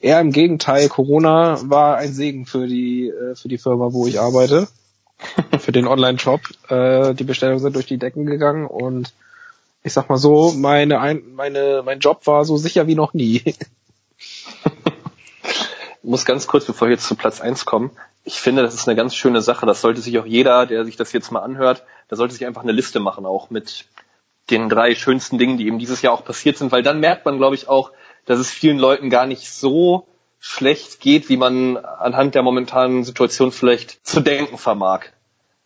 Eher 0.00 0.20
im 0.20 0.32
Gegenteil, 0.32 0.88
Corona 0.88 1.60
war 1.70 1.98
ein 1.98 2.12
Segen 2.12 2.46
für 2.46 2.66
die 2.66 3.10
äh, 3.10 3.36
für 3.36 3.46
die 3.46 3.58
Firma, 3.58 3.92
wo 3.92 4.08
ich 4.08 4.18
arbeite 4.18 4.66
für 5.58 5.72
den 5.72 5.86
Online-Shop. 5.86 6.40
Äh, 6.68 7.14
die 7.14 7.24
Bestellungen 7.24 7.60
sind 7.60 7.74
durch 7.76 7.86
die 7.86 7.98
Decken 7.98 8.26
gegangen 8.26 8.66
und 8.66 9.12
ich 9.82 9.92
sag 9.92 10.08
mal 10.08 10.18
so, 10.18 10.52
meine, 10.52 11.00
ein, 11.00 11.22
meine, 11.34 11.82
mein 11.84 11.98
Job 11.98 12.26
war 12.26 12.44
so 12.44 12.56
sicher 12.56 12.86
wie 12.86 12.94
noch 12.94 13.14
nie. 13.14 13.42
ich 13.44 13.56
muss 16.02 16.24
ganz 16.24 16.46
kurz, 16.46 16.64
bevor 16.64 16.88
wir 16.88 16.92
jetzt 16.92 17.06
zu 17.06 17.16
Platz 17.16 17.40
eins 17.40 17.64
kommen, 17.64 17.90
ich 18.24 18.40
finde, 18.40 18.62
das 18.62 18.74
ist 18.74 18.88
eine 18.88 18.96
ganz 18.96 19.16
schöne 19.16 19.42
Sache. 19.42 19.66
Das 19.66 19.80
sollte 19.80 20.00
sich 20.00 20.18
auch 20.18 20.26
jeder, 20.26 20.66
der 20.66 20.84
sich 20.84 20.96
das 20.96 21.12
jetzt 21.12 21.32
mal 21.32 21.40
anhört, 21.40 21.84
da 22.08 22.16
sollte 22.16 22.34
sich 22.34 22.46
einfach 22.46 22.62
eine 22.62 22.72
Liste 22.72 23.00
machen, 23.00 23.26
auch 23.26 23.50
mit 23.50 23.86
den 24.50 24.68
drei 24.68 24.94
schönsten 24.94 25.38
Dingen, 25.38 25.56
die 25.56 25.66
eben 25.66 25.78
dieses 25.78 26.02
Jahr 26.02 26.12
auch 26.12 26.24
passiert 26.24 26.58
sind, 26.58 26.72
weil 26.72 26.82
dann 26.82 27.00
merkt 27.00 27.24
man, 27.24 27.38
glaube 27.38 27.54
ich, 27.54 27.68
auch, 27.68 27.90
dass 28.26 28.38
es 28.38 28.50
vielen 28.50 28.78
Leuten 28.78 29.10
gar 29.10 29.26
nicht 29.26 29.50
so 29.50 30.06
schlecht 30.44 30.98
geht, 30.98 31.28
wie 31.28 31.36
man 31.36 31.76
anhand 31.76 32.34
der 32.34 32.42
momentanen 32.42 33.04
Situation 33.04 33.52
vielleicht 33.52 34.04
zu 34.04 34.20
denken 34.20 34.58
vermag. 34.58 35.04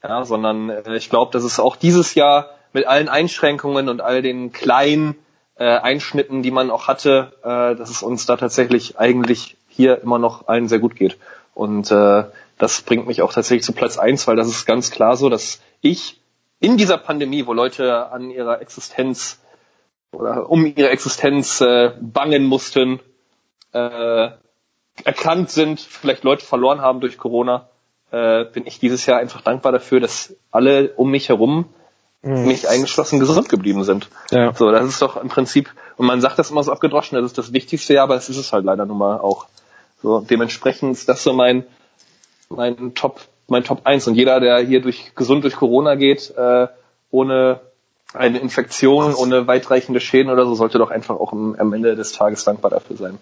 Ja, 0.03 0.23
sondern 0.27 0.69
äh, 0.69 0.97
ich 0.97 1.09
glaube, 1.09 1.33
dass 1.33 1.45
es 1.45 1.59
auch 1.59 1.77
dieses 1.77 2.15
Jahr 2.15 2.51
mit 2.75 2.87
allen 2.87 3.09
Einschränkungen 3.09 3.89
und 3.89 4.03
all 4.03 4.21
den 4.21 4.53
kleinen 4.53 5.17
äh, 5.57 5.65
Einschnitten, 5.65 6.43
die 6.43 6.51
man 6.51 6.71
auch 6.71 6.89
hatte, 6.89 7.33
äh, 7.43 7.75
dass 7.75 7.89
es 7.89 8.03
uns 8.03 8.27
da 8.27 8.37
tatsächlich 8.37 8.99
eigentlich 8.99 9.57
hier 9.67 10.03
immer 10.03 10.19
noch 10.19 10.47
allen 10.47 10.69
sehr 10.69 10.79
gut 10.79 10.95
geht. 10.95 11.17
Und 11.55 11.91
äh, 11.91 12.25
das 12.59 12.83
bringt 12.83 13.07
mich 13.07 13.23
auch 13.23 13.33
tatsächlich 13.33 13.65
zu 13.65 13.73
Platz 13.73 13.97
eins, 13.97 14.27
weil 14.27 14.37
das 14.37 14.49
ist 14.49 14.67
ganz 14.67 14.91
klar 14.91 15.17
so, 15.17 15.31
dass 15.31 15.63
ich 15.81 16.21
in 16.61 16.77
dieser 16.77 16.99
Pandemie, 16.99 17.47
wo 17.47 17.55
Leute 17.55 18.13
an 18.13 18.31
ihrer 18.31 18.61
Existenz 18.61 19.41
oder 20.13 20.51
um 20.51 20.67
ihre 20.67 20.91
Existenz 20.91 21.63
äh, 21.63 21.93
bangen 21.99 22.45
mussten, 22.45 23.01
äh, 23.73 24.29
erkrankt 25.07 25.51
sind, 25.51 25.81
vielleicht 25.81 26.25
Leute 26.25 26.45
verloren 26.45 26.81
haben 26.81 27.01
durch 27.01 27.17
Corona, 27.17 27.69
äh, 28.11 28.45
bin 28.45 28.67
ich 28.67 28.81
dieses 28.81 29.07
Jahr 29.07 29.21
einfach 29.21 29.41
dankbar 29.41 29.71
dafür, 29.71 30.01
dass 30.01 30.35
alle 30.51 30.93
um 30.97 31.11
mich 31.13 31.29
herum 31.29 31.67
mhm. 32.23 32.47
mich 32.47 32.69
eingeschlossen 32.69 33.21
gesund 33.21 33.49
geblieben 33.49 33.85
sind. 33.85 34.09
Ja. 34.33 34.53
So, 34.53 34.71
das 34.73 34.85
ist 34.85 35.01
doch 35.01 35.17
im 35.17 35.29
Prinzip, 35.29 35.73
und 35.97 36.07
man 36.07 36.21
sagt 36.21 36.41
das 36.41 36.51
immer 36.51 36.65
so 36.65 36.73
abgedroschen, 36.73 37.17
das 37.17 37.25
ist 37.25 37.39
das 37.39 37.53
Wichtigste, 37.53 37.95
ja, 37.95 38.03
aber 38.03 38.17
es 38.17 38.29
ist 38.29 38.37
es 38.37 38.53
halt 38.53 38.65
leider 38.65 38.85
nun 38.85 38.99
mal 38.99 39.19
auch. 39.19 39.47
So, 40.03 40.21
dementsprechend 40.21 40.93
ist 40.93 41.09
das 41.09 41.23
so 41.23 41.33
mein, 41.33 41.65
mein 42.49 42.95
Top, 42.95 43.21
mein 43.47 43.63
Top 43.63 43.83
1. 43.85 44.09
Und 44.09 44.17
jeder, 44.17 44.41
der 44.41 44.59
hier 44.59 44.83
durch, 44.83 45.15
gesund 45.15 45.45
durch 45.45 45.55
Corona 45.55 45.95
geht, 45.95 46.35
äh, 46.37 46.67
ohne 47.13 47.61
eine 48.13 48.39
Infektion, 48.39 49.15
ohne 49.15 49.47
weitreichende 49.47 50.01
Schäden 50.01 50.33
oder 50.33 50.47
so, 50.47 50.55
sollte 50.57 50.79
doch 50.79 50.91
einfach 50.91 51.15
auch 51.15 51.33
am, 51.33 51.55
am 51.57 51.73
Ende 51.73 51.95
des 51.95 52.13
Tages 52.13 52.45
dankbar 52.45 52.73
dafür 52.73 52.97
sein. 52.97 53.19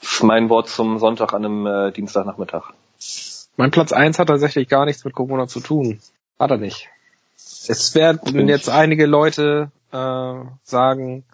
Das 0.00 0.12
ist 0.12 0.22
mein 0.22 0.48
Wort 0.48 0.68
zum 0.68 0.98
Sonntag 0.98 1.32
an 1.32 1.44
einem 1.44 1.66
äh, 1.66 1.92
Dienstagnachmittag. 1.92 2.72
Mein 3.56 3.70
Platz 3.70 3.92
eins 3.92 4.18
hat 4.18 4.28
tatsächlich 4.28 4.68
gar 4.68 4.86
nichts 4.86 5.04
mit 5.04 5.14
Corona 5.14 5.46
zu 5.46 5.60
tun. 5.60 6.00
Hat 6.38 6.50
er 6.50 6.56
nicht. 6.56 6.88
Es 7.68 7.94
werden 7.94 8.48
jetzt 8.48 8.70
einige 8.70 9.06
Leute 9.06 9.70
äh, 9.92 10.34
sagen, 10.64 11.24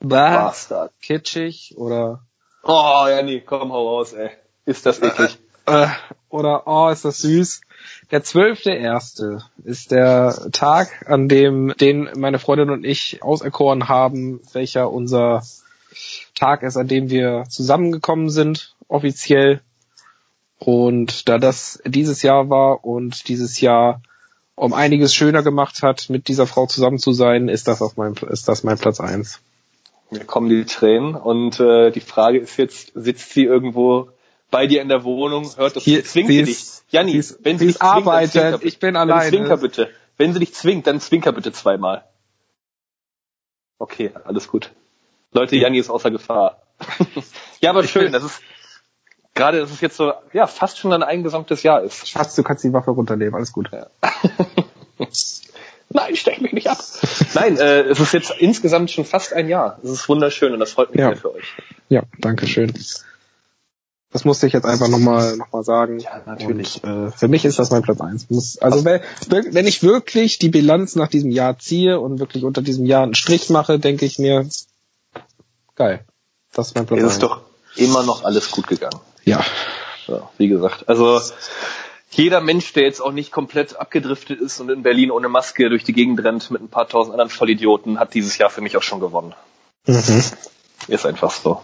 bah, 0.00 0.52
kitschig 1.00 1.74
oder 1.76 2.20
Oh, 2.64 3.06
ja 3.08 3.22
nee, 3.22 3.40
komm, 3.40 3.72
hau 3.72 3.96
raus, 3.96 4.12
ey. 4.12 4.30
Ist 4.64 4.86
das 4.86 5.02
eklig. 5.02 5.38
Äh, 5.66 5.84
äh, 5.84 5.88
oder 6.28 6.66
oh, 6.66 6.88
ist 6.88 7.04
das 7.04 7.18
süß. 7.18 7.60
Der 8.10 8.22
zwölfte 8.22 8.70
erste 8.70 9.42
ist 9.64 9.90
der 9.90 10.50
Tag, 10.52 11.04
an 11.10 11.28
dem 11.28 11.74
den 11.80 12.08
meine 12.16 12.38
Freundin 12.38 12.70
und 12.70 12.84
ich 12.84 13.22
auserkoren 13.22 13.88
haben, 13.88 14.40
welcher 14.52 14.90
unser 14.90 15.42
Tag 16.42 16.64
ist, 16.64 16.76
an 16.76 16.88
dem 16.88 17.08
wir 17.08 17.44
zusammengekommen 17.48 18.28
sind, 18.28 18.74
offiziell. 18.88 19.60
Und 20.58 21.28
da 21.28 21.38
das 21.38 21.80
dieses 21.84 22.22
Jahr 22.22 22.50
war 22.50 22.84
und 22.84 23.28
dieses 23.28 23.60
Jahr 23.60 24.02
um 24.56 24.72
einiges 24.72 25.14
schöner 25.14 25.44
gemacht 25.44 25.84
hat, 25.84 26.10
mit 26.10 26.26
dieser 26.26 26.48
Frau 26.48 26.66
zusammen 26.66 26.98
zu 26.98 27.12
sein, 27.12 27.48
ist 27.48 27.68
das 27.68 27.80
auf 27.80 27.96
meinem, 27.96 28.16
ist 28.28 28.48
das 28.48 28.64
mein 28.64 28.76
Platz 28.76 28.98
eins. 28.98 29.38
Mir 30.10 30.24
kommen 30.24 30.48
die 30.48 30.64
Tränen 30.64 31.14
und 31.14 31.60
äh, 31.60 31.92
die 31.92 32.00
Frage 32.00 32.38
ist 32.38 32.56
jetzt, 32.56 32.90
sitzt 32.96 33.30
sie 33.30 33.44
irgendwo 33.44 34.08
bei 34.50 34.66
dir 34.66 34.82
in 34.82 34.88
der 34.88 35.04
Wohnung, 35.04 35.48
hört 35.56 35.76
das, 35.76 35.84
Hier, 35.84 36.04
zwingt 36.04 36.28
sie 36.28 36.42
dich. 36.42 36.66
Janni, 36.88 37.22
wenn 37.42 37.58
sie 37.58 37.68
dich 37.68 37.78
zwingt, 37.78 37.82
arbeitet, 37.82 38.64
ich 38.64 38.80
bin 38.80 38.96
alleine. 38.96 39.30
Zwinker 39.30 39.58
bitte. 39.58 39.90
Wenn 40.16 40.32
sie 40.32 40.40
dich 40.40 40.54
zwingt, 40.54 40.88
dann 40.88 41.00
zwinker 41.00 41.30
bitte 41.30 41.52
zweimal. 41.52 42.04
Okay, 43.78 44.10
alles 44.24 44.48
gut. 44.48 44.72
Leute, 45.32 45.56
Janni 45.56 45.78
ist 45.78 45.90
außer 45.90 46.10
Gefahr. 46.10 46.62
ja, 47.60 47.70
aber 47.70 47.84
schön, 47.84 48.12
das 48.12 48.24
ist 48.24 48.40
gerade, 49.34 49.60
dass 49.60 49.70
es 49.70 49.80
jetzt 49.80 49.96
so, 49.96 50.12
ja, 50.32 50.46
fast 50.46 50.78
schon 50.78 50.92
ein 50.92 51.02
eingesamtes 51.02 51.62
Jahr 51.62 51.82
ist. 51.82 52.08
Schatz, 52.08 52.34
du 52.34 52.42
kannst 52.42 52.64
die 52.64 52.72
Waffe 52.72 52.90
runternehmen, 52.90 53.34
alles 53.34 53.52
gut. 53.52 53.70
Ja. 53.72 53.86
Nein, 55.94 56.16
stech 56.16 56.40
mich 56.40 56.52
nicht 56.52 56.68
ab. 56.68 56.78
Nein, 57.34 57.58
äh, 57.58 57.82
es 57.82 58.00
ist 58.00 58.12
jetzt 58.12 58.32
insgesamt 58.38 58.90
schon 58.90 59.04
fast 59.04 59.32
ein 59.32 59.48
Jahr. 59.48 59.78
Es 59.82 59.90
ist 59.90 60.08
wunderschön 60.08 60.52
und 60.52 60.60
das 60.60 60.72
freut 60.72 60.90
mich 60.90 61.00
ja. 61.00 61.08
sehr 61.08 61.16
für 61.16 61.34
euch. 61.34 61.44
Ja, 61.88 62.02
danke 62.18 62.46
schön. 62.46 62.72
Das 64.10 64.24
musste 64.24 64.46
ich 64.46 64.52
jetzt 64.52 64.66
einfach 64.66 64.88
nochmal 64.88 65.36
noch 65.36 65.52
mal 65.52 65.64
sagen. 65.64 65.98
Ja, 65.98 66.22
natürlich. 66.26 66.82
Und, 66.84 67.08
äh, 67.08 67.10
für 67.10 67.28
mich 67.28 67.44
ist 67.44 67.58
das 67.58 67.70
mein 67.70 67.82
Platz 67.82 68.00
eins. 68.00 68.28
Muss, 68.30 68.58
also 68.58 68.84
wenn, 68.84 69.00
wenn 69.28 69.66
ich 69.66 69.82
wirklich 69.82 70.38
die 70.38 70.50
Bilanz 70.50 70.96
nach 70.96 71.08
diesem 71.08 71.30
Jahr 71.30 71.58
ziehe 71.58 71.98
und 71.98 72.20
wirklich 72.20 72.44
unter 72.44 72.62
diesem 72.62 72.84
Jahr 72.84 73.02
einen 73.02 73.14
Strich 73.14 73.50
mache, 73.50 73.78
denke 73.78 74.04
ich 74.04 74.18
mir, 74.18 74.46
Geil. 75.74 76.04
Das 76.52 76.68
ist 76.68 76.74
mein 76.74 76.86
Platz. 76.86 77.00
Es 77.00 77.12
ist 77.12 77.22
doch 77.22 77.40
immer 77.76 78.02
noch 78.02 78.24
alles 78.24 78.50
gut 78.50 78.66
gegangen. 78.66 79.00
Ja. 79.24 79.44
Ja, 80.06 80.28
wie 80.36 80.48
gesagt. 80.48 80.88
Also 80.88 81.20
jeder 82.10 82.40
Mensch, 82.40 82.72
der 82.74 82.84
jetzt 82.84 83.00
auch 83.00 83.12
nicht 83.12 83.32
komplett 83.32 83.76
abgedriftet 83.76 84.40
ist 84.40 84.60
und 84.60 84.70
in 84.70 84.82
Berlin 84.82 85.10
ohne 85.10 85.28
Maske 85.28 85.70
durch 85.70 85.84
die 85.84 85.92
Gegend 85.94 86.22
rennt 86.22 86.50
mit 86.50 86.60
ein 86.60 86.68
paar 86.68 86.88
tausend 86.88 87.12
anderen 87.12 87.30
Vollidioten, 87.30 87.98
hat 87.98 88.12
dieses 88.14 88.36
Jahr 88.36 88.50
für 88.50 88.60
mich 88.60 88.76
auch 88.76 88.82
schon 88.82 89.00
gewonnen. 89.00 89.34
Mhm. 89.86 90.22
Ist 90.88 91.06
einfach 91.06 91.30
so. 91.30 91.62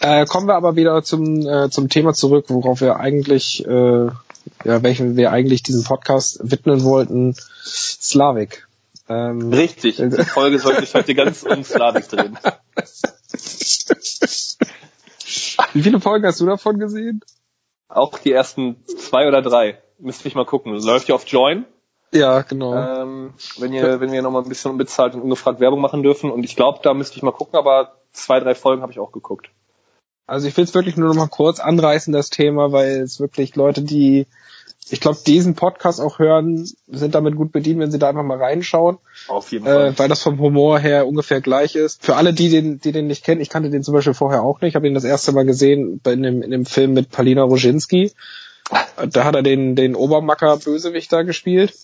Äh, 0.00 0.24
kommen 0.24 0.48
wir 0.48 0.54
aber 0.54 0.76
wieder 0.76 1.02
zum, 1.02 1.46
äh, 1.46 1.70
zum 1.70 1.88
Thema 1.88 2.14
zurück, 2.14 2.46
worauf 2.48 2.80
wir 2.80 2.96
eigentlich, 2.96 3.64
äh, 3.66 4.06
ja, 4.64 4.82
welchen 4.82 5.16
wir 5.16 5.30
eigentlich 5.30 5.62
diesen 5.62 5.84
Podcast 5.84 6.40
widmen 6.42 6.82
wollten. 6.82 7.36
Slavik. 7.62 8.66
Ähm, 9.10 9.52
Richtig. 9.52 9.96
Die 9.96 10.24
Folge 10.24 10.60
sollte 10.60 10.82
sich 10.82 10.94
heute 10.94 11.16
ganz 11.16 11.42
um 11.42 11.64
Slavik 11.64 12.08
drehen. 12.08 12.38
Wie 15.72 15.82
viele 15.82 16.00
Folgen 16.00 16.24
hast 16.24 16.40
du 16.40 16.46
davon 16.46 16.78
gesehen? 16.78 17.20
Auch 17.88 18.20
die 18.20 18.30
ersten 18.30 18.84
zwei 18.86 19.26
oder 19.26 19.42
drei. 19.42 19.82
Müsste 19.98 20.28
ich 20.28 20.36
mal 20.36 20.46
gucken. 20.46 20.80
Läuft 20.80 21.08
ja 21.08 21.16
auf 21.16 21.26
Join. 21.26 21.66
Ja, 22.12 22.42
genau. 22.42 22.74
Ähm, 22.74 23.34
wenn 23.58 23.72
ihr, 23.72 24.00
wenn 24.00 24.12
wir 24.12 24.22
noch 24.22 24.30
mal 24.30 24.42
ein 24.42 24.48
bisschen 24.48 24.70
unbezahlt 24.70 25.16
und 25.16 25.22
ungefragt 25.22 25.58
Werbung 25.58 25.80
machen 25.80 26.04
dürfen. 26.04 26.30
Und 26.30 26.44
ich 26.44 26.54
glaube, 26.54 26.78
da 26.82 26.94
müsste 26.94 27.16
ich 27.16 27.24
mal 27.24 27.32
gucken, 27.32 27.58
aber 27.58 27.96
zwei, 28.12 28.38
drei 28.38 28.54
Folgen 28.54 28.82
habe 28.82 28.92
ich 28.92 29.00
auch 29.00 29.10
geguckt. 29.10 29.50
Also 30.30 30.46
ich 30.46 30.56
will 30.56 30.62
es 30.62 30.74
wirklich 30.74 30.96
nur 30.96 31.08
noch 31.08 31.16
mal 31.16 31.26
kurz 31.26 31.58
anreißen, 31.58 32.12
das 32.12 32.30
Thema, 32.30 32.70
weil 32.70 33.00
es 33.00 33.18
wirklich 33.18 33.56
Leute, 33.56 33.82
die, 33.82 34.28
ich 34.88 35.00
glaube, 35.00 35.18
diesen 35.26 35.56
Podcast 35.56 36.00
auch 36.00 36.20
hören, 36.20 36.70
sind 36.86 37.16
damit 37.16 37.34
gut 37.34 37.50
bedient, 37.50 37.80
wenn 37.80 37.90
sie 37.90 37.98
da 37.98 38.10
einfach 38.10 38.22
mal 38.22 38.38
reinschauen. 38.38 38.98
Auf 39.26 39.50
jeden 39.50 39.64
Fall. 39.64 39.88
Äh, 39.88 39.98
weil 39.98 40.08
das 40.08 40.22
vom 40.22 40.38
Humor 40.38 40.78
her 40.78 41.08
ungefähr 41.08 41.40
gleich 41.40 41.74
ist. 41.74 42.04
Für 42.04 42.14
alle, 42.14 42.32
die 42.32 42.48
den, 42.48 42.78
die 42.78 42.92
den 42.92 43.08
nicht 43.08 43.24
kennen, 43.24 43.40
ich 43.40 43.48
kannte 43.48 43.70
den 43.70 43.82
zum 43.82 43.92
Beispiel 43.92 44.14
vorher 44.14 44.44
auch 44.44 44.60
nicht. 44.60 44.68
Ich 44.68 44.74
habe 44.76 44.86
ihn 44.86 44.94
das 44.94 45.02
erste 45.02 45.32
Mal 45.32 45.46
gesehen 45.46 46.00
in 46.06 46.22
dem, 46.22 46.42
in 46.42 46.52
dem 46.52 46.64
Film 46.64 46.92
mit 46.92 47.10
Palina 47.10 47.42
Roginski. 47.42 48.12
Da 49.10 49.24
hat 49.24 49.34
er 49.34 49.42
den, 49.42 49.74
den 49.74 49.96
Obermacker 49.96 50.58
Bösewicht 50.58 51.12
da 51.12 51.22
gespielt. 51.22 51.74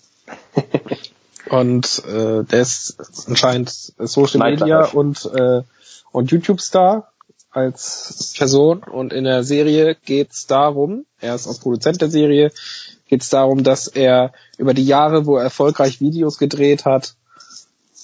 Und 1.49 2.01
äh, 2.05 2.45
der 2.45 2.61
ist 2.61 2.95
anscheinend 3.27 3.69
Social 3.69 4.51
Media 4.51 4.85
und, 4.85 5.29
äh, 5.33 5.63
und 6.11 6.31
YouTube-Star 6.31 7.09
als 7.51 8.33
Person. 8.37 8.83
Und 8.83 9.13
in 9.13 9.23
der 9.23 9.43
Serie 9.43 9.95
geht's 9.95 10.47
darum, 10.47 11.05
er 11.19 11.35
ist 11.35 11.47
auch 11.47 11.59
Produzent 11.59 12.01
der 12.01 12.09
Serie, 12.09 12.51
geht's 13.07 13.29
darum, 13.29 13.63
dass 13.63 13.87
er 13.87 14.33
über 14.57 14.73
die 14.73 14.85
Jahre, 14.85 15.25
wo 15.25 15.37
er 15.37 15.43
erfolgreich 15.43 16.01
Videos 16.01 16.37
gedreht 16.37 16.85
hat, 16.85 17.15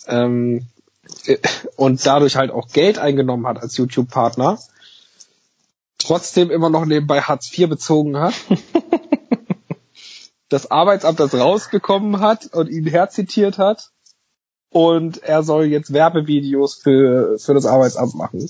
ähm, 0.08 0.68
äh, 1.26 1.38
und 1.76 2.06
dadurch 2.06 2.36
halt 2.36 2.52
auch 2.52 2.70
Geld 2.70 3.00
eingenommen 3.00 3.48
hat 3.48 3.60
als 3.60 3.78
YouTube-Partner, 3.78 4.60
trotzdem 5.98 6.52
immer 6.52 6.70
noch 6.70 6.86
nebenbei 6.86 7.22
Hartz 7.22 7.58
IV 7.58 7.70
bezogen 7.70 8.18
hat. 8.18 8.34
das 10.50 10.70
Arbeitsamt 10.70 11.20
das 11.20 11.34
rausbekommen 11.34 12.20
hat 12.20 12.54
und 12.54 12.70
ihn 12.70 12.86
herzitiert 12.86 13.58
hat. 13.58 13.93
Und 14.74 15.22
er 15.22 15.44
soll 15.44 15.66
jetzt 15.66 15.94
Werbevideos 15.94 16.74
für, 16.74 17.38
für 17.38 17.54
das 17.54 17.68
Arbeitsamt 17.68 18.16
machen. 18.16 18.50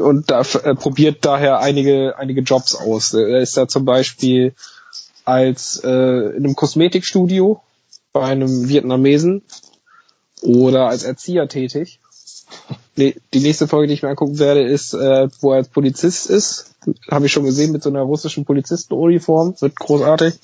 Und 0.00 0.30
da, 0.30 0.42
äh, 0.62 0.76
probiert 0.76 1.24
daher 1.24 1.58
einige, 1.58 2.16
einige 2.16 2.42
Jobs 2.42 2.76
aus. 2.76 3.12
Er 3.12 3.40
ist 3.40 3.56
da 3.56 3.66
zum 3.66 3.84
Beispiel 3.84 4.54
als 5.24 5.82
äh, 5.82 5.88
in 5.88 6.44
einem 6.44 6.54
Kosmetikstudio 6.54 7.60
bei 8.12 8.22
einem 8.22 8.68
Vietnamesen 8.68 9.42
oder 10.42 10.86
als 10.86 11.02
Erzieher 11.02 11.48
tätig. 11.48 11.98
Nee, 12.94 13.16
die 13.34 13.40
nächste 13.40 13.66
Folge, 13.66 13.88
die 13.88 13.94
ich 13.94 14.02
mir 14.04 14.10
angucken 14.10 14.38
werde, 14.38 14.62
ist, 14.62 14.94
äh, 14.94 15.28
wo 15.40 15.50
er 15.50 15.56
als 15.56 15.68
Polizist 15.68 16.30
ist. 16.30 16.76
Habe 17.10 17.26
ich 17.26 17.32
schon 17.32 17.44
gesehen 17.44 17.72
mit 17.72 17.82
so 17.82 17.90
einer 17.90 18.02
russischen 18.02 18.44
Polizistenuniform. 18.44 19.56
Wird 19.60 19.74
großartig. 19.74 20.34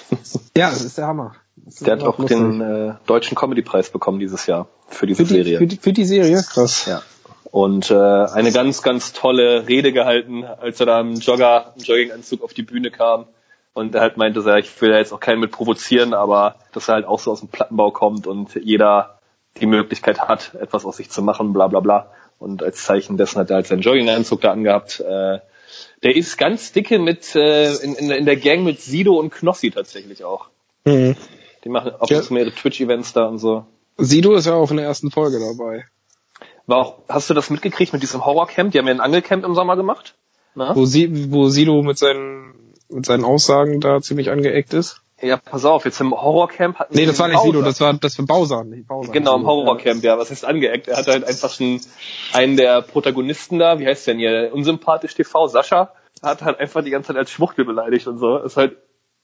ja, 0.56 0.68
das 0.68 0.84
ist 0.84 0.98
der 0.98 1.06
Hammer. 1.06 1.36
Der 1.56 1.94
hat 1.94 2.02
auch 2.02 2.18
lustig. 2.18 2.38
den 2.38 2.60
äh, 2.60 2.94
deutschen 3.06 3.36
Comedy-Preis 3.36 3.90
bekommen 3.90 4.18
dieses 4.18 4.46
Jahr 4.46 4.68
für 4.88 5.06
diese 5.06 5.24
für 5.24 5.34
die, 5.34 5.42
Serie. 5.42 5.58
für, 5.58 5.66
die, 5.66 5.76
für 5.76 5.92
die 5.92 6.04
Serie, 6.04 6.42
krass. 6.42 6.86
Ja. 6.86 7.02
Und 7.50 7.90
äh, 7.90 7.94
eine 7.94 8.50
ganz, 8.52 8.82
ganz 8.82 9.12
tolle 9.12 9.68
Rede 9.68 9.92
gehalten, 9.92 10.44
als 10.44 10.80
er 10.80 10.86
da 10.86 11.00
im 11.00 11.14
Jogger, 11.16 11.74
im 11.76 11.82
Jogginganzug 11.82 12.42
auf 12.42 12.54
die 12.54 12.62
Bühne 12.62 12.90
kam. 12.90 13.26
Und 13.74 13.94
er 13.94 14.00
halt 14.00 14.16
meinte, 14.16 14.40
ich 14.58 14.80
will 14.80 14.90
da 14.90 14.98
jetzt 14.98 15.12
auch 15.12 15.20
keinen 15.20 15.40
mit 15.40 15.50
provozieren, 15.50 16.14
aber 16.14 16.56
dass 16.72 16.88
er 16.88 16.94
halt 16.94 17.06
auch 17.06 17.18
so 17.18 17.30
aus 17.30 17.40
dem 17.40 17.48
Plattenbau 17.48 17.90
kommt 17.90 18.26
und 18.26 18.54
jeder 18.54 19.18
die 19.60 19.66
Möglichkeit 19.66 20.20
hat, 20.20 20.54
etwas 20.54 20.84
aus 20.84 20.96
sich 20.96 21.10
zu 21.10 21.22
machen, 21.22 21.52
bla 21.52 21.68
bla 21.68 21.80
bla. 21.80 22.10
Und 22.38 22.62
als 22.62 22.84
Zeichen 22.84 23.16
dessen 23.16 23.38
hat 23.38 23.50
er 23.50 23.56
halt 23.56 23.66
seinen 23.66 23.82
Jogginganzug 23.82 24.40
da 24.40 24.52
angehabt. 24.52 25.00
Äh, 25.00 25.38
der 26.02 26.16
ist 26.16 26.36
ganz 26.38 26.72
dicke 26.72 26.98
mit 26.98 27.34
äh, 27.34 27.72
in, 27.76 27.94
in, 27.94 28.10
in 28.10 28.24
der 28.24 28.36
Gang 28.36 28.64
mit 28.64 28.80
Sido 28.80 29.18
und 29.18 29.30
Knossi 29.30 29.70
tatsächlich 29.70 30.24
auch. 30.24 30.48
Mhm. 30.84 31.16
Die 31.64 31.68
machen 31.68 31.92
auch 31.98 32.08
Ja. 32.10 32.20
ja. 32.20 32.26
mehrere 32.30 32.52
Twitch-Events 32.54 33.12
da 33.12 33.26
und 33.26 33.38
so. 33.38 33.66
Sido 33.96 34.34
ist 34.34 34.46
ja 34.46 34.54
auch 34.54 34.70
in 34.70 34.78
der 34.78 34.86
ersten 34.86 35.10
Folge 35.10 35.38
dabei. 35.38 35.84
War 36.66 36.78
auch, 36.78 36.98
hast 37.08 37.28
du 37.30 37.34
das 37.34 37.50
mitgekriegt 37.50 37.92
mit 37.92 38.02
diesem 38.02 38.24
Horrorcamp? 38.24 38.72
Die 38.72 38.78
haben 38.78 38.86
ja 38.86 38.94
ein 38.94 39.00
Angelcamp 39.00 39.44
im 39.44 39.54
Sommer 39.54 39.76
gemacht. 39.76 40.14
Na? 40.54 40.74
Wo, 40.76 40.84
Sie, 40.84 41.32
wo 41.32 41.48
Sido 41.48 41.82
mit 41.82 41.98
seinen, 41.98 42.74
mit 42.88 43.06
seinen 43.06 43.24
Aussagen 43.24 43.80
da 43.80 44.00
ziemlich 44.00 44.30
angeeckt 44.30 44.74
ist. 44.74 45.02
Ja, 45.20 45.36
pass 45.36 45.64
auf, 45.64 45.84
jetzt 45.84 46.00
im 46.00 46.12
Horrorcamp 46.12 46.80
hatten 46.80 46.94
Nee, 46.96 47.06
das 47.06 47.18
war 47.20 47.28
nicht 47.28 47.40
Sido, 47.40 47.62
das 47.62 47.80
war, 47.80 47.94
das 47.94 48.18
war 48.18 48.26
Bowser. 48.26 48.64
Nicht 48.64 48.88
Bowser. 48.88 49.12
Genau, 49.12 49.36
im. 49.36 49.46
Horrorcamp, 49.46 50.02
ja. 50.02 50.18
Was 50.18 50.30
heißt 50.30 50.44
angeeckt? 50.44 50.88
Er 50.88 50.96
hat 50.96 51.06
halt 51.06 51.24
einfach 51.24 51.58
einen, 51.60 51.80
einen 52.32 52.56
der 52.56 52.82
Protagonisten 52.82 53.58
da, 53.58 53.78
wie 53.78 53.86
heißt 53.86 54.06
der 54.06 54.14
denn 54.14 54.20
hier, 54.20 54.50
unsympathisch 54.52 55.14
TV, 55.14 55.46
Sascha, 55.46 55.92
hat 56.22 56.42
halt 56.42 56.58
einfach 56.58 56.82
die 56.82 56.90
ganze 56.90 57.08
Zeit 57.08 57.16
als 57.16 57.30
Schwuchtel 57.30 57.64
beleidigt 57.64 58.08
und 58.08 58.18
so. 58.18 58.38
Ist 58.38 58.56
halt 58.56 58.76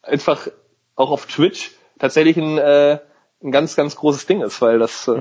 einfach 0.03 0.48
auch 0.94 1.11
auf 1.11 1.27
Twitch 1.27 1.72
tatsächlich 1.98 2.37
ein, 2.37 2.58
äh, 2.58 2.98
ein 3.42 3.52
ganz, 3.52 3.76
ganz 3.76 3.94
großes 3.96 4.26
Ding 4.26 4.42
ist, 4.42 4.61
weil 4.61 4.78
das 4.78 5.06
äh, 5.08 5.20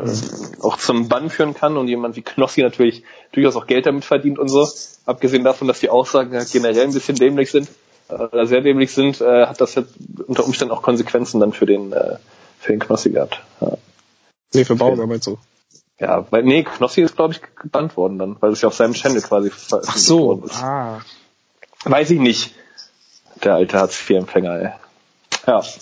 auch 0.62 0.78
zum 0.78 1.08
Bann 1.08 1.30
führen 1.30 1.54
kann 1.54 1.78
und 1.78 1.88
jemand 1.88 2.16
wie 2.16 2.24
Knossi 2.24 2.62
natürlich 2.62 3.04
durchaus 3.32 3.56
auch 3.56 3.68
Geld 3.68 3.86
damit 3.86 4.06
verdient 4.06 4.40
und 4.40 4.48
so. 4.48 4.68
Abgesehen 5.06 5.44
davon, 5.44 5.68
dass 5.68 5.80
die 5.80 5.90
Aussagen 5.90 6.32
generell 6.52 6.84
ein 6.84 6.94
bisschen 6.94 7.16
dämlich 7.16 7.52
sind, 7.52 7.70
äh, 8.10 8.16
oder 8.16 8.46
sehr 8.48 8.62
dämlich 8.62 8.92
sind, 8.92 9.22
äh, 9.22 9.46
hat 9.46 9.62
das 9.62 9.76
halt 9.76 9.88
unter 10.26 10.46
Umständen 10.46 10.74
auch 10.74 10.82
Konsequenzen 10.82 11.40
dann 11.40 11.54
für 11.54 11.66
den, 11.66 11.94
äh, 11.94 12.18
für 12.60 12.72
den 12.72 12.80
Knossi 12.80 13.12
gehabt. 13.12 13.42
Ja. 13.62 13.78
Nee, 14.54 14.66
für 14.66 14.76
Bowser 14.76 15.06
meinst 15.06 15.28
du. 15.28 15.38
Ja, 16.00 16.26
weil, 16.30 16.44
nee, 16.44 16.64
Knossi 16.64 17.02
ist, 17.02 17.16
glaube 17.16 17.34
ich, 17.34 17.42
gebannt 17.56 17.98
worden 17.98 18.20
dann, 18.20 18.38
weil 18.40 18.52
es 18.52 18.62
ja 18.62 18.68
auf 18.68 18.76
seinem 18.76 18.94
Channel 18.94 19.22
quasi 19.22 19.50
veröffentlicht 19.50 19.96
Ach 19.96 19.98
so. 19.98 20.20
worden 20.28 20.44
ist. 20.46 20.64
Ah. 20.64 21.02
Weiß 21.84 22.12
ich 22.12 22.20
nicht. 22.20 22.54
Der 23.44 23.56
alte 23.56 23.78
Hartz-IV-Empfänger, 23.78 24.62
ey. 24.62 24.72
Ja. 25.46 25.64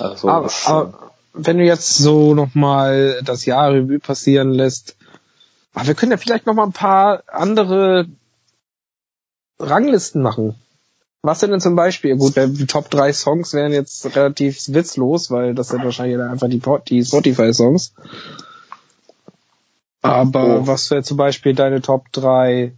Also, 0.00 0.28
aber, 0.28 0.44
das, 0.44 0.66
aber 0.66 1.12
wenn 1.32 1.58
du 1.58 1.64
jetzt 1.64 1.96
so 1.98 2.34
nochmal 2.34 3.20
das 3.24 3.44
Jahr 3.44 3.72
Revue 3.72 3.98
passieren 3.98 4.50
lässt, 4.52 4.96
aber 5.74 5.86
wir 5.88 5.94
können 5.94 6.12
ja 6.12 6.18
vielleicht 6.18 6.46
noch 6.46 6.54
mal 6.54 6.64
ein 6.64 6.72
paar 6.72 7.22
andere 7.28 8.06
Ranglisten 9.58 10.22
machen. 10.22 10.56
Was 11.22 11.40
denn 11.40 11.50
denn 11.50 11.60
zum 11.60 11.76
Beispiel? 11.76 12.16
Gut, 12.16 12.34
die 12.36 12.66
Top 12.66 12.88
3 12.90 13.12
Songs 13.12 13.52
wären 13.52 13.72
jetzt 13.72 14.16
relativ 14.16 14.68
witzlos, 14.68 15.30
weil 15.30 15.54
das 15.54 15.68
sind 15.68 15.84
wahrscheinlich 15.84 16.18
einfach 16.18 16.48
die, 16.48 16.62
die 16.88 17.04
Spotify-Songs. 17.04 17.92
Aber 20.02 20.60
Oh. 20.60 20.66
was 20.66 20.90
wäre 20.90 21.02
zum 21.02 21.18
Beispiel 21.18 21.54
deine 21.54 21.82
Top 21.82 22.10
3 22.12 22.72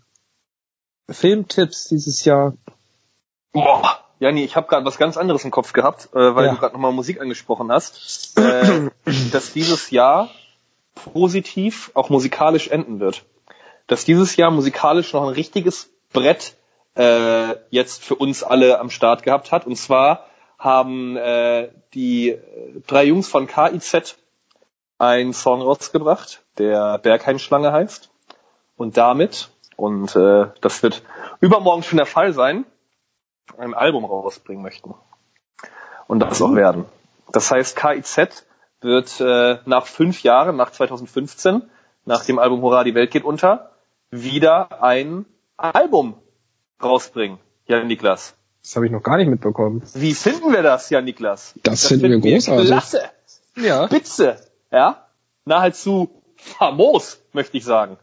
Filmtipps 1.09 1.89
dieses 1.89 2.25
Jahr? 2.25 2.55
boah, 3.53 4.02
Jani, 4.23 4.45
ich 4.45 4.55
habe 4.55 4.69
gerade 4.69 4.87
was 4.87 4.99
ganz 4.99 5.17
anderes 5.17 5.45
im 5.45 5.51
Kopf 5.51 5.73
gehabt, 5.73 6.11
äh, 6.15 6.37
weil 6.37 6.45
Ja. 6.45 6.53
du 6.53 6.57
gerade 6.59 6.75
nochmal 6.75 6.93
Musik 6.93 7.21
angesprochen 7.21 7.73
hast, 7.73 8.39
äh, 8.39 8.89
dass 9.33 9.53
dieses 9.53 9.91
Jahr 9.91 10.31
positiv 11.13 11.91
auch 11.95 12.09
musikalisch 12.09 12.69
enden 12.69 13.01
wird. 13.01 13.25
Dass 13.89 14.05
dieses 14.05 14.37
Jahr 14.37 14.53
musikalisch 14.53 15.13
noch 15.13 15.23
ein 15.23 15.35
richtiges 15.35 15.91
Brett 16.13 16.55
äh, 16.97 17.57
jetzt 17.71 18.05
für 18.05 18.15
uns 18.15 18.45
alle 18.45 18.79
am 18.79 18.91
Start 18.91 19.25
gehabt 19.25 19.51
hat. 19.51 19.67
Und 19.67 19.75
zwar 19.75 20.27
haben 20.57 21.17
äh, 21.17 21.71
die 21.93 22.39
drei 22.87 23.03
Jungs 23.07 23.27
von 23.27 23.49
KIZ 23.49 24.19
einen 24.99 25.33
Song 25.33 25.63
rausgebracht, 25.63 26.43
der 26.59 26.99
Bergheimschlange 26.99 27.73
heißt. 27.73 28.09
Und 28.77 28.97
damit, 28.97 29.51
und 29.75 30.15
äh, 30.15 30.47
das 30.61 30.85
wird 30.85 31.03
übermorgen 31.41 31.83
schon 31.83 31.97
der 31.97 32.07
Fall 32.07 32.33
sein, 32.33 32.65
ein 33.59 33.75
Album 33.75 34.05
rausbringen 34.05 34.63
möchten. 34.63 34.95
Und 36.07 36.21
das 36.21 36.43
auch 36.43 36.55
werden. 36.55 36.85
Das 37.33 37.51
heißt, 37.51 37.77
KIZ 37.77 38.45
wird 38.81 39.21
äh, 39.21 39.59
nach 39.65 39.87
fünf 39.87 40.23
Jahren, 40.23 40.57
nach 40.57 40.71
2015, 40.71 41.63
nach 42.05 42.25
dem 42.25 42.39
Album 42.39 42.63
Hurra, 42.63 42.85
die 42.85 42.95
Welt 42.95 43.11
geht 43.11 43.25
unter, 43.25 43.71
wieder 44.11 44.83
ein 44.83 45.25
Album 45.57 46.15
rausbringen. 46.83 47.39
Jan 47.67 47.87
Niklas. 47.87 48.35
Das 48.63 48.77
habe 48.77 48.87
ich 48.87 48.93
noch 48.93 49.03
gar 49.03 49.17
nicht 49.17 49.29
mitbekommen. 49.29 49.83
Wie 49.95 50.15
finden 50.15 50.53
wir 50.53 50.63
das, 50.63 50.91
Jan 50.91 51.05
Niklas? 51.05 51.55
Das 51.63 51.87
finden 51.87 52.23
wir 52.23 52.33
großartig. 52.33 52.67
Klasse. 52.67 53.03
Ja. 53.57 53.87
Spitze. 53.87 54.37
Ja. 54.71 55.07
Nahezu 55.45 56.11
famos, 56.37 57.21
möchte 57.33 57.57
ich 57.57 57.65
sagen. 57.65 57.99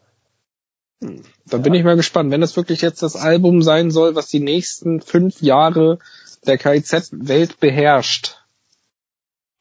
Da 1.46 1.58
bin 1.58 1.74
ich 1.74 1.84
mal 1.84 1.96
gespannt, 1.96 2.32
wenn 2.32 2.42
das 2.42 2.58
wirklich 2.58 2.82
jetzt 2.82 3.02
das 3.02 3.16
Album 3.16 3.62
sein 3.62 3.90
soll, 3.90 4.16
was 4.16 4.28
die 4.28 4.42
nächsten 4.42 5.02
fünf 5.02 5.42
Jahre 5.42 6.00
der 6.46 6.58
KIZ-Welt 6.58 7.60
beherrscht, 7.60 8.38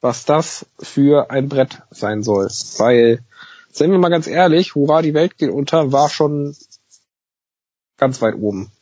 was 0.00 0.24
das 0.24 0.66
für 0.80 1.30
ein 1.30 1.48
Brett 1.48 1.82
sein 1.90 2.22
soll. 2.22 2.48
Weil, 2.78 3.20
seien 3.70 3.90
wir 3.92 3.98
mal 3.98 4.08
ganz 4.08 4.26
ehrlich, 4.26 4.74
Hurra, 4.74 5.02
die 5.02 5.14
Welt 5.14 5.38
geht 5.38 5.50
unter, 5.50 5.92
war 5.92 6.08
schon 6.08 6.56
ganz 7.98 8.20
weit 8.20 8.34
oben. 8.34 8.72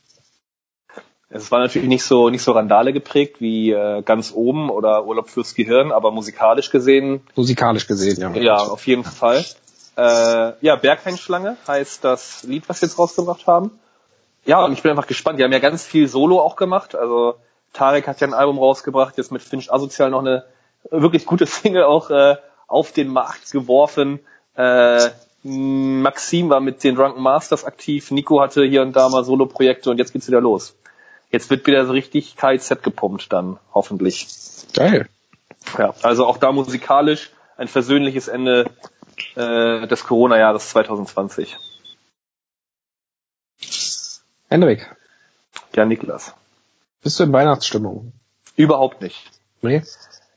Es 1.29 1.51
war 1.51 1.59
natürlich 1.59 1.89
nicht 1.89 2.03
so 2.03 2.29
nicht 2.29 2.41
so 2.41 2.53
Randale 2.53 2.93
geprägt 2.93 3.41
wie 3.41 3.71
äh, 3.71 4.01
ganz 4.01 4.31
oben 4.33 4.69
oder 4.69 5.05
Urlaub 5.05 5.29
fürs 5.29 5.55
Gehirn, 5.55 5.91
aber 5.91 6.11
musikalisch 6.11 6.71
gesehen. 6.71 7.21
Musikalisch 7.35 7.85
gesehen, 7.85 8.17
ja. 8.19 8.33
Ja, 8.33 8.55
auf 8.55 8.87
jeden 8.87 9.03
Fall. 9.03 9.43
Äh, 9.97 10.53
ja, 10.61 10.75
Bergheinschlange 10.75 11.57
heißt 11.67 12.03
das 12.03 12.43
Lied, 12.43 12.69
was 12.69 12.81
wir 12.81 12.87
jetzt 12.87 12.99
rausgebracht 12.99 13.47
haben. 13.47 13.79
Ja, 14.45 14.63
und 14.63 14.71
ich 14.71 14.83
bin 14.83 14.91
einfach 14.91 15.07
gespannt. 15.07 15.39
Die 15.39 15.43
haben 15.43 15.51
ja 15.51 15.59
ganz 15.59 15.83
viel 15.83 16.07
Solo 16.07 16.39
auch 16.39 16.55
gemacht. 16.55 16.95
Also 16.95 17.35
Tarek 17.73 18.07
hat 18.07 18.21
ja 18.21 18.27
ein 18.27 18.33
Album 18.33 18.59
rausgebracht, 18.59 19.17
jetzt 19.17 19.31
mit 19.31 19.41
Finch 19.41 19.73
Asozial 19.73 20.11
noch 20.11 20.19
eine 20.19 20.45
wirklich 20.91 21.25
gute 21.25 21.45
Single 21.47 21.83
auch 21.83 22.11
äh, 22.11 22.35
auf 22.67 22.91
den 22.91 23.07
Markt 23.07 23.51
geworfen. 23.51 24.19
Äh, 24.55 25.09
Maxim 25.43 26.49
war 26.49 26.59
mit 26.59 26.83
den 26.83 26.95
Drunken 26.95 27.21
Masters 27.21 27.65
aktiv, 27.65 28.11
Nico 28.11 28.41
hatte 28.41 28.65
hier 28.65 28.81
und 28.81 28.95
da 28.95 29.09
mal 29.09 29.23
Solo-Projekte 29.23 29.89
und 29.89 29.97
jetzt 29.97 30.13
geht's 30.13 30.27
wieder 30.27 30.41
los. 30.41 30.75
Jetzt 31.31 31.49
wird 31.49 31.65
wieder 31.67 31.85
so 31.85 31.93
richtig 31.93 32.35
KIZ 32.37 32.81
gepumpt 32.83 33.31
dann, 33.31 33.57
hoffentlich. 33.73 34.27
Geil. 34.73 35.07
Ja, 35.77 35.93
also 36.01 36.25
auch 36.25 36.37
da 36.37 36.51
musikalisch 36.51 37.31
ein 37.57 37.67
versöhnliches 37.67 38.27
Ende 38.27 38.69
äh, 39.35 39.87
des 39.87 40.03
Corona-Jahres 40.03 40.69
2020. 40.69 41.57
Henrik. 44.49 44.95
Ja, 45.75 45.85
Niklas. 45.85 46.33
Bist 47.03 47.19
du 47.19 47.23
in 47.23 47.33
Weihnachtsstimmung? 47.33 48.13
Überhaupt 48.55 49.01
nicht. 49.01 49.31
Nee? 49.61 49.83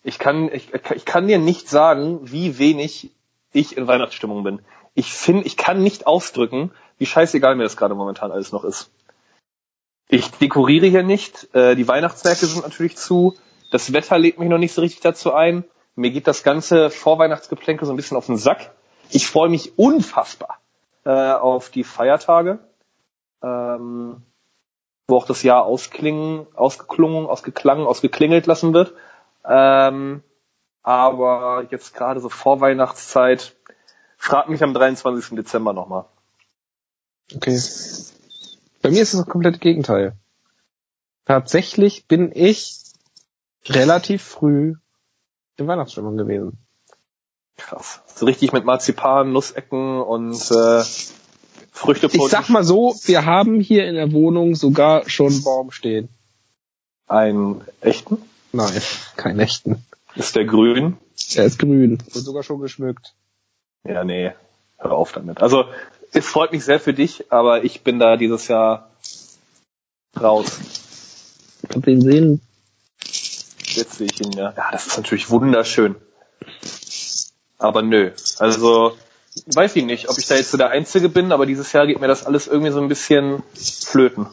Ich 0.03 0.19
kann, 0.19 0.51
ich, 0.53 0.73
ich 0.73 1.05
kann 1.05 1.27
dir 1.27 1.39
nicht 1.39 1.69
sagen, 1.69 2.21
wie 2.31 2.59
wenig 2.59 3.11
ich 3.53 3.77
in 3.77 3.87
Weihnachtsstimmung 3.87 4.43
bin. 4.43 4.61
Ich 4.95 5.13
finde, 5.13 5.47
ich 5.47 5.57
kann 5.57 5.83
nicht 5.83 6.07
ausdrücken, 6.07 6.73
wie 6.99 7.07
scheißegal 7.07 7.55
mir 7.55 7.63
das 7.63 7.77
gerade 7.77 7.95
momentan 7.95 8.33
alles 8.33 8.53
noch 8.53 8.65
ist. 8.65 8.91
Ich 10.09 10.31
dekoriere 10.33 10.87
hier 10.87 11.03
nicht. 11.03 11.55
Äh, 11.55 11.77
die 11.77 11.87
Weihnachtsmärkte 11.87 12.47
sind 12.47 12.63
natürlich 12.65 12.97
zu. 12.97 13.37
Das 13.71 13.93
Wetter 13.93 14.19
lädt 14.19 14.39
mich 14.39 14.49
noch 14.49 14.59
nicht 14.59 14.75
so 14.75 14.81
richtig 14.81 15.01
dazu 15.01 15.33
ein. 15.33 15.65
Mir 16.01 16.13
geht 16.13 16.27
das 16.27 16.43
ganze 16.43 16.89
Vorweihnachtsgeplänkel 16.89 17.85
so 17.85 17.93
ein 17.93 17.97
bisschen 17.97 18.17
auf 18.17 18.25
den 18.25 18.39
Sack. 18.39 18.71
Ich 19.11 19.27
freue 19.27 19.51
mich 19.51 19.79
unfassbar 19.79 20.59
äh, 21.05 21.11
auf 21.11 21.69
die 21.69 21.85
Feiertage, 21.85 22.59
ähm, 23.43 24.23
wo 25.07 25.17
auch 25.17 25.27
das 25.27 25.43
Jahr 25.43 25.65
ausklingen, 25.67 26.47
ausgeklungen, 26.55 27.27
ausgeklangen, 27.27 27.87
ausgeklingelt 27.87 28.47
lassen 28.47 28.73
wird. 28.73 28.95
Ähm, 29.45 30.23
aber 30.83 31.67
jetzt 31.71 31.93
gerade 31.93 32.21
so 32.21 32.31
Vorweihnachtszeit, 32.31 33.55
frag 34.17 34.49
mich 34.49 34.63
am 34.63 34.73
23. 34.73 35.37
Dezember 35.37 35.75
nochmal. 35.75 36.07
Okay. 37.37 37.61
Bei 38.81 38.89
mir 38.89 39.03
ist 39.03 39.13
es 39.13 39.21
das 39.21 39.29
komplette 39.29 39.59
Gegenteil. 39.59 40.15
Tatsächlich 41.27 42.07
bin 42.07 42.33
ich 42.35 42.79
relativ 43.67 44.23
früh 44.23 44.77
in 45.61 45.67
Weihnachtsstimmung 45.67 46.17
gewesen. 46.17 46.59
Krass. 47.57 48.01
So 48.15 48.27
richtig 48.27 48.53
mit 48.53 48.65
Marzipan, 48.65 49.33
Nussecken 49.33 50.01
und 50.01 50.35
äh, 50.51 50.83
Früchte. 51.73 52.09
Ich 52.13 52.29
sag 52.29 52.49
mal 52.49 52.65
so, 52.65 52.95
wir 53.05 53.25
haben 53.27 53.61
hier 53.61 53.87
in 53.87 53.95
der 53.95 54.13
Wohnung 54.13 54.55
sogar 54.55 55.09
schon 55.09 55.33
einen 55.33 55.45
Baum 55.45 55.71
stehen. 55.71 56.09
Einen 57.07 57.63
echten? 57.81 58.19
Nein, 58.53 58.81
keinen 59.17 59.41
echten. 59.41 59.85
Ist 60.15 60.37
der 60.37 60.45
grün? 60.45 60.97
Der 61.35 61.45
ist 61.45 61.59
grün 61.59 61.99
und 62.15 62.21
sogar 62.21 62.43
schon 62.43 62.61
geschmückt. 62.61 63.15
Ja, 63.85 64.05
nee, 64.05 64.33
hör 64.79 64.93
auf 64.93 65.13
damit. 65.13 65.41
Also 65.41 65.65
es 66.13 66.27
freut 66.27 66.53
mich 66.53 66.65
sehr 66.65 66.81
für 66.81 66.95
dich, 66.95 67.31
aber 67.31 67.65
ich 67.65 67.83
bin 67.83 67.99
da 67.99 68.17
dieses 68.17 68.49
Jahr 68.49 68.91
raus. 70.21 70.59
Hab 71.73 71.85
den 71.85 72.01
sehen. 72.01 72.41
Jetzt 73.77 73.95
sehe 73.95 74.09
ich 74.13 74.21
ihn 74.21 74.33
ja. 74.33 74.53
Ja, 74.57 74.71
das 74.73 74.87
ist 74.87 74.97
natürlich 74.97 75.31
wunderschön. 75.31 75.97
Aber 77.59 77.83
nö. 77.83 78.11
Also, 78.39 78.97
weiß 79.47 79.77
ich 79.77 79.85
nicht, 79.85 80.09
ob 80.09 80.19
ich 80.19 80.27
da 80.27 80.37
jetzt 80.37 80.51
so 80.51 80.57
der 80.57 80.71
Einzige 80.71 81.09
bin, 81.09 81.33
aber 81.33 81.47
dieses 81.47 81.73
Jahr 81.73 81.87
geht 81.87 82.01
mir 82.01 82.09
das 82.09 82.27
alles 82.27 82.47
irgendwie 82.47 82.73
so 82.73 82.81
ein 82.81 82.89
bisschen 82.89 83.43
flöten. 83.55 84.27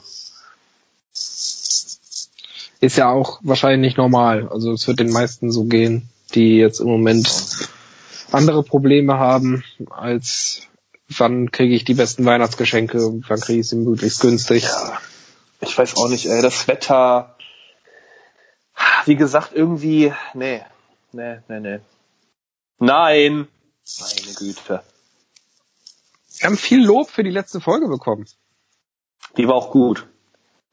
Ist 2.79 2.97
ja 2.97 3.09
auch 3.09 3.39
wahrscheinlich 3.41 3.79
nicht 3.79 3.97
normal. 3.97 4.47
Also 4.49 4.71
es 4.71 4.87
wird 4.87 4.99
den 4.99 5.11
meisten 5.11 5.51
so 5.51 5.63
gehen, 5.63 6.09
die 6.35 6.57
jetzt 6.57 6.79
im 6.79 6.87
Moment 6.87 7.27
andere 8.31 8.63
Probleme 8.63 9.17
haben, 9.17 9.63
als 9.89 10.61
wann 11.09 11.51
kriege 11.51 11.73
ich 11.73 11.85
die 11.85 11.95
besten 11.95 12.25
Weihnachtsgeschenke 12.25 13.05
und 13.05 13.27
wann 13.29 13.39
kriege 13.39 13.61
ich 13.61 13.67
sie 13.67 13.77
möglichst 13.77 14.19
günstig. 14.19 14.63
Ja, 14.63 14.99
ich 15.61 15.77
weiß 15.77 15.95
auch 15.97 16.09
nicht, 16.09 16.27
ey, 16.27 16.41
das 16.41 16.67
Wetter, 16.67 17.36
wie 19.05 19.15
gesagt, 19.15 19.51
irgendwie, 19.53 20.13
nee, 20.33 20.61
nee, 21.11 21.37
nee, 21.47 21.59
nee. 21.59 21.79
Nein! 22.79 23.47
Meine 23.99 24.33
Güte. 24.35 24.83
Wir 26.37 26.45
haben 26.45 26.57
viel 26.57 26.85
Lob 26.85 27.09
für 27.09 27.23
die 27.23 27.31
letzte 27.31 27.61
Folge 27.61 27.87
bekommen. 27.87 28.25
Die 29.37 29.47
war 29.47 29.55
auch 29.55 29.71
gut. 29.71 30.05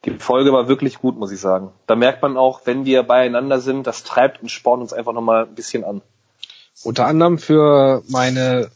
Die 0.04 0.18
Folge 0.18 0.52
war 0.52 0.68
wirklich 0.68 0.98
gut, 0.98 1.16
muss 1.16 1.32
ich 1.32 1.40
sagen. 1.40 1.70
Da 1.86 1.96
merkt 1.96 2.20
man 2.20 2.36
auch, 2.36 2.62
wenn 2.64 2.84
wir 2.84 3.02
beieinander 3.04 3.60
sind, 3.60 3.86
das 3.86 4.02
treibt 4.02 4.42
und 4.42 4.50
spornt 4.50 4.82
uns 4.82 4.92
einfach 4.92 5.12
nochmal 5.12 5.44
ein 5.44 5.54
bisschen 5.54 5.84
an. 5.84 6.02
Unter 6.82 7.06
anderem 7.06 7.38
für 7.38 8.02
meine 8.08 8.70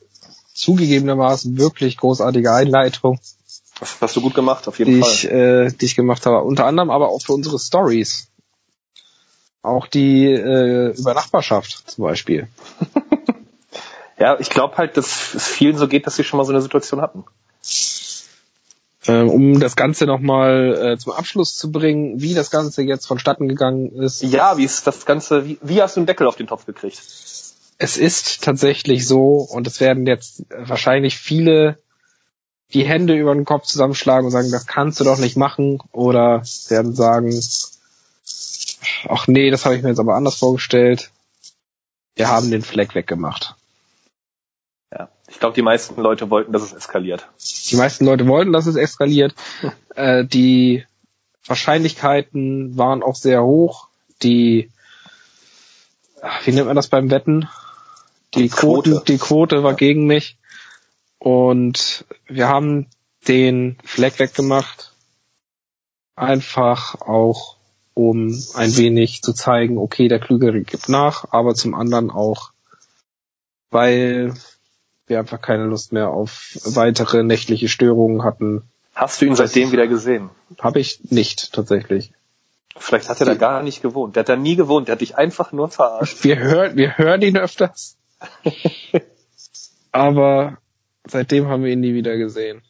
zugegebenermaßen 0.55 1.59
wirklich 1.59 1.99
großartige 1.99 2.53
Einleitung. 2.53 3.21
Das 3.79 4.01
hast 4.01 4.17
du 4.17 4.23
gut 4.23 4.35
gemacht, 4.35 4.67
auf 4.67 4.79
jeden 4.79 4.95
die 4.95 5.01
Fall. 5.01 5.11
Ich, 5.11 5.31
äh, 5.31 5.71
die 5.71 5.85
ich 5.85 5.95
gemacht 5.95 6.25
habe. 6.27 6.43
Unter 6.43 6.65
anderem 6.65 6.91
aber 6.91 7.11
auch 7.11 7.21
für 7.21 7.33
unsere 7.33 7.59
Stories. 7.59 8.28
Auch 9.63 9.87
die 9.87 10.27
äh, 10.27 10.97
über 10.97 11.15
Nachbarschaft 11.15 11.91
zum 11.91 12.05
Beispiel. 12.05 12.49
ja, 14.19 14.39
ich 14.39 14.51
glaube 14.51 14.77
halt, 14.77 14.97
dass 14.97 15.35
es 15.35 15.47
vielen 15.47 15.77
so 15.77 15.89
geht, 15.89 16.07
dass 16.07 16.17
sie 16.17 16.25
schon 16.25 16.39
mal 16.39 16.45
so 16.45 16.53
eine 16.53 16.63
Situation 16.63 17.01
hatten. 17.01 17.25
Ähm, 19.07 19.31
um 19.31 19.61
das 19.61 19.75
Ganze 19.75 20.05
nochmal 20.05 20.93
äh, 20.95 20.99
zum 20.99 21.13
Abschluss 21.13 21.57
zu 21.57 21.73
bringen, 21.73 22.21
wie 22.21 22.35
das 22.35 22.51
Ganze 22.51 22.83
jetzt 22.83 23.07
vonstatten 23.07 23.49
gegangen 23.49 23.91
ist. 23.93 24.23
Ja, 24.23 24.59
wie 24.59 24.65
ist 24.65 24.87
das 24.87 25.07
Ganze, 25.07 25.47
wie, 25.47 25.59
wie 25.63 25.81
hast 25.81 25.97
du 25.97 26.01
einen 26.01 26.07
Deckel 26.07 26.27
auf 26.27 26.37
den 26.37 26.47
Topf 26.47 26.67
gekriegt? 26.67 27.01
Es 27.79 27.97
ist 27.97 28.45
tatsächlich 28.45 29.07
so, 29.07 29.37
und 29.37 29.67
es 29.67 29.81
werden 29.81 30.07
jetzt 30.07 30.45
wahrscheinlich 30.51 31.17
viele 31.17 31.79
die 32.75 32.85
Hände 32.85 33.15
über 33.15 33.35
den 33.35 33.45
Kopf 33.45 33.65
zusammenschlagen 33.65 34.27
und 34.27 34.33
sagen, 34.33 34.51
das 34.51 34.67
kannst 34.67 35.01
du 35.01 35.05
doch 35.05 35.19
nicht 35.19 35.37
machen, 35.37 35.81
oder 35.93 36.43
werden 36.69 36.95
sagen, 36.95 37.33
ach 39.09 39.27
nee, 39.27 39.51
das 39.51 39.65
habe 39.65 39.77
ich 39.77 39.83
mir 39.83 39.91
jetzt 39.91 40.01
aber 40.01 40.15
anders 40.15 40.37
vorgestellt. 40.37 41.11
Wir 42.17 42.29
haben 42.29 42.51
den 42.51 42.63
Fleck 42.63 42.95
weggemacht. 42.95 43.55
Ja, 44.93 45.09
ich 45.29 45.39
glaube, 45.39 45.55
die 45.55 45.63
meisten 45.63 46.01
Leute 46.01 46.31
wollten, 46.31 46.53
dass 46.53 46.63
es 46.63 46.73
eskaliert. 46.73 47.29
Die 47.71 47.77
meisten 47.77 48.05
Leute 48.05 48.27
wollten, 48.27 48.53
dass 48.53 48.67
es 48.67 48.77
eskaliert. 48.77 49.35
äh, 49.95 50.25
die 50.25 50.85
Wahrscheinlichkeiten 51.47 52.77
waren 52.77 53.03
auch 53.03 53.15
sehr 53.15 53.43
hoch. 53.43 53.89
Die, 54.23 54.71
wie 56.45 56.53
nennt 56.53 56.67
man 56.67 56.77
das 56.77 56.89
beim 56.89 57.11
Wetten? 57.11 57.49
Die, 58.35 58.43
Die 58.43 58.49
Quoten, 58.49 58.93
Quote. 58.93 59.05
die 59.13 59.19
Quote 59.19 59.63
war 59.63 59.75
gegen 59.75 60.07
mich. 60.07 60.37
Und 61.19 62.05
wir 62.27 62.49
haben 62.49 62.89
den 63.27 63.79
Fleck 63.85 64.19
weggemacht. 64.19 64.93
Einfach 66.17 67.01
auch, 67.01 67.58
um 67.99 68.29
ein 68.55 68.77
wenig 68.77 69.23
zu 69.23 69.33
zeigen, 69.33 69.77
okay, 69.77 70.07
der 70.07 70.21
Klügere 70.21 70.61
gibt 70.61 70.89
nach, 70.89 71.25
aber 71.33 71.57
zum 71.57 71.75
anderen 71.75 72.13
auch, 72.13 72.53
weil 73.73 74.35
wir 75.09 75.19
einfach 75.19 75.41
keine 75.41 75.65
Lust 75.65 75.93
mehr 75.93 76.11
auf 76.11 76.57
weitere 76.65 77.25
nächtliche 77.25 77.67
Störungen 77.67 78.23
hatten. 78.23 78.63
Hast 78.95 79.21
du 79.21 79.27
ihn 79.27 79.35
seitdem 79.35 79.73
wieder 79.73 79.89
gesehen? 79.89 80.31
Habe 80.61 80.79
ich 80.79 81.11
nicht 81.11 81.53
tatsächlich. 81.53 82.13
Vielleicht 82.77 83.09
hat 83.09 83.19
er 83.19 83.27
da 83.27 83.35
gar 83.35 83.65
nicht 83.65 83.83
gewohnt. 83.83 84.15
Der 84.15 84.21
hat 84.21 84.29
da 84.29 84.37
nie 84.37 84.55
gewohnt. 84.55 84.87
Der 84.87 84.93
hat 84.93 85.01
dich 85.01 85.19
einfach 85.19 85.51
nur 85.51 85.69
verarscht. 85.69 86.23
Wir 86.23 86.39
hören, 86.39 86.77
wir 86.77 86.99
hören 86.99 87.21
ihn 87.23 87.37
öfters. 87.37 87.97
Aber 89.91 90.59
seitdem 91.05 91.49
haben 91.49 91.65
wir 91.65 91.73
ihn 91.73 91.81
nie 91.81 91.95
wieder 91.95 92.17
gesehen. 92.17 92.63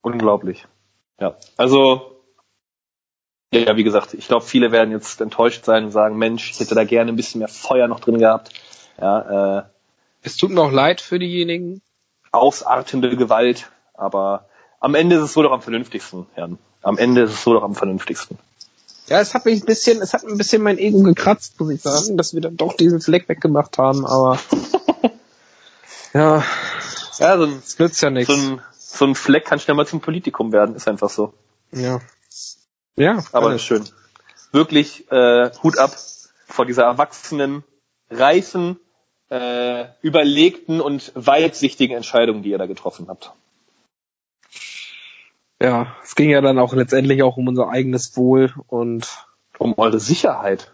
Unglaublich. 0.00 0.66
Ja, 1.20 1.36
also 1.56 2.13
ja, 3.60 3.76
wie 3.76 3.84
gesagt, 3.84 4.14
ich 4.14 4.28
glaube, 4.28 4.44
viele 4.44 4.72
werden 4.72 4.90
jetzt 4.92 5.20
enttäuscht 5.20 5.64
sein 5.64 5.84
und 5.86 5.90
sagen, 5.92 6.16
Mensch, 6.16 6.50
ich 6.50 6.60
hätte 6.60 6.74
da 6.74 6.84
gerne 6.84 7.12
ein 7.12 7.16
bisschen 7.16 7.38
mehr 7.40 7.48
Feuer 7.48 7.88
noch 7.88 8.00
drin 8.00 8.18
gehabt. 8.18 8.50
Ja, 9.00 9.58
äh, 9.58 9.62
Es 10.22 10.36
tut 10.36 10.50
mir 10.50 10.60
auch 10.62 10.72
leid 10.72 11.00
für 11.00 11.18
diejenigen, 11.18 11.80
ausartende 12.32 13.16
Gewalt. 13.16 13.70
Aber 13.94 14.46
am 14.80 14.94
Ende 14.94 15.16
ist 15.16 15.22
es 15.22 15.32
so 15.32 15.42
doch 15.42 15.52
am 15.52 15.62
vernünftigsten, 15.62 16.26
Herrn. 16.34 16.58
Am 16.82 16.98
Ende 16.98 17.22
ist 17.22 17.32
es 17.32 17.42
so 17.44 17.54
doch 17.54 17.62
am 17.62 17.74
vernünftigsten. 17.74 18.38
Ja, 19.06 19.20
es 19.20 19.34
hat 19.34 19.44
mich 19.44 19.62
ein 19.62 19.66
bisschen, 19.66 20.00
es 20.00 20.14
hat 20.14 20.24
ein 20.24 20.38
bisschen 20.38 20.62
mein 20.62 20.78
Ego 20.78 21.02
gekratzt, 21.02 21.60
muss 21.60 21.70
ich 21.70 21.82
sagen, 21.82 22.16
dass 22.16 22.32
wir 22.34 22.40
dann 22.40 22.56
doch 22.56 22.74
diesen 22.74 23.00
Fleck 23.00 23.28
weggemacht 23.28 23.76
haben, 23.78 24.06
aber 24.06 24.38
ja, 26.14 26.42
Ja, 27.18 27.36
so 27.36 27.44
ein, 27.44 27.62
es 27.64 27.78
nützt 27.78 28.00
ja 28.02 28.10
nichts. 28.10 28.34
so 28.34 28.40
ein, 28.40 28.60
so 28.78 29.04
ein 29.04 29.14
Fleck 29.14 29.44
kann 29.44 29.58
schnell 29.60 29.76
mal 29.76 29.86
zum 29.86 30.00
Politikum 30.00 30.52
werden, 30.52 30.74
ist 30.74 30.88
einfach 30.88 31.10
so. 31.10 31.34
ja. 31.72 32.00
Ja, 32.96 33.22
Aber 33.32 33.58
schön. 33.58 33.84
Wirklich 34.52 35.10
äh, 35.10 35.50
Hut 35.62 35.78
ab 35.78 35.90
vor 36.46 36.64
dieser 36.66 36.84
erwachsenen, 36.84 37.64
reifen, 38.10 38.78
äh, 39.30 39.86
überlegten 40.02 40.80
und 40.80 41.10
weitsichtigen 41.14 41.96
Entscheidung, 41.96 42.42
die 42.42 42.50
ihr 42.50 42.58
da 42.58 42.66
getroffen 42.66 43.06
habt. 43.08 43.32
Ja, 45.60 45.96
es 46.02 46.14
ging 46.14 46.30
ja 46.30 46.40
dann 46.40 46.58
auch 46.58 46.74
letztendlich 46.74 47.22
auch 47.22 47.36
um 47.36 47.48
unser 47.48 47.68
eigenes 47.68 48.16
Wohl 48.16 48.52
und 48.68 49.26
Um 49.58 49.74
eure 49.78 49.98
Sicherheit, 50.00 50.72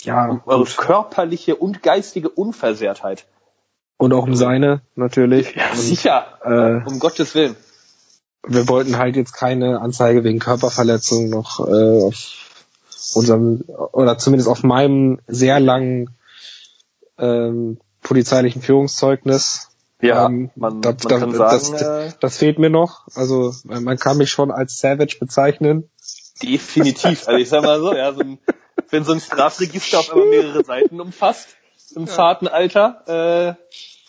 ja, 0.00 0.28
um 0.28 0.42
eure 0.46 0.64
gut. 0.64 0.76
körperliche 0.76 1.56
und 1.56 1.82
geistige 1.82 2.28
Unversehrtheit. 2.28 3.26
und 3.96 4.12
auch 4.12 4.24
um 4.24 4.36
seine 4.36 4.82
natürlich. 4.94 5.54
Ja, 5.54 5.70
und, 5.70 5.78
sicher. 5.78 6.38
äh, 6.44 6.88
Um 6.88 6.98
Gottes 6.98 7.34
Willen. 7.34 7.56
Wir 8.46 8.68
wollten 8.68 8.98
halt 8.98 9.16
jetzt 9.16 9.32
keine 9.32 9.80
Anzeige 9.80 10.24
wegen 10.24 10.38
Körperverletzung 10.38 11.28
noch 11.30 11.60
äh, 11.66 12.02
auf 12.02 12.50
unserem 13.14 13.62
oder 13.92 14.18
zumindest 14.18 14.48
auf 14.48 14.62
meinem 14.62 15.20
sehr 15.26 15.60
langen 15.60 16.10
ähm, 17.18 17.78
polizeilichen 18.02 18.62
Führungszeugnis. 18.62 19.68
Ja, 20.00 20.26
Ähm, 20.26 20.50
man, 20.56 20.80
da- 20.82 20.90
man 20.90 20.98
da- 20.98 21.18
kann 21.18 21.32
das- 21.32 21.68
sagen, 21.68 22.08
äh, 22.08 22.12
Das 22.20 22.38
fehlt 22.38 22.58
mir 22.58 22.70
noch. 22.70 23.06
Also 23.14 23.52
man 23.64 23.96
kann 23.98 24.16
mich 24.16 24.30
schon 24.30 24.50
als 24.50 24.78
Savage 24.78 25.16
bezeichnen. 25.20 25.88
definitiv. 26.42 27.28
Also 27.28 27.38
ich 27.38 27.48
sag 27.48 27.62
mal 27.62 27.78
so, 27.78 27.94
ja, 27.94 28.12
so 28.12 28.20
ein, 28.20 28.38
wenn 28.90 29.04
so 29.04 29.12
ein 29.12 29.20
Strafregister 29.20 30.00
auf 30.00 30.10
einmal 30.10 30.26
mehrere 30.28 30.64
Seiten 30.64 31.00
umfasst, 31.00 31.50
im 31.94 32.06
zarten 32.08 32.48
Alter, 32.48 33.04
äh, 33.06 33.54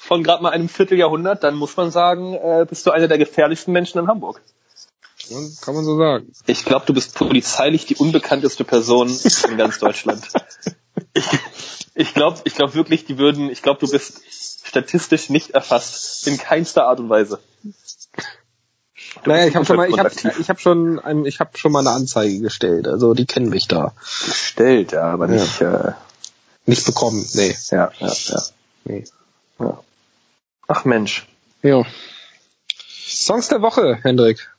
von 0.04 0.22
gerade 0.22 0.44
mal 0.44 0.50
einem 0.50 0.68
Vierteljahrhundert, 0.68 1.44
dann 1.44 1.56
muss 1.56 1.78
man 1.78 1.90
sagen, 1.90 2.34
äh, 2.34 2.66
bist 2.68 2.86
du 2.86 2.92
einer 2.92 3.08
der 3.08 3.18
gefährlichsten 3.18 3.72
Menschen 3.72 4.00
in 4.00 4.08
Hamburg. 4.08 4.42
Ja, 5.30 5.38
Kann 5.62 5.76
man 5.76 5.86
so 5.86 5.98
sagen. 5.98 6.32
Ich 6.46 6.66
glaube, 6.66 6.86
du 6.86 6.94
bist 6.94 7.16
polizeilich 7.16 7.86
die 7.86 7.96
unbekannteste 7.96 8.66
Person 8.66 9.10
in 9.50 9.58
ganz 9.58 9.80
Deutschland. 9.80 10.28
Ich, 11.14 11.26
ich 11.96 12.14
glaube 12.14 12.40
ich 12.44 12.56
glaub 12.56 12.76
wirklich, 12.76 13.06
die 13.06 13.18
würden, 13.18 13.50
ich 13.50 13.62
glaube, 13.62 13.80
du 13.80 13.90
bist 13.90 14.22
statistisch 14.66 15.30
nicht 15.30 15.52
erfasst. 15.52 16.28
In 16.28 16.38
keinster 16.38 16.86
Art 16.86 17.00
und 17.00 17.10
Weise. 17.10 17.40
Naja, 19.26 19.48
ich 19.48 19.56
habe 19.56 19.66
schon 19.66 19.78
mal, 19.78 19.90
ich 19.90 19.98
habe, 19.98 20.12
ich 20.40 20.50
habe 20.50 20.60
schon, 20.60 21.00
ein, 21.00 21.26
ich 21.26 21.40
habe 21.40 21.58
schon 21.58 21.72
mal 21.72 21.80
eine 21.80 21.92
Anzeige 21.92 22.40
gestellt. 22.40 22.88
Also 22.88 23.14
die 23.14 23.26
kennen 23.26 23.50
mich 23.50 23.68
da. 23.68 23.94
Gestellt, 24.26 24.92
ja, 24.92 25.04
aber 25.04 25.28
nicht, 25.28 25.62
äh, 25.62 25.94
Nicht 26.66 26.86
bekommen. 26.86 27.26
Nee. 27.34 27.56
ja, 27.72 27.92
ja, 28.00 28.14
ja, 28.26 28.44
nee. 28.84 29.04
ja. 29.60 29.80
Ach 30.68 30.86
Mensch. 30.86 31.28
Ja. 31.62 31.84
Songs 32.78 33.48
der 33.48 33.62
Woche, 33.62 34.00
Hendrik. 34.02 34.50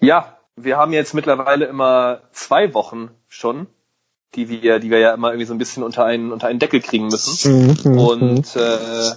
Ja, 0.00 0.38
wir 0.56 0.76
haben 0.76 0.92
jetzt 0.92 1.14
mittlerweile 1.14 1.66
immer 1.66 2.22
zwei 2.32 2.74
Wochen 2.74 3.10
schon, 3.28 3.66
die 4.34 4.48
wir, 4.48 4.78
die 4.78 4.90
wir 4.90 4.98
ja 4.98 5.14
immer 5.14 5.28
irgendwie 5.28 5.46
so 5.46 5.54
ein 5.54 5.58
bisschen 5.58 5.82
unter 5.82 6.04
einen, 6.04 6.32
unter 6.32 6.48
einen 6.48 6.58
Deckel 6.58 6.80
kriegen 6.80 7.06
müssen. 7.06 7.76
Mhm. 7.84 7.98
Und 7.98 8.56
äh, 8.56 9.12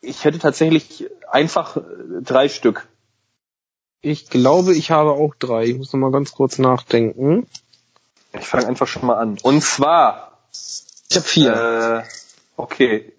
ich 0.00 0.24
hätte 0.24 0.38
tatsächlich 0.38 1.06
einfach 1.30 1.76
drei 2.22 2.48
Stück. 2.48 2.86
Ich 4.00 4.30
glaube, 4.30 4.74
ich 4.74 4.90
habe 4.90 5.12
auch 5.12 5.34
drei. 5.34 5.64
Ich 5.64 5.76
muss 5.76 5.92
noch 5.92 6.00
mal 6.00 6.12
ganz 6.12 6.32
kurz 6.32 6.58
nachdenken. 6.58 7.46
Ich 8.32 8.46
fange 8.46 8.66
einfach 8.66 8.86
schon 8.86 9.06
mal 9.06 9.16
an. 9.16 9.38
Und 9.42 9.62
zwar, 9.62 10.38
Ich 11.10 11.16
habe 11.16 11.26
vier. 11.26 12.04
äh, 12.06 12.08
okay, 12.56 13.12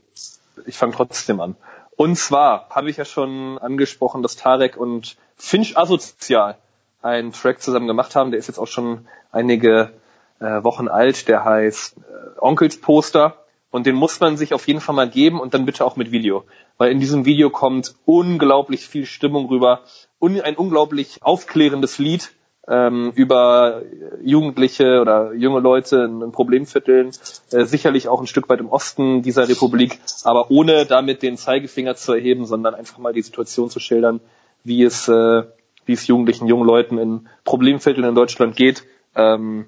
ich 0.65 0.77
fange 0.77 0.93
trotzdem 0.93 1.39
an. 1.39 1.55
Und 1.95 2.15
zwar 2.15 2.69
habe 2.69 2.89
ich 2.89 2.97
ja 2.97 3.05
schon 3.05 3.57
angesprochen, 3.57 4.21
dass 4.21 4.35
Tarek 4.35 4.77
und 4.77 5.17
Finch 5.35 5.77
Asozial 5.77 6.57
einen 7.01 7.31
Track 7.31 7.61
zusammen 7.61 7.87
gemacht 7.87 8.15
haben. 8.15 8.31
Der 8.31 8.39
ist 8.39 8.47
jetzt 8.47 8.59
auch 8.59 8.67
schon 8.67 9.07
einige 9.31 9.91
äh, 10.39 10.63
Wochen 10.63 10.87
alt. 10.87 11.27
Der 11.27 11.43
heißt 11.43 11.97
äh, 11.97 12.39
Onkels 12.39 12.79
Poster. 12.81 13.37
Und 13.69 13.85
den 13.85 13.95
muss 13.95 14.19
man 14.19 14.37
sich 14.37 14.53
auf 14.53 14.67
jeden 14.67 14.79
Fall 14.79 14.95
mal 14.95 15.09
geben 15.09 15.39
und 15.39 15.53
dann 15.53 15.65
bitte 15.65 15.85
auch 15.85 15.97
mit 15.97 16.11
Video. 16.11 16.45
Weil 16.77 16.91
in 16.91 16.99
diesem 16.99 17.25
Video 17.25 17.49
kommt 17.49 17.95
unglaublich 18.05 18.87
viel 18.87 19.05
Stimmung 19.05 19.47
rüber. 19.47 19.81
Un 20.21 20.39
ein 20.39 20.55
unglaublich 20.55 21.19
aufklärendes 21.21 21.97
Lied 21.97 22.31
ähm, 22.67 23.12
über 23.15 23.82
Jugendliche 24.21 24.99
oder 25.01 25.34
junge 25.34 25.60
Leute 25.60 26.03
in, 26.03 26.32
Problemvierteln, 26.32 27.12
äh, 27.51 27.63
sicherlich 27.65 28.08
auch 28.08 28.19
ein 28.19 28.27
Stück 28.27 28.49
weit 28.49 28.60
im 28.60 28.69
Osten 28.69 29.21
dieser 29.21 29.47
Republik, 29.47 29.99
aber 30.23 30.51
ohne 30.51 30.86
damit 30.86 31.21
den 31.21 31.38
Zeigefinger 31.38 31.95
zu 31.95 32.13
erheben, 32.13 32.45
sondern 32.45 32.75
einfach 32.75 32.97
mal 32.97 33.13
die 33.13 33.21
Situation 33.21 33.69
zu 33.69 33.80
schildern, 33.80 34.19
wie 34.63 34.84
es, 34.84 35.08
äh, 35.08 35.43
wie 35.86 35.93
es 35.93 36.08
Jugendlichen, 36.08 36.47
jungen 36.47 36.67
Leuten 36.67 36.97
in 36.97 37.30
Problemvierteln 37.45 38.08
in 38.08 38.15
Deutschland 38.15 38.56
geht. 38.56 38.84
Ähm, 39.15 39.65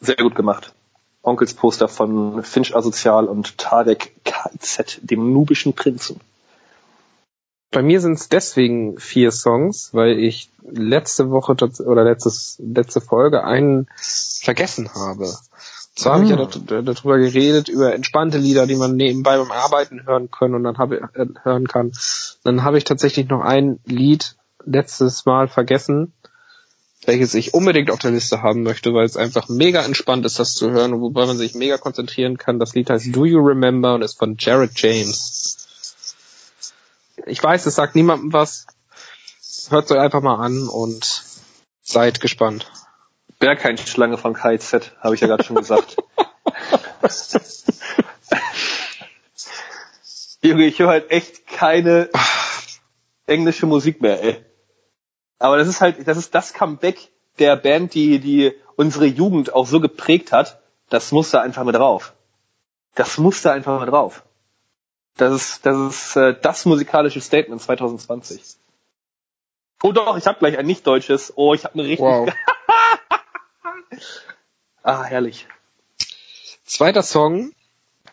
sehr 0.00 0.16
gut 0.16 0.34
gemacht. 0.34 0.72
Onkels 1.22 1.54
Poster 1.54 1.88
von 1.88 2.42
Finch 2.42 2.74
Asozial 2.74 3.26
und 3.26 3.56
Tarek 3.58 4.12
KZ, 4.24 5.00
dem 5.02 5.32
nubischen 5.32 5.74
Prinzen. 5.74 6.20
Bei 7.74 7.82
mir 7.82 8.00
sind 8.00 8.12
es 8.12 8.28
deswegen 8.28 8.98
vier 9.00 9.32
Songs, 9.32 9.90
weil 9.92 10.16
ich 10.20 10.48
letzte 10.62 11.30
Woche 11.30 11.56
oder 11.84 12.04
letztes, 12.04 12.56
letzte 12.64 13.00
Folge 13.00 13.42
einen 13.42 13.88
vergessen 13.96 14.94
habe. 14.94 15.24
Und 15.24 15.38
zwar 15.96 16.14
habe 16.14 16.24
ich 16.24 16.30
ja 16.30 16.36
Ah. 16.36 16.82
darüber 16.82 17.18
geredet, 17.18 17.68
über 17.68 17.92
entspannte 17.92 18.38
Lieder, 18.38 18.68
die 18.68 18.76
man 18.76 18.94
nebenbei 18.94 19.36
beim 19.38 19.50
Arbeiten 19.50 20.06
hören 20.06 20.30
können 20.30 20.54
und 20.54 20.62
dann 20.62 20.78
habe 20.78 21.08
äh, 21.14 21.26
hören 21.42 21.66
kann. 21.66 21.90
Dann 22.44 22.62
habe 22.62 22.78
ich 22.78 22.84
tatsächlich 22.84 23.28
noch 23.28 23.40
ein 23.40 23.80
Lied 23.84 24.36
letztes 24.64 25.26
Mal 25.26 25.48
vergessen, 25.48 26.12
welches 27.06 27.34
ich 27.34 27.54
unbedingt 27.54 27.90
auf 27.90 27.98
der 27.98 28.12
Liste 28.12 28.40
haben 28.40 28.62
möchte, 28.62 28.94
weil 28.94 29.04
es 29.04 29.16
einfach 29.16 29.48
mega 29.48 29.82
entspannt 29.82 30.24
ist, 30.26 30.38
das 30.38 30.54
zu 30.54 30.70
hören 30.70 30.92
und 30.94 31.00
wobei 31.00 31.26
man 31.26 31.36
sich 31.36 31.56
mega 31.56 31.76
konzentrieren 31.76 32.38
kann. 32.38 32.60
Das 32.60 32.74
Lied 32.76 32.88
heißt 32.88 33.14
Do 33.14 33.24
You 33.24 33.40
Remember 33.40 33.96
und 33.96 34.02
ist 34.02 34.16
von 34.16 34.36
Jared 34.38 34.70
James. 34.76 35.63
Ich 37.26 37.42
weiß, 37.42 37.66
es 37.66 37.74
sagt 37.74 37.94
niemandem 37.94 38.32
was. 38.32 38.66
Hört 39.70 39.90
euch 39.90 39.98
einfach 39.98 40.20
mal 40.20 40.36
an 40.44 40.68
und 40.68 41.24
seid 41.82 42.20
gespannt. 42.20 42.70
Berghain-Schlange 43.38 44.18
von 44.18 44.34
KZ, 44.34 44.92
habe 45.00 45.14
ich 45.14 45.22
ja 45.22 45.26
gerade 45.26 45.44
schon 45.44 45.56
gesagt. 45.56 45.96
Junge, 50.42 50.66
ich 50.66 50.78
höre 50.78 50.88
halt 50.88 51.10
echt 51.10 51.46
keine 51.46 52.10
englische 53.26 53.64
Musik 53.66 54.02
mehr, 54.02 54.22
ey. 54.22 54.44
Aber 55.38 55.56
das 55.56 55.68
ist 55.68 55.80
halt, 55.80 56.06
das 56.06 56.18
ist 56.18 56.34
das 56.34 56.52
Comeback 56.52 57.10
der 57.38 57.56
Band, 57.56 57.94
die, 57.94 58.18
die 58.18 58.52
unsere 58.76 59.06
Jugend 59.06 59.54
auch 59.54 59.66
so 59.66 59.80
geprägt 59.80 60.32
hat. 60.32 60.60
Das 60.90 61.12
muss 61.12 61.30
da 61.30 61.40
einfach 61.40 61.64
mit 61.64 61.74
drauf. 61.74 62.12
Das 62.94 63.16
muss 63.18 63.40
da 63.42 63.52
einfach 63.52 63.80
mit 63.80 63.88
drauf. 63.88 64.22
Das 65.16 65.32
ist, 65.34 65.66
das 65.66 65.76
ist 65.76 66.16
äh, 66.16 66.34
das 66.40 66.64
musikalische 66.64 67.20
Statement 67.20 67.62
2020. 67.62 68.42
Oh 69.82 69.92
doch, 69.92 70.16
ich 70.16 70.26
habe 70.26 70.38
gleich 70.38 70.58
ein 70.58 70.66
nicht 70.66 70.86
deutsches. 70.86 71.32
Oh, 71.36 71.54
ich 71.54 71.64
habe 71.64 71.74
eine 71.74 71.84
richtig. 71.84 72.00
Wow. 72.00 72.32
Ah, 74.86 75.02
herrlich. 75.04 75.46
Zweiter 76.66 77.02
Song 77.02 77.52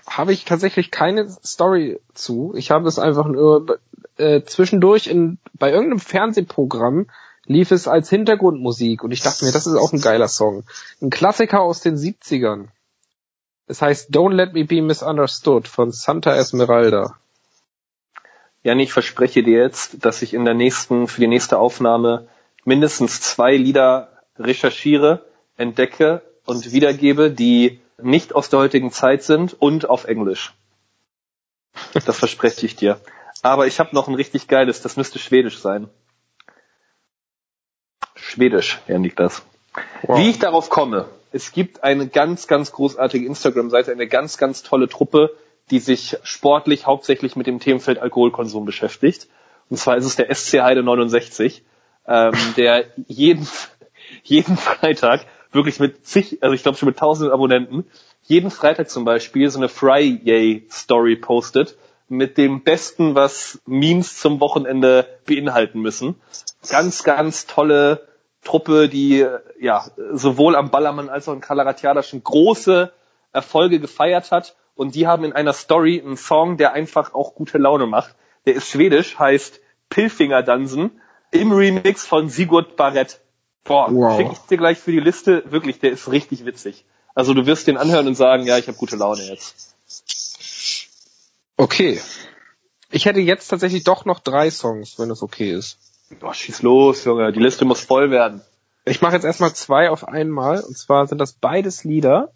habe 0.08 0.32
ich 0.32 0.45
tatsächlich 0.45 0.89
keine 0.89 1.30
Story 1.43 1.99
zu. 2.14 2.54
Ich 2.56 2.72
habe 2.72 2.88
es 2.88 2.97
einfach 2.97 3.26
nur 3.28 3.80
äh, 4.16 4.43
zwischendurch 4.43 5.08
in 5.08 5.38
bei 5.54 5.72
irgendeinem 5.72 5.99
Fernsehprogramm 5.99 7.10
lief 7.45 7.72
es 7.72 7.89
als 7.89 8.10
Hintergrundmusik 8.10 9.04
und 9.04 9.12
ich 9.12 9.22
dachte 9.22 9.43
mir, 9.43 9.52
das 9.52 9.68
ist 9.68 9.76
auch 9.76 9.91
ein 9.91 9.99
geiler 9.99 10.30
Song. 10.30 10.64
Ein 11.02 11.10
Klassiker 11.10 11.60
aus 11.60 11.82
den 11.82 11.97
70ern. 11.97 12.68
Es 13.72 13.82
heißt 13.82 14.13
Don't 14.13 14.34
Let 14.34 14.51
Me 14.51 14.65
Be 14.65 14.82
Misunderstood 14.82 15.65
von 15.65 15.93
Santa 15.93 16.36
Esmeralda. 16.36 17.15
Jan, 18.63 18.82
ich 18.82 18.91
verspreche 18.91 19.43
dir 19.43 19.63
jetzt, 19.63 20.03
dass 20.05 20.22
ich 20.22 20.34
in 20.34 20.43
der 20.43 20.55
nächsten, 20.55 21.07
für 21.07 21.22
die 21.22 21.30
nächste 21.30 21.57
Aufnahme 21.57 22.28
mindestens 22.65 23.22
zwei 23.22 23.55
Lieder 23.55 24.09
recherchiere, 24.38 25.26
entdecke 25.55 26.22
und 26.45 26.74
wiedergebe, 26.74 27.32
die 27.32 27.80
nicht 27.97 28.36
aus 28.36 28.49
der 28.49 28.59
heutigen 28.59 28.91
Zeit 28.91 29.24
sind 29.24 29.53
und 29.53 29.89
auf 29.89 30.03
Englisch. 30.03 30.53
Das 31.93 32.19
verspreche 32.19 32.65
ich 32.65 32.76
dir. 32.76 32.99
Aber 33.41 33.67
ich 33.67 33.80
habe 33.80 33.95
noch 33.95 34.09
ein 34.09 34.15
richtig 34.15 34.49
geiles, 34.49 34.82
das 34.82 34.97
müsste 34.97 35.17
Schwedisch 35.17 35.59
sein. 35.59 35.88
Schwedisch, 38.15 38.82
Jan 38.89 39.03
liegt 39.03 39.22
das. 39.22 39.43
Wow. 40.01 40.19
Wie 40.19 40.30
ich 40.30 40.39
darauf 40.39 40.69
komme, 40.69 41.07
es 41.32 41.52
gibt 41.52 41.84
eine 41.84 42.08
ganz, 42.08 42.48
ganz 42.48 42.72
großartige 42.72 43.26
Instagram-Seite, 43.26 43.92
eine 43.92 44.08
ganz, 44.08 44.38
ganz 44.38 44.64
tolle 44.64 44.90
Truppe, 44.90 45.36
die 45.70 45.80
sich 45.80 46.18
sportlich 46.24 46.86
hauptsächlich 46.86 47.36
mit 47.36 47.48
dem 47.48 47.60
Themenfeld 47.60 48.00
Alkoholkonsum 48.00 48.66
beschäftigt. 48.66 49.28
Und 49.70 49.78
zwar 49.78 49.96
ist 49.98 50.06
es 50.06 50.18
der 50.18 50.34
SC 50.34 50.62
Heide 50.62 50.84
69, 50.84 51.64
ähm, 52.08 52.34
der 52.58 52.86
jeden, 53.08 53.48
jeden 54.24 54.58
Freitag 54.58 55.26
wirklich 55.54 55.80
mit 55.80 56.06
zig, 56.06 56.40
also 56.42 56.54
ich 56.54 56.64
glaube 56.64 56.78
schon 56.78 56.88
mit 56.88 56.98
tausenden 56.98 57.34
Abonnenten, 57.34 57.86
jeden 58.24 58.52
Freitag 58.52 58.90
zum 58.90 59.06
Beispiel 59.06 59.50
so 59.50 59.60
eine 59.60 59.70
Friday-Story 59.70 61.16
postet 61.16 61.78
mit 62.08 62.38
dem 62.38 62.64
Besten, 62.64 63.16
was 63.16 63.62
Memes 63.66 64.18
zum 64.18 64.42
Wochenende 64.42 65.08
beinhalten 65.26 65.80
müssen. 65.80 66.16
Ganz, 66.70 67.04
ganz 67.04 67.48
tolle 67.48 68.08
Truppe, 68.44 68.89
die 68.89 69.26
ja 69.60 69.86
sowohl 70.14 70.56
am 70.56 70.72
Ballermann 70.72 71.10
als 71.10 71.28
auch 71.30 71.34
in 71.34 71.42
Kalaratiada 71.42 72.04
schon 72.04 72.24
große 72.24 72.92
Erfolge 73.32 73.80
gefeiert 73.80 74.32
hat. 74.32 74.56
Und 74.76 74.96
die 74.96 75.08
haben 75.08 75.24
in 75.24 75.34
einer 75.34 75.54
Story 75.54 76.02
einen 76.04 76.18
Song, 76.18 76.58
der 76.58 76.74
einfach 76.74 77.14
auch 77.14 77.36
gute 77.36 77.58
Laune 77.58 77.86
macht. 77.86 78.16
Der 78.46 78.56
ist 78.56 78.68
schwedisch, 78.70 79.20
heißt 79.20 79.60
Pilfinger 79.89 80.42
Dansen 80.42 81.02
im 81.32 81.52
Remix 81.52 82.06
von 82.06 82.30
Sigurd 82.30 82.76
Barrett. 82.76 83.20
Boah, 83.64 83.88
wow. 83.92 84.18
schicke 84.18 84.32
ich 84.34 84.39
dir 84.39 84.58
gleich 84.58 84.80
für 84.80 84.92
die 84.92 85.00
Liste. 85.00 85.44
Wirklich, 85.52 85.80
der 85.80 85.92
ist 85.92 86.12
richtig 86.12 86.46
witzig. 86.46 86.86
Also 87.14 87.34
du 87.34 87.46
wirst 87.46 87.68
den 87.68 87.78
anhören 87.78 88.08
und 88.08 88.16
sagen, 88.16 88.46
ja, 88.46 88.58
ich 88.58 88.68
habe 88.68 88.78
gute 88.78 88.96
Laune 88.96 89.24
jetzt. 89.24 89.76
Okay. 91.58 92.02
Ich 92.89 93.06
hätte 93.06 93.20
jetzt 93.20 93.48
tatsächlich 93.48 93.84
doch 93.84 94.06
noch 94.06 94.20
drei 94.20 94.50
Songs, 94.50 94.98
wenn 94.98 95.10
das 95.10 95.22
okay 95.22 95.52
ist. 95.52 95.78
Boah, 96.20 96.34
schieß 96.34 96.62
los, 96.62 97.03
Junge. 97.05 97.32
Die 97.32 97.39
Liste 97.39 97.66
muss 97.66 97.82
voll 97.82 98.12
werden. 98.12 98.41
Ich 98.86 99.01
mache 99.01 99.14
jetzt 99.14 99.26
erstmal 99.26 99.53
zwei 99.53 99.89
auf 99.89 100.07
einmal. 100.07 100.59
Und 100.62 100.78
zwar 100.78 101.07
sind 101.07 101.20
das 101.20 101.34
beides 101.34 101.84
Lieder. 101.84 102.32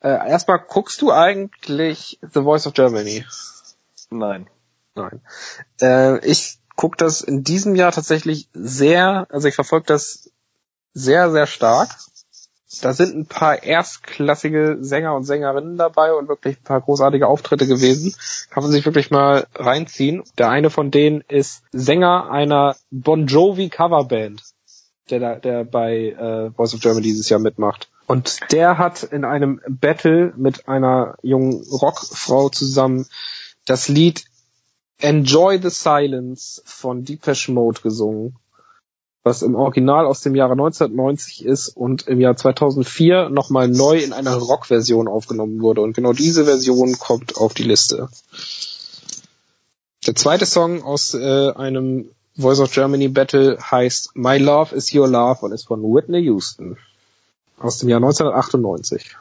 Äh, 0.00 0.28
erstmal 0.30 0.58
guckst 0.58 1.02
du 1.02 1.12
eigentlich 1.12 2.18
The 2.22 2.42
Voice 2.42 2.66
of 2.66 2.74
Germany? 2.74 3.24
Nein. 4.10 4.48
Nein. 4.94 5.20
Äh, 5.80 6.24
ich 6.26 6.58
gucke 6.76 6.96
das 6.96 7.20
in 7.20 7.44
diesem 7.44 7.74
Jahr 7.74 7.92
tatsächlich 7.92 8.48
sehr, 8.52 9.26
also 9.30 9.48
ich 9.48 9.54
verfolge 9.54 9.86
das 9.86 10.30
sehr, 10.94 11.30
sehr 11.30 11.46
stark. 11.46 11.90
Da 12.82 12.92
sind 12.92 13.16
ein 13.16 13.26
paar 13.26 13.62
erstklassige 13.64 14.78
Sänger 14.80 15.16
und 15.16 15.24
Sängerinnen 15.24 15.76
dabei 15.76 16.12
und 16.14 16.28
wirklich 16.28 16.56
ein 16.56 16.62
paar 16.64 16.80
großartige 16.80 17.26
Auftritte 17.26 17.66
gewesen. 17.66 18.14
Kann 18.50 18.62
man 18.62 18.70
sich 18.70 18.84
wirklich 18.84 19.10
mal 19.10 19.46
reinziehen. 19.54 20.22
Der 20.38 20.50
eine 20.50 20.70
von 20.70 20.90
denen 20.90 21.22
ist 21.26 21.64
Sänger 21.72 22.30
einer 22.30 22.76
Bon 22.90 23.26
Jovi 23.26 23.70
Coverband, 23.70 24.42
der, 25.10 25.40
der 25.40 25.64
bei 25.64 26.10
äh, 26.10 26.50
Voice 26.52 26.74
of 26.74 26.80
Germany 26.80 27.02
dieses 27.02 27.28
Jahr 27.28 27.40
mitmacht. 27.40 27.90
Und 28.06 28.40
der 28.52 28.78
hat 28.78 29.02
in 29.02 29.24
einem 29.24 29.60
Battle 29.68 30.32
mit 30.36 30.68
einer 30.68 31.16
jungen 31.22 31.64
Rockfrau 31.70 32.50
zusammen 32.50 33.06
das 33.66 33.88
Lied 33.88 34.24
Enjoy 34.98 35.60
the 35.60 35.70
Silence 35.70 36.62
von 36.64 37.04
Depeche 37.04 37.52
Mode 37.52 37.80
gesungen, 37.80 38.36
was 39.22 39.42
im 39.42 39.54
Original 39.54 40.06
aus 40.06 40.22
dem 40.22 40.34
Jahre 40.34 40.52
1990 40.52 41.44
ist 41.44 41.68
und 41.68 42.06
im 42.06 42.20
Jahr 42.20 42.36
2004 42.36 43.28
nochmal 43.28 43.68
neu 43.68 43.98
in 43.98 44.12
einer 44.12 44.34
Rockversion 44.34 45.08
aufgenommen 45.08 45.60
wurde. 45.60 45.82
Und 45.82 45.94
genau 45.94 46.12
diese 46.12 46.46
Version 46.46 46.98
kommt 46.98 47.36
auf 47.36 47.52
die 47.52 47.64
Liste. 47.64 48.08
Der 50.06 50.14
zweite 50.14 50.46
Song 50.46 50.82
aus 50.82 51.12
äh, 51.12 51.50
einem 51.52 52.10
Voice 52.36 52.60
of 52.60 52.72
Germany 52.72 53.08
Battle 53.08 53.58
heißt 53.60 54.12
My 54.14 54.38
Love 54.38 54.74
is 54.74 54.94
Your 54.94 55.08
Love 55.08 55.40
und 55.44 55.52
ist 55.52 55.66
von 55.66 55.82
Whitney 55.82 56.20
Houston 56.20 56.78
aus 57.58 57.78
dem 57.78 57.90
Jahr 57.90 57.98
1998. 57.98 59.16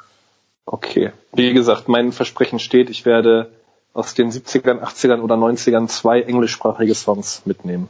Okay. 0.66 1.12
Wie 1.34 1.52
gesagt, 1.52 1.89
mein 1.89 2.14
Versprechen 2.14 2.60
steht, 2.60 2.89
ich 2.89 3.06
werde 3.06 3.52
aus 3.93 4.14
den 4.14 4.32
70ern, 4.32 4.80
80ern 4.80 5.20
oder 5.20 5.36
90ern 5.36 5.88
zwei 5.88 6.22
englischsprachige 6.22 6.95
Songs 6.95 7.41
mitnehmen. 7.45 7.89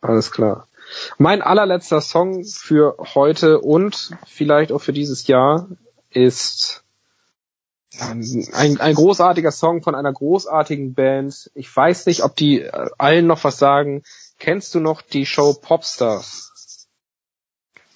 Alles 0.00 0.30
klar. 0.30 0.68
Mein 1.18 1.42
allerletzter 1.42 2.00
Song 2.00 2.44
für 2.44 2.96
heute 3.14 3.60
und 3.60 4.10
vielleicht 4.26 4.72
auch 4.72 4.80
für 4.80 4.92
dieses 4.92 5.26
Jahr 5.26 5.68
ist 6.10 6.82
ein, 8.00 8.78
ein 8.80 8.94
großartiger 8.94 9.50
Song 9.50 9.82
von 9.82 9.94
einer 9.94 10.12
großartigen 10.12 10.94
Band. 10.94 11.50
Ich 11.54 11.74
weiß 11.74 12.06
nicht, 12.06 12.22
ob 12.22 12.36
die 12.36 12.62
äh, 12.62 12.90
allen 12.98 13.26
noch 13.26 13.44
was 13.44 13.58
sagen. 13.58 14.02
Kennst 14.38 14.74
du 14.74 14.80
noch 14.80 15.02
die 15.02 15.26
Show 15.26 15.54
Popstars? 15.54 16.86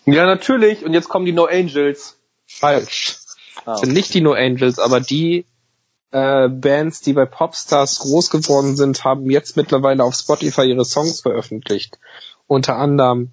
Ja, 0.04 0.26
natürlich. 0.26 0.84
Und 0.84 0.92
jetzt 0.92 1.08
kommen 1.08 1.26
die 1.26 1.32
No 1.32 1.44
Angels. 1.44 2.18
Falsch. 2.46 3.18
Ah, 3.64 3.76
okay. 3.76 3.90
Nicht 3.90 4.14
die 4.14 4.20
No 4.20 4.32
Angels, 4.32 4.78
aber 4.78 5.00
die 5.00 5.46
äh, 6.10 6.48
Bands, 6.48 7.00
die 7.00 7.12
bei 7.12 7.26
Popstars 7.26 8.00
groß 8.00 8.30
geworden 8.30 8.76
sind, 8.76 9.04
haben 9.04 9.30
jetzt 9.30 9.56
mittlerweile 9.56 10.04
auf 10.04 10.14
Spotify 10.14 10.62
ihre 10.62 10.84
Songs 10.84 11.20
veröffentlicht. 11.20 11.98
Unter 12.52 12.76
anderem 12.76 13.32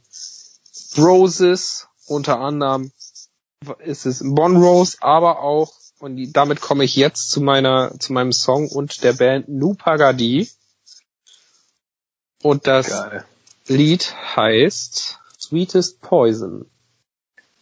Roses, 0.98 1.90
unter 2.08 2.40
anderem 2.40 2.94
ist 3.80 4.06
es 4.06 4.24
Bonrose, 4.24 4.96
aber 5.02 5.42
auch, 5.42 5.74
und 6.00 6.32
damit 6.32 6.62
komme 6.62 6.86
ich 6.86 6.96
jetzt 6.96 7.30
zu 7.30 7.42
meiner, 7.42 8.00
zu 8.00 8.14
meinem 8.14 8.32
Song 8.32 8.70
und 8.70 9.04
der 9.04 9.12
Band 9.12 9.50
Nupagadi. 9.50 10.48
Und 12.42 12.66
das 12.66 12.88
Geil. 12.88 13.26
Lied 13.68 14.16
heißt 14.38 15.20
Sweetest 15.38 16.00
Poison. 16.00 16.66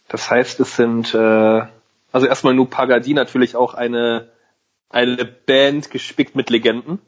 Das 0.06 0.30
heißt, 0.30 0.60
es 0.60 0.76
sind, 0.76 1.12
äh, 1.12 1.62
also 2.12 2.26
erstmal 2.28 2.54
Nupagadi 2.54 3.14
natürlich 3.14 3.56
auch 3.56 3.74
eine 3.74 4.30
eine 4.90 5.24
Band 5.24 5.90
gespickt 5.90 6.36
mit 6.36 6.50
Legenden. 6.50 7.00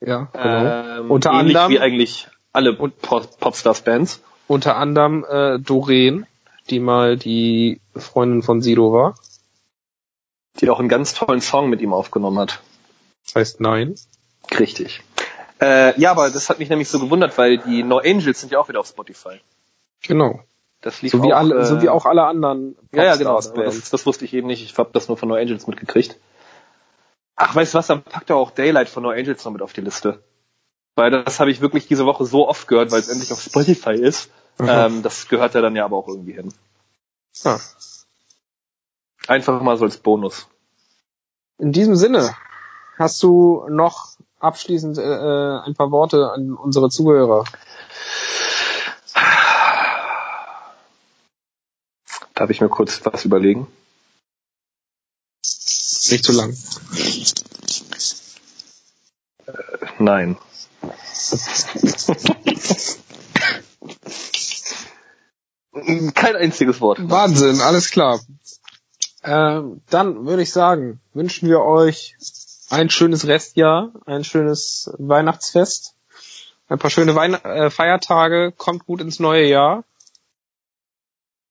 Ja, 0.00 0.30
genau. 0.32 1.00
Ähm, 1.00 1.10
unter 1.10 1.32
anderem 1.32 1.70
wie 1.70 1.78
eigentlich 1.78 2.28
alle 2.52 2.74
Popstars-Bands. 2.74 4.22
Unter 4.46 4.76
anderem 4.76 5.24
äh, 5.28 5.58
Doreen, 5.58 6.26
die 6.70 6.80
mal 6.80 7.16
die 7.16 7.80
Freundin 7.94 8.42
von 8.42 8.62
Sido 8.62 8.92
war. 8.92 9.14
Die 10.60 10.70
auch 10.70 10.80
einen 10.80 10.88
ganz 10.88 11.14
tollen 11.14 11.40
Song 11.40 11.68
mit 11.68 11.80
ihm 11.80 11.92
aufgenommen 11.92 12.38
hat. 12.38 12.60
Das 13.24 13.34
heißt 13.34 13.60
Nein. 13.60 13.94
Richtig. 14.58 15.02
Äh, 15.60 16.00
ja, 16.00 16.10
aber 16.12 16.30
das 16.30 16.48
hat 16.48 16.58
mich 16.58 16.68
nämlich 16.68 16.88
so 16.88 16.98
gewundert, 16.98 17.36
weil 17.36 17.58
die 17.58 17.82
No 17.82 17.98
Angels 17.98 18.40
sind 18.40 18.52
ja 18.52 18.58
auch 18.58 18.68
wieder 18.68 18.80
auf 18.80 18.86
Spotify. 18.86 19.40
Genau. 20.02 20.40
Das 20.80 21.02
lief 21.02 21.12
so 21.12 21.22
wie 21.22 21.32
auch, 21.32 21.38
alle, 21.38 21.56
äh, 21.56 21.64
so 21.64 21.82
wie 21.82 21.88
auch 21.88 22.06
alle 22.06 22.24
anderen. 22.24 22.76
Ja, 22.92 23.04
ja, 23.04 23.16
genau. 23.16 23.36
Das, 23.36 23.90
das, 23.90 24.06
wusste 24.06 24.24
ich 24.24 24.32
eben 24.32 24.46
nicht. 24.46 24.62
Ich 24.62 24.76
habe 24.78 24.90
das 24.92 25.08
nur 25.08 25.16
von 25.16 25.28
No 25.28 25.34
Angels 25.34 25.66
mitgekriegt. 25.66 26.16
Ach, 27.34 27.54
weißt 27.54 27.74
du 27.74 27.78
was, 27.78 27.88
dann 27.88 28.02
packt 28.02 28.30
er 28.30 28.36
auch 28.36 28.52
Daylight 28.52 28.88
von 28.88 29.02
No 29.02 29.10
Angels 29.10 29.44
noch 29.44 29.52
mit 29.52 29.62
auf 29.62 29.72
die 29.72 29.80
Liste. 29.80 30.22
Weil 30.98 31.12
das 31.12 31.38
habe 31.38 31.52
ich 31.52 31.60
wirklich 31.60 31.86
diese 31.86 32.06
Woche 32.06 32.26
so 32.26 32.48
oft 32.48 32.66
gehört, 32.66 32.90
weil 32.90 32.98
es 32.98 33.08
endlich 33.08 33.32
auf 33.32 33.40
Spotify 33.40 33.92
ist. 33.92 34.30
Ähm, 34.58 35.04
das 35.04 35.28
gehört 35.28 35.54
er 35.54 35.62
dann 35.62 35.76
ja 35.76 35.84
aber 35.84 35.96
auch 35.96 36.08
irgendwie 36.08 36.32
hin. 36.32 36.52
Ah. 37.44 37.60
Einfach 39.28 39.62
mal 39.62 39.76
so 39.76 39.84
als 39.84 39.98
Bonus. 39.98 40.48
In 41.56 41.70
diesem 41.70 41.94
Sinne, 41.94 42.34
hast 42.98 43.22
du 43.22 43.64
noch 43.68 44.16
abschließend 44.40 44.98
äh, 44.98 45.02
äh 45.02 45.60
ein 45.60 45.74
paar 45.74 45.92
Worte 45.92 46.32
an 46.32 46.54
unsere 46.54 46.90
Zuhörer? 46.90 47.44
Darf 52.34 52.50
ich 52.50 52.60
mir 52.60 52.68
kurz 52.68 53.00
was 53.04 53.24
überlegen? 53.24 53.68
Nicht 56.10 56.24
zu 56.24 56.32
lang. 56.32 56.56
Äh, 59.46 59.86
nein. 60.00 60.36
Kein 66.14 66.36
einziges 66.36 66.80
Wort. 66.80 66.98
Wahnsinn, 67.02 67.60
alles 67.60 67.90
klar. 67.90 68.20
Äh, 69.22 69.62
dann 69.90 70.26
würde 70.26 70.42
ich 70.42 70.52
sagen, 70.52 71.00
wünschen 71.12 71.48
wir 71.48 71.60
euch 71.60 72.16
ein 72.70 72.90
schönes 72.90 73.26
Restjahr, 73.26 73.92
ein 74.06 74.24
schönes 74.24 74.90
Weihnachtsfest, 74.98 75.94
ein 76.68 76.78
paar 76.78 76.90
schöne 76.90 77.14
Weihn 77.14 77.34
äh, 77.34 77.70
Feiertage, 77.70 78.52
kommt 78.56 78.86
gut 78.86 79.00
ins 79.00 79.20
neue 79.20 79.46
Jahr 79.46 79.84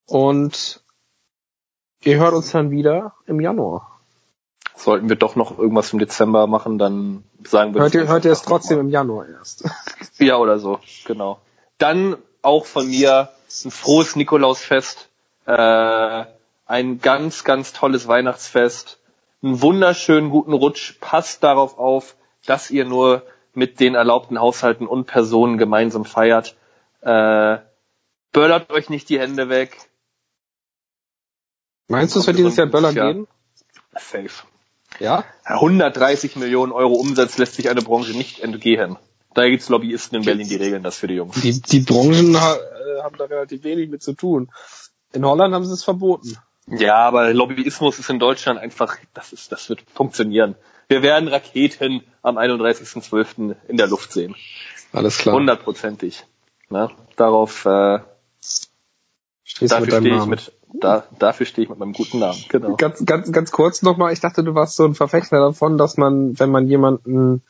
und 0.05 0.83
ihr 2.03 2.17
hört 2.17 2.33
uns 2.33 2.51
dann 2.51 2.71
wieder 2.71 3.15
im 3.25 3.41
Januar. 3.41 3.96
Sollten 4.77 5.09
wir 5.09 5.15
doch 5.15 5.35
noch 5.35 5.57
irgendwas 5.57 5.91
im 5.91 5.97
Dezember 5.97 6.45
machen, 6.45 6.77
dann 6.77 7.23
sagen 7.43 7.73
wir. 7.73 7.81
Hört 7.81 7.95
ihr, 7.95 8.07
hört 8.07 8.25
ihr 8.25 8.31
es 8.31 8.43
trotzdem 8.43 8.79
im 8.79 8.89
Januar 8.89 9.27
erst? 9.27 9.67
ja, 10.19 10.37
oder 10.37 10.59
so, 10.59 10.79
genau. 11.03 11.39
Dann 11.79 12.15
auch 12.43 12.65
von 12.67 12.87
mir 12.87 13.29
ein 13.65 13.71
frohes 13.71 14.15
Nikolausfest, 14.15 15.09
äh, 15.47 16.25
ein 16.67 17.01
ganz, 17.01 17.43
ganz 17.43 17.73
tolles 17.73 18.07
Weihnachtsfest, 18.07 18.99
einen 19.41 19.61
wunderschönen 19.63 20.29
guten 20.29 20.53
Rutsch. 20.53 20.99
Passt 21.01 21.43
darauf 21.43 21.79
auf, 21.79 22.15
dass 22.45 22.69
ihr 22.69 22.85
nur 22.85 23.23
mit 23.55 23.79
den 23.79 23.95
erlaubten 23.95 24.39
Haushalten 24.39 24.85
und 24.85 25.05
Personen 25.05 25.57
gemeinsam 25.57 26.05
feiert. 26.05 26.55
Äh, 27.01 27.57
böllert 28.31 28.69
euch 28.69 28.91
nicht 28.91 29.09
die 29.09 29.19
Hände 29.19 29.49
weg. 29.49 29.75
Meinst 31.87 32.15
du, 32.15 32.19
es 32.19 32.27
wird 32.27 32.37
dieses 32.37 32.57
Jahr 32.57 32.67
Böller 32.67 32.93
geben? 32.93 33.27
Safe. 33.95 34.29
Ja? 34.99 35.23
130 35.43 36.35
Millionen 36.35 36.71
Euro 36.71 36.95
Umsatz 36.95 37.37
lässt 37.37 37.55
sich 37.55 37.69
eine 37.69 37.81
Branche 37.81 38.11
nicht 38.11 38.39
entgehen. 38.39 38.97
Da 39.33 39.47
gibt's 39.47 39.69
Lobbyisten 39.69 40.17
in 40.17 40.25
Berlin, 40.25 40.47
die 40.47 40.55
regeln 40.55 40.83
das 40.83 40.97
für 40.97 41.07
die 41.07 41.15
Jungs. 41.15 41.39
Die, 41.41 41.61
die 41.61 41.79
Branchen 41.81 42.39
ha 42.39 42.55
äh, 42.55 43.03
haben 43.03 43.17
da 43.17 43.25
relativ 43.25 43.63
wenig 43.63 43.89
mit 43.89 44.01
zu 44.01 44.13
tun. 44.13 44.49
In 45.13 45.25
Holland 45.25 45.53
haben 45.53 45.65
sie 45.65 45.73
es 45.73 45.83
verboten. 45.83 46.37
Ja, 46.67 46.95
aber 46.95 47.33
Lobbyismus 47.33 47.99
ist 47.99 48.09
in 48.09 48.19
Deutschland 48.19 48.59
einfach, 48.59 48.97
das 49.13 49.33
ist, 49.33 49.51
das 49.51 49.69
wird 49.69 49.83
funktionieren. 49.93 50.55
Wir 50.89 51.01
werden 51.01 51.27
Raketen 51.29 52.03
am 52.21 52.37
31.12. 52.37 53.55
in 53.67 53.77
der 53.77 53.87
Luft 53.87 54.11
sehen. 54.11 54.35
Alles 54.91 55.17
klar. 55.17 55.35
Hundertprozentig. 55.35 56.25
Ne? 56.69 56.89
Darauf 57.15 57.65
äh, 57.65 57.99
Stehst 59.43 59.71
dafür 59.71 59.99
stehe 60.01 60.17
ich 60.17 60.25
mit 60.25 60.51
da, 60.79 61.03
dafür 61.19 61.45
stehe 61.45 61.63
ich 61.63 61.69
mit 61.69 61.79
meinem 61.79 61.93
guten 61.93 62.19
Namen. 62.19 62.37
Genau. 62.49 62.75
Ganz, 62.75 63.05
ganz, 63.05 63.31
ganz 63.31 63.51
kurz 63.51 63.81
nochmal, 63.81 64.13
ich 64.13 64.19
dachte, 64.19 64.43
du 64.43 64.55
warst 64.55 64.75
so 64.75 64.85
ein 64.85 64.95
Verfechter 64.95 65.39
davon, 65.39 65.77
dass 65.77 65.97
man, 65.97 66.39
wenn 66.39 66.49
man 66.51 66.67
jemanden 66.67 67.41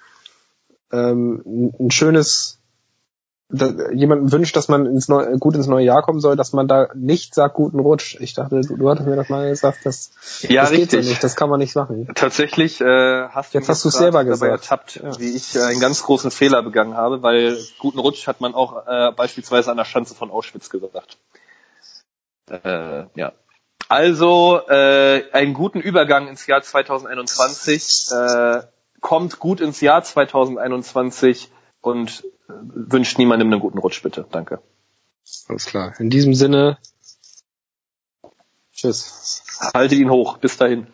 ähm, 0.91 1.71
ein- 1.80 1.91
schönes 1.91 2.53
da, 3.49 3.91
jemanden 3.93 4.30
wünscht, 4.34 4.57
dass 4.57 4.67
man 4.67 4.86
ins 4.86 5.07
neue, 5.07 5.38
gut 5.38 5.55
ins 5.55 5.67
neue 5.67 5.86
Jahr 5.86 6.01
kommen 6.01 6.19
soll, 6.19 6.36
dass 6.36 6.51
man 6.51 6.67
da 6.67 6.89
nicht 6.95 7.34
sagt 7.34 7.55
guten 7.55 7.80
Rutsch. 7.80 8.17
Ich 8.19 8.34
dachte, 8.34 8.59
du, 8.59 8.75
du 8.75 8.89
hattest 8.89 9.07
mir 9.07 9.15
das 9.15 9.30
mal 9.30 9.47
gesagt, 9.49 9.86
das, 9.86 10.11
Ja, 10.49 10.63
das 10.63 10.71
geht 10.71 10.91
so 10.91 10.97
richtig. 10.97 11.07
nicht, 11.11 11.23
das 11.23 11.38
kann 11.38 11.49
man 11.49 11.59
nicht 11.59 11.73
machen. 11.73 12.09
Tatsächlich 12.13 12.82
äh, 12.82 13.28
hast 13.30 13.53
du 13.53 13.59
Jetzt 13.59 13.69
hast 13.69 13.84
gerade 13.84 13.95
selber 13.97 14.17
dabei 14.25 14.32
gesagt. 14.32 14.51
ertappt, 14.51 14.95
Ja. 15.01 15.17
wie 15.19 15.30
ich 15.34 15.55
äh, 15.55 15.61
einen 15.61 15.80
ganz 15.80 16.03
großen 16.03 16.30
Fehler 16.30 16.61
begangen 16.61 16.97
habe, 16.97 17.21
weil 17.23 17.57
guten 17.80 17.99
Rutsch 17.99 18.28
hat 18.28 18.41
man 18.41 18.53
auch 18.53 18.86
äh, 18.86 19.13
beispielsweise 19.13 19.71
an 19.71 19.78
der 19.78 19.86
Schanze 19.86 20.13
von 20.13 20.30
Auschwitz 20.30 20.69
gesagt. 20.69 21.17
Äh, 22.50 23.06
ja. 23.16 23.34
Also 23.89 24.62
äh, 24.68 25.32
einen 25.32 25.54
guten 25.54 25.80
Übergang 25.80 26.28
ins 26.28 26.45
Jahr 26.48 26.62
2021. 26.62 28.12
Äh, 28.12 28.62
kommt 29.00 29.39
gut 29.39 29.62
ins 29.62 29.80
Jahr 29.82 30.04
2021 30.04 31.52
und 31.82 32.24
äh, 32.50 32.54
wünscht 32.54 33.18
niemandem 33.18 33.52
einen 33.52 33.62
guten 33.62 33.78
Rutsch, 33.78 34.04
bitte. 34.04 34.26
Danke. 34.30 34.62
Alles 35.48 35.66
klar. 35.66 35.93
In 36.00 36.10
diesem 36.10 36.34
Sinne, 36.34 36.78
tschüss. 38.74 39.43
Haltet 39.74 40.00
ihn 40.00 40.10
hoch. 40.10 40.38
Bis 40.38 40.58
dahin. 40.58 40.88